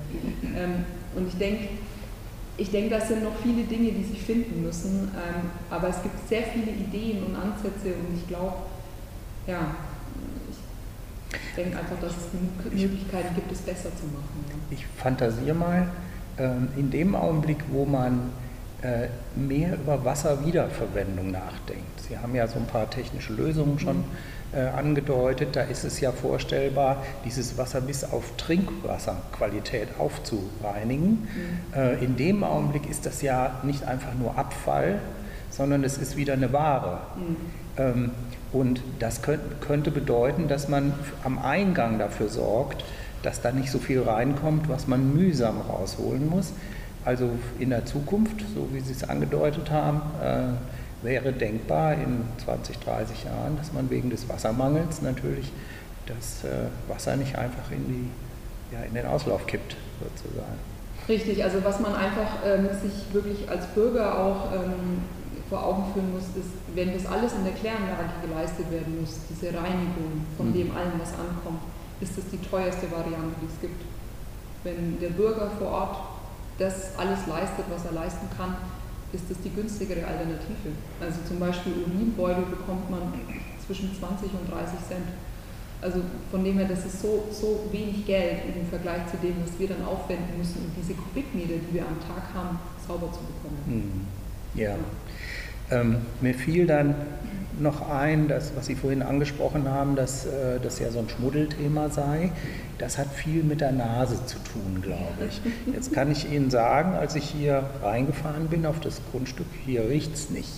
Ähm, 0.56 0.84
und 1.16 1.28
ich 1.28 1.38
denke, 1.40 1.80
ich 2.58 2.72
denke, 2.72 2.90
das 2.90 3.08
sind 3.08 3.24
noch 3.24 3.36
viele 3.42 3.64
Dinge, 3.64 3.92
die 3.92 4.04
sich 4.04 4.22
finden 4.22 4.64
müssen, 4.64 5.12
ähm, 5.14 5.50
aber 5.70 5.90
es 5.90 6.02
gibt 6.02 6.28
sehr 6.28 6.44
viele 6.44 6.72
Ideen 6.72 7.24
und 7.24 7.36
Ansätze 7.36 7.88
und 7.88 8.16
ich 8.16 8.28
glaube, 8.28 8.56
ja, 9.48 9.76
ich 11.32 11.56
denke 11.56 11.78
einfach, 11.78 12.00
dass 12.00 12.12
es 12.12 12.72
Möglichkeiten 12.72 13.36
gibt, 13.36 13.52
es 13.52 13.60
besser 13.60 13.90
zu 13.96 14.06
machen. 14.06 14.46
Ja. 14.50 14.56
Ich 14.72 14.86
fantasiere 14.98 15.56
mal, 15.56 15.88
ähm, 16.38 16.70
in 16.78 16.92
dem 16.92 17.16
Augenblick, 17.16 17.58
wo 17.72 17.86
man 17.86 18.32
äh, 18.82 19.08
mehr 19.36 19.74
über 19.74 20.04
Wasserwiederverwendung 20.06 21.32
nachdenkt. 21.32 22.02
Sie 22.08 22.18
haben 22.18 22.36
ja 22.36 22.48
so 22.48 22.60
ein 22.60 22.68
paar 22.68 22.90
technische 22.90 23.34
Lösungen 23.34 23.80
schon. 23.80 23.98
Mhm 23.98 24.35
äh, 24.56 24.68
angedeutet, 24.70 25.56
da 25.56 25.62
ist 25.62 25.84
es 25.84 26.00
ja 26.00 26.12
vorstellbar, 26.12 27.04
dieses 27.26 27.58
Wasser 27.58 27.82
bis 27.82 28.04
auf 28.04 28.24
Trinkwasserqualität 28.38 29.90
aufzureinigen. 30.00 31.28
Mhm. 31.74 31.78
Äh, 31.78 32.04
in 32.04 32.16
dem 32.16 32.44
Augenblick 32.44 32.90
ist 32.90 33.06
das 33.06 33.22
ja 33.22 33.60
nicht 33.64 33.84
einfach 33.84 34.14
nur 34.14 34.38
Abfall, 34.38 35.00
sondern 35.50 35.84
es 35.84 35.98
ist 35.98 36.16
wieder 36.18 36.34
eine 36.34 36.54
Ware. 36.54 37.00
Mhm. 37.16 37.36
Ähm, 37.78 38.12
und 38.52 38.82
das 39.00 39.22
könnte 39.22 39.92
bedeuten, 39.92 40.48
dass 40.48 40.70
man 40.70 40.94
am 41.24 41.38
Eingang 41.40 42.00
dafür 42.00 42.30
sorgt, 42.30 42.86
dass 43.24 43.42
da 43.42 43.52
nicht 43.52 43.70
so 43.70 43.80
viel 43.80 44.02
reinkommt, 44.02 44.70
was 44.70 44.88
man 44.88 45.14
mühsam 45.14 45.60
rausholen 45.60 46.30
muss. 46.30 46.54
Also 47.04 47.30
in 47.60 47.72
der 47.72 47.86
Zukunft, 47.86 48.40
so 48.56 48.70
wie 48.72 48.80
Sie 48.80 48.94
es 48.94 49.04
angedeutet 49.04 49.70
haben, 49.72 50.02
äh, 50.24 50.44
wäre 51.06 51.32
denkbar 51.32 51.94
in 51.94 52.24
20, 52.44 52.80
30 52.80 53.24
Jahren, 53.26 53.58
dass 53.58 53.72
man 53.72 53.90
wegen 53.90 54.10
des 54.10 54.28
Wassermangels 54.28 55.02
natürlich 55.02 55.52
das 56.08 56.44
äh, 56.44 56.68
Wasser 56.88 57.16
nicht 57.16 57.38
einfach 57.38 57.72
in, 57.72 57.88
die, 57.88 58.76
ja, 58.76 58.82
in 58.82 58.94
den 58.94 59.06
Auslauf 59.06 59.48
kippt, 59.48 59.76
sozusagen. 60.02 60.60
Richtig, 61.08 61.44
also 61.44 61.64
was 61.64 61.80
man 61.80 61.96
einfach 61.96 62.44
ähm, 62.46 62.68
sich 62.82 63.14
wirklich 63.14 63.48
als 63.50 63.68
Bürger 63.68 64.20
auch 64.20 64.52
ähm, 64.54 65.04
vor 65.50 65.64
Augen 65.64 65.94
führen 65.94 66.12
muss, 66.14 66.24
ist, 66.36 66.50
wenn 66.74 66.94
das 66.94 67.06
alles 67.06 67.34
in 67.34 67.44
der 67.44 67.54
Kläranlage 67.54 68.26
geleistet 68.28 68.72
werden 68.72 69.00
muss, 69.00 69.20
diese 69.30 69.54
Reinigung 69.54 70.26
von 70.36 70.50
mhm. 70.50 70.54
dem 70.54 70.76
allem, 70.76 71.00
was 71.00 71.14
ankommt, 71.14 71.62
ist 72.02 72.18
das 72.18 72.26
die 72.32 72.42
teuerste 72.42 72.92
Variante, 72.92 73.36
die 73.42 73.46
es 73.46 73.62
gibt. 73.62 73.82
Wenn 74.64 75.00
der 75.00 75.10
Bürger 75.10 75.52
vor 75.60 75.68
Ort 75.70 75.98
das 76.58 76.98
alles 76.98 77.28
leistet, 77.28 77.66
was 77.70 77.86
er 77.86 77.92
leisten 77.92 78.28
kann, 78.36 78.56
ist 79.16 79.26
das 79.30 79.38
die 79.44 79.50
günstigere 79.50 80.06
Alternative. 80.06 80.76
Also 81.00 81.20
zum 81.28 81.40
Beispiel 81.40 81.74
Urinbeutel 81.74 82.46
bekommt 82.46 82.90
man 82.92 83.14
zwischen 83.66 83.96
20 83.96 84.30
und 84.32 84.52
30 84.52 84.80
Cent. 84.88 85.08
Also 85.82 86.02
von 86.32 86.44
dem 86.44 86.58
her, 86.58 86.68
das 86.68 86.86
ist 86.86 87.02
so, 87.02 87.26
so 87.32 87.70
wenig 87.72 88.06
Geld 88.06 88.44
im 88.56 88.68
Vergleich 88.68 89.08
zu 89.08 89.18
dem, 89.18 89.36
was 89.44 89.58
wir 89.60 89.68
dann 89.68 89.84
aufwenden 89.86 90.38
müssen, 90.38 90.60
um 90.66 90.72
diese 90.76 90.94
Kubikmeter, 90.94 91.60
die 91.62 91.74
wir 91.76 91.84
am 91.84 92.00
Tag 92.00 92.34
haben, 92.34 92.60
sauber 92.88 93.12
zu 93.12 93.20
bekommen. 93.20 93.60
Hm. 93.68 94.60
Ja. 94.60 94.76
Ähm, 95.72 95.98
mir 96.22 96.34
fiel 96.34 96.66
dann 96.68 96.96
noch 97.60 97.90
ein, 97.90 98.28
das, 98.28 98.52
was 98.56 98.66
Sie 98.66 98.76
vorhin 98.76 99.02
angesprochen 99.02 99.70
haben, 99.70 99.96
dass 99.96 100.26
äh, 100.26 100.60
das 100.62 100.80
ja 100.80 100.92
so 100.92 101.00
ein 101.00 101.10
Schmuddelthema 101.10 101.90
sei. 101.90 102.32
Das 102.78 102.98
hat 102.98 103.08
viel 103.08 103.44
mit 103.44 103.62
der 103.62 103.72
Nase 103.72 104.26
zu 104.26 104.38
tun, 104.40 104.82
glaube 104.82 105.30
ich. 105.30 105.42
Jetzt 105.74 105.94
kann 105.94 106.12
ich 106.12 106.30
Ihnen 106.32 106.50
sagen, 106.50 106.96
als 106.96 107.16
ich 107.16 107.26
hier 107.26 107.64
reingefahren 107.82 108.48
bin 108.48 108.66
auf 108.66 108.80
das 108.80 109.02
Grundstück, 109.12 109.48
hier 109.66 109.88
riecht 109.90 110.14
es 110.14 110.30
nicht, 110.30 110.52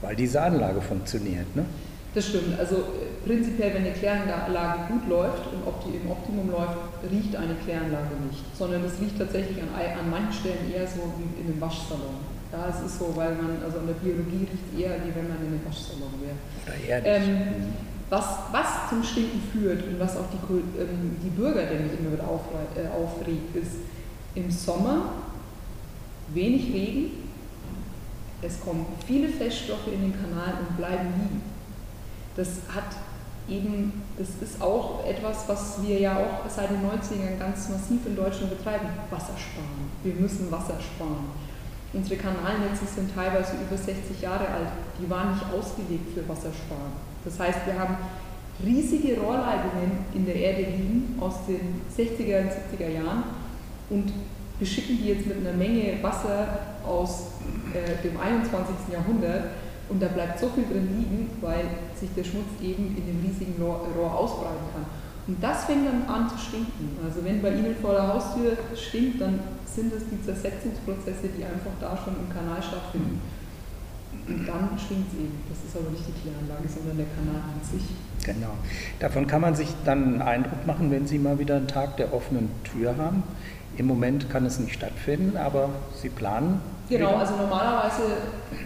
weil 0.00 0.16
diese 0.16 0.40
Anlage 0.40 0.80
funktioniert. 0.80 1.54
Ne? 1.54 1.64
Das 2.14 2.26
stimmt. 2.28 2.58
Also 2.58 2.76
äh, 2.76 3.26
prinzipiell, 3.26 3.74
wenn 3.74 3.84
eine 3.84 3.92
Kläranlage 3.92 4.92
gut 4.92 5.08
läuft 5.08 5.46
und 5.52 5.66
ob 5.66 5.84
die 5.84 5.96
im 5.96 6.10
Optimum 6.10 6.50
läuft, 6.50 6.76
riecht 7.10 7.36
eine 7.36 7.54
Kläranlage 7.54 8.16
nicht, 8.28 8.42
sondern 8.56 8.84
es 8.84 9.00
riecht 9.00 9.18
tatsächlich 9.18 9.58
an, 9.62 9.68
an 9.68 10.10
manchen 10.10 10.32
Stellen 10.32 10.72
eher 10.74 10.86
so 10.86 11.02
wie 11.18 11.40
in 11.40 11.52
einem 11.52 11.60
Waschsalon. 11.60 12.37
Ja, 12.52 12.68
es 12.68 12.90
ist 12.90 12.98
so, 12.98 13.12
weil 13.14 13.34
man, 13.34 13.62
also 13.62 13.78
in 13.78 13.86
der 13.86 13.94
Biologie 13.94 14.48
riecht 14.48 14.72
eher, 14.78 14.96
wie 15.04 15.14
wenn 15.14 15.28
man 15.28 15.36
in 15.40 15.52
einem 15.52 15.64
Waschsalon 15.66 16.14
wäre. 16.20 16.38
Oder 16.64 16.76
Ähm, 17.04 17.34
mhm. 17.34 17.74
was, 18.08 18.24
was 18.52 18.88
zum 18.88 19.02
Stinken 19.02 19.42
führt 19.52 19.86
und 19.86 20.00
was 20.00 20.16
auch 20.16 20.26
die, 20.32 20.54
ähm, 20.80 21.16
die 21.22 21.30
Bürger, 21.30 21.66
denke 21.66 21.90
ich, 21.92 22.00
immer 22.00 22.12
wieder 22.12 22.24
äh, 22.24 22.88
aufregt, 22.88 23.54
ist 23.54 23.76
im 24.34 24.50
Sommer 24.50 25.12
wenig 26.32 26.72
Regen, 26.72 27.28
es 28.40 28.60
kommen 28.60 28.86
viele 29.06 29.28
Feststoffe 29.28 29.88
in 29.92 30.00
den 30.00 30.12
Kanal 30.12 30.54
und 30.60 30.76
bleiben 30.76 31.12
liegen. 31.18 31.42
Das 32.36 32.48
hat 32.72 32.96
eben, 33.48 34.02
das 34.16 34.28
ist 34.40 34.62
auch 34.62 35.04
etwas, 35.04 35.48
was 35.48 35.82
wir 35.82 35.98
ja 35.98 36.16
auch 36.16 36.48
seit 36.48 36.70
den 36.70 36.82
90ern 36.82 37.38
ganz 37.38 37.68
massiv 37.68 38.06
in 38.06 38.14
Deutschland 38.14 38.56
betreiben, 38.56 38.88
Wasser 39.10 39.34
sparen. 39.36 39.90
Wir 40.04 40.14
müssen 40.14 40.50
Wasser 40.52 40.78
sparen. 40.80 41.47
Unsere 41.92 42.20
Kanalnetze 42.20 42.84
sind 42.84 43.14
teilweise 43.14 43.54
über 43.54 43.76
60 43.76 44.20
Jahre 44.20 44.46
alt. 44.46 44.68
Die 45.00 45.08
waren 45.08 45.32
nicht 45.32 45.44
ausgelegt 45.52 46.12
für 46.14 46.28
Wassersparen. 46.28 46.92
Das 47.24 47.40
heißt, 47.40 47.66
wir 47.66 47.78
haben 47.78 47.96
riesige 48.64 49.18
Rohrleitungen 49.20 50.04
in 50.14 50.26
der 50.26 50.34
Erde 50.34 50.62
liegen 50.62 51.16
aus 51.20 51.46
den 51.46 51.80
60er 51.96 52.42
und 52.42 52.50
70er 52.50 52.88
Jahren 52.88 53.22
und 53.90 54.12
beschicken 54.58 54.98
die 54.98 55.08
jetzt 55.08 55.26
mit 55.26 55.38
einer 55.38 55.56
Menge 55.56 56.02
Wasser 56.02 56.58
aus 56.86 57.28
äh, 57.72 58.02
dem 58.06 58.18
21. 58.20 58.92
Jahrhundert 58.92 59.50
und 59.88 60.02
da 60.02 60.08
bleibt 60.08 60.38
so 60.38 60.48
viel 60.48 60.64
drin 60.64 60.88
liegen, 60.98 61.30
weil 61.40 61.64
sich 61.98 62.10
der 62.14 62.24
Schmutz 62.24 62.48
eben 62.62 62.96
in 62.96 63.06
dem 63.06 63.24
riesigen 63.24 63.62
Rohr, 63.62 63.86
Rohr 63.96 64.14
ausbreiten 64.14 64.66
kann. 64.74 64.84
Und 65.28 65.42
das 65.42 65.66
fängt 65.66 65.86
dann 65.86 66.08
an 66.08 66.28
zu 66.28 66.38
stinken. 66.38 66.96
Also 67.04 67.22
wenn 67.22 67.42
bei 67.42 67.50
Ihnen 67.50 67.76
vor 67.76 67.92
der 67.92 68.08
Haustür 68.08 68.56
stinkt, 68.74 69.20
dann 69.20 69.38
sind 69.66 69.92
es 69.92 70.04
die 70.10 70.20
Zersetzungsprozesse, 70.24 71.28
die 71.36 71.44
einfach 71.44 71.76
da 71.78 71.96
schon 72.02 72.16
im 72.16 72.32
Kanal 72.32 72.62
stattfinden. 72.62 73.20
Und 74.26 74.46
dann 74.46 74.70
stinkt 74.78 75.12
es 75.12 75.18
eben. 75.20 75.38
Das 75.48 75.58
ist 75.68 75.76
aber 75.76 75.90
nicht 75.90 76.04
die 76.08 76.16
Kläranlage, 76.20 76.68
sondern 76.68 76.96
der 76.96 77.06
Kanal 77.12 77.42
an 77.44 77.60
sich. 77.62 77.84
Genau. 78.24 78.54
Davon 79.00 79.26
kann 79.26 79.42
man 79.42 79.54
sich 79.54 79.68
dann 79.84 80.14
einen 80.14 80.22
Eindruck 80.22 80.66
machen, 80.66 80.90
wenn 80.90 81.06
Sie 81.06 81.18
mal 81.18 81.38
wieder 81.38 81.56
einen 81.56 81.68
Tag 81.68 81.98
der 81.98 82.12
offenen 82.14 82.50
Tür 82.64 82.96
haben. 82.96 83.22
Im 83.78 83.86
Moment 83.86 84.28
kann 84.28 84.44
es 84.44 84.58
nicht 84.58 84.74
stattfinden, 84.74 85.36
aber 85.36 85.70
Sie 85.94 86.08
planen 86.08 86.60
Genau, 86.88 87.16
also 87.16 87.36
normalerweise 87.36 88.02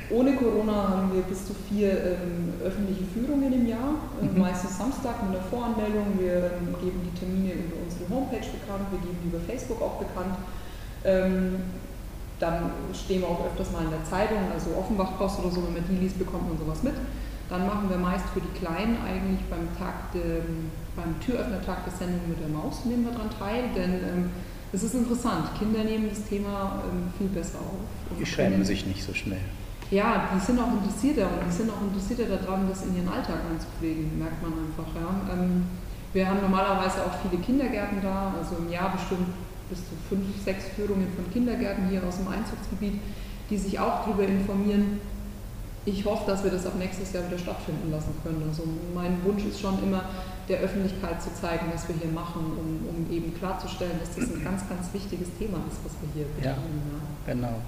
ohne 0.08 0.36
Corona 0.36 0.88
haben 0.88 1.12
wir 1.12 1.22
bis 1.22 1.44
zu 1.44 1.54
vier 1.68 1.90
ähm, 1.90 2.54
öffentliche 2.64 3.02
Führungen 3.12 3.52
im 3.52 3.66
Jahr, 3.66 3.98
äh, 4.22 4.24
mhm. 4.24 4.38
meistens 4.38 4.78
Samstag 4.78 5.26
mit 5.26 5.36
einer 5.36 5.44
Voranmeldung. 5.50 6.06
Wir 6.18 6.54
ähm, 6.54 6.70
geben 6.80 7.02
die 7.02 7.18
Termine 7.18 7.52
über 7.54 7.82
unsere 7.82 8.08
Homepage 8.08 8.46
bekannt, 8.46 8.86
wir 8.94 9.00
geben 9.00 9.18
die 9.24 9.28
über 9.28 9.40
Facebook 9.40 9.82
auch 9.82 9.98
bekannt. 9.98 10.38
Ähm, 11.04 11.56
dann 12.38 12.70
stehen 12.94 13.22
wir 13.22 13.28
auch 13.28 13.44
öfters 13.46 13.72
mal 13.72 13.82
in 13.82 13.90
der 13.90 14.04
Zeitung, 14.04 14.38
also 14.54 14.70
Offenbachpost 14.78 15.40
oder 15.40 15.50
so, 15.50 15.66
wenn 15.66 15.74
man 15.74 15.84
die 15.90 15.98
liest, 15.98 16.18
bekommt 16.18 16.48
man 16.48 16.58
sowas 16.58 16.82
mit. 16.82 16.94
Dann 17.50 17.66
machen 17.66 17.90
wir 17.90 17.98
meist 17.98 18.24
für 18.32 18.40
die 18.40 18.54
Kleinen 18.58 18.98
eigentlich 19.02 19.42
beim, 19.50 19.66
Tag 19.76 20.14
de, 20.14 20.46
beim 20.94 21.18
Türöffnertag 21.18 21.84
der 21.84 21.92
Sendung 21.92 22.22
mit 22.28 22.38
der 22.38 22.48
Maus, 22.48 22.86
nehmen 22.86 23.04
wir 23.04 23.12
daran 23.12 23.30
teil, 23.34 23.64
denn 23.74 23.92
ähm, 23.94 24.30
es 24.72 24.82
ist 24.82 24.94
interessant. 24.94 25.50
Kinder 25.58 25.84
nehmen 25.84 26.08
das 26.08 26.24
Thema 26.24 26.82
ähm, 26.90 27.12
viel 27.18 27.28
besser 27.28 27.58
auf. 27.58 28.18
Die 28.18 28.24
schämen 28.24 28.64
sich 28.64 28.86
nicht 28.86 29.04
so 29.04 29.12
schnell. 29.12 29.44
Ja, 29.90 30.30
die 30.34 30.40
sind 30.40 30.58
auch 30.58 30.72
interessierter 30.72 31.28
und 31.28 31.46
die 31.46 31.52
sind 31.52 31.70
auch 31.70 31.82
interessierter 31.82 32.36
daran, 32.36 32.66
das 32.68 32.82
in 32.86 32.96
ihren 32.96 33.08
Alltag 33.08 33.40
einzupflegen, 33.50 34.18
merkt 34.18 34.40
man 34.42 34.52
einfach. 34.52 34.88
Ja. 34.96 35.34
Ähm, 35.34 35.64
wir 36.14 36.26
haben 36.26 36.40
normalerweise 36.40 37.04
auch 37.04 37.12
viele 37.20 37.42
Kindergärten 37.42 38.00
da, 38.02 38.34
also 38.38 38.56
im 38.56 38.70
Jahr 38.70 38.92
bestimmt 38.92 39.28
bis 39.68 39.80
zu 39.80 39.94
fünf, 40.08 40.24
sechs 40.44 40.64
Führungen 40.76 41.08
von 41.14 41.30
Kindergärten 41.32 41.88
hier 41.88 42.02
aus 42.04 42.16
dem 42.16 42.28
Einzugsgebiet, 42.28 43.00
die 43.50 43.56
sich 43.58 43.78
auch 43.78 44.04
darüber 44.04 44.24
informieren. 44.24 45.00
Ich 45.84 46.04
hoffe, 46.04 46.24
dass 46.26 46.44
wir 46.44 46.50
das 46.50 46.64
ab 46.64 46.74
nächstes 46.78 47.12
Jahr 47.12 47.26
wieder 47.26 47.38
stattfinden 47.38 47.90
lassen 47.90 48.14
können. 48.22 48.44
Also 48.48 48.64
mein 48.94 49.22
Wunsch 49.24 49.44
ist 49.44 49.60
schon 49.60 49.82
immer, 49.82 50.04
der 50.48 50.60
Öffentlichkeit 50.60 51.22
zu 51.22 51.32
zeigen, 51.34 51.66
was 51.72 51.88
wir 51.88 51.94
hier 51.94 52.10
machen, 52.10 52.42
um, 52.58 52.88
um 52.88 53.12
eben 53.12 53.34
klarzustellen, 53.34 53.98
dass 54.00 54.14
das 54.14 54.34
ein 54.34 54.44
ganz, 54.44 54.68
ganz 54.68 54.92
wichtiges 54.92 55.28
Thema 55.38 55.58
ist, 55.70 55.78
was 55.84 55.92
wir 56.00 56.08
hier 56.14 56.24
betreiben. 56.36 56.82
Ja, 57.26 57.32
genau. 57.32 57.60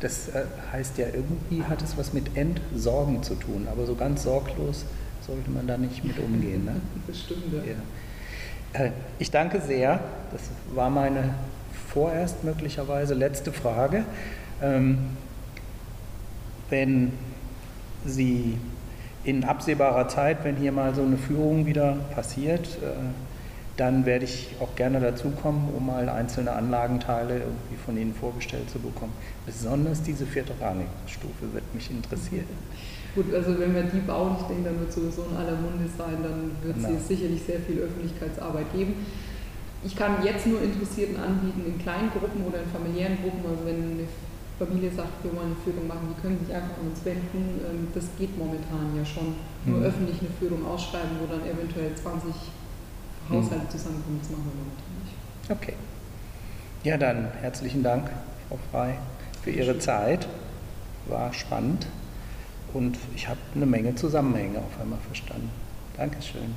Das 0.00 0.28
äh, 0.28 0.44
heißt 0.72 0.98
ja, 0.98 1.06
irgendwie 1.06 1.62
hat 1.62 1.82
es 1.82 1.96
was 1.96 2.12
mit 2.12 2.36
Entsorgen 2.36 3.22
zu 3.22 3.34
tun, 3.36 3.68
aber 3.70 3.86
so 3.86 3.94
ganz 3.94 4.24
sorglos 4.24 4.84
sollte 5.26 5.50
man 5.50 5.66
da 5.66 5.78
nicht 5.78 6.04
mit 6.04 6.18
umgehen. 6.18 6.64
Ne? 6.64 6.76
Das 7.06 7.20
stimmt, 7.20 7.52
ja. 7.52 7.62
ja. 7.62 8.86
Äh, 8.86 8.92
ich 9.18 9.30
danke 9.30 9.60
sehr. 9.60 10.00
Das 10.32 10.42
war 10.74 10.90
meine 10.90 11.34
vorerst 11.88 12.42
möglicherweise 12.42 13.14
letzte 13.14 13.52
Frage. 13.52 14.04
Ähm, 14.60 15.16
wenn 16.70 17.12
Sie 18.04 18.58
in 19.24 19.44
absehbarer 19.44 20.08
Zeit, 20.08 20.44
wenn 20.44 20.56
hier 20.56 20.72
mal 20.72 20.94
so 20.94 21.02
eine 21.02 21.16
Führung 21.16 21.66
wieder 21.66 21.96
passiert, 22.14 22.66
äh, 22.82 22.96
dann 23.76 24.04
werde 24.04 24.24
ich 24.24 24.48
auch 24.60 24.74
gerne 24.76 25.00
dazukommen, 25.00 25.68
um 25.74 25.86
mal 25.86 26.08
einzelne 26.08 26.52
Anlagenteile 26.52 27.38
irgendwie 27.38 27.76
von 27.84 27.96
Ihnen 27.96 28.14
vorgestellt 28.14 28.68
zu 28.70 28.78
bekommen. 28.78 29.12
Besonders 29.46 30.02
diese 30.02 30.26
vierte 30.26 30.52
Reinigungsstufe 30.60 31.52
wird 31.52 31.74
mich 31.74 31.90
interessieren. 31.90 32.46
Gut, 33.14 33.32
also 33.34 33.58
wenn 33.58 33.74
wir 33.74 33.82
die 33.84 34.00
bauen, 34.00 34.36
ich 34.40 34.46
denke, 34.46 34.64
dann 34.64 34.80
wird 34.80 34.92
sowieso 34.92 35.24
in 35.30 35.36
aller 35.36 35.56
Munde 35.56 35.88
sein, 35.96 36.16
dann 36.22 36.52
wird 36.62 36.76
genau. 36.76 36.98
es 36.98 37.08
sicherlich 37.08 37.42
sehr 37.42 37.60
viel 37.60 37.78
Öffentlichkeitsarbeit 37.78 38.72
geben. 38.74 38.94
Ich 39.84 39.96
kann 39.96 40.24
jetzt 40.24 40.46
nur 40.46 40.62
Interessierten 40.62 41.16
anbieten 41.16 41.64
in 41.66 41.78
kleinen 41.78 42.10
Gruppen 42.10 42.44
oder 42.46 42.62
in 42.62 42.70
familiären 42.70 43.18
Gruppen, 43.22 43.42
also 43.44 43.66
wenn 43.66 44.00
eine 44.00 44.06
Familie 44.66 44.90
sagt, 44.90 45.24
wir 45.24 45.34
wollen 45.34 45.52
eine 45.52 45.60
Führung 45.64 45.86
machen, 45.86 46.14
die 46.14 46.20
können 46.20 46.38
sich 46.38 46.54
einfach 46.54 46.78
an 46.78 46.88
uns 46.90 47.04
wenden. 47.04 47.60
Ähm, 47.66 47.88
das 47.94 48.04
geht 48.18 48.36
momentan 48.36 48.96
ja 48.96 49.04
schon. 49.04 49.34
Nur 49.64 49.78
mhm. 49.78 49.84
öffentlich 49.84 50.20
eine 50.20 50.30
Führung 50.38 50.66
ausschreiben, 50.66 51.18
wo 51.20 51.26
dann 51.26 51.42
eventuell 51.46 51.94
20 51.94 52.30
mhm. 52.30 53.34
Haushalte 53.34 53.68
zusammenkommen, 53.68 54.18
das 54.20 54.30
machen 54.30 54.44
wir 54.44 54.58
momentan 54.62 54.92
nicht. 55.02 55.50
Okay. 55.50 55.74
Ja, 56.84 56.96
dann 56.96 57.28
herzlichen 57.40 57.82
Dank, 57.82 58.10
Frau 58.48 58.58
Frei, 58.70 58.98
für 59.42 59.50
Ihre 59.50 59.78
Zeit. 59.78 60.26
War 61.06 61.32
spannend 61.32 61.86
und 62.72 62.96
ich 63.14 63.28
habe 63.28 63.40
eine 63.54 63.66
Menge 63.66 63.94
Zusammenhänge 63.96 64.58
auf 64.58 64.80
einmal 64.80 65.00
verstanden. 65.00 65.50
Dankeschön. 65.96 66.54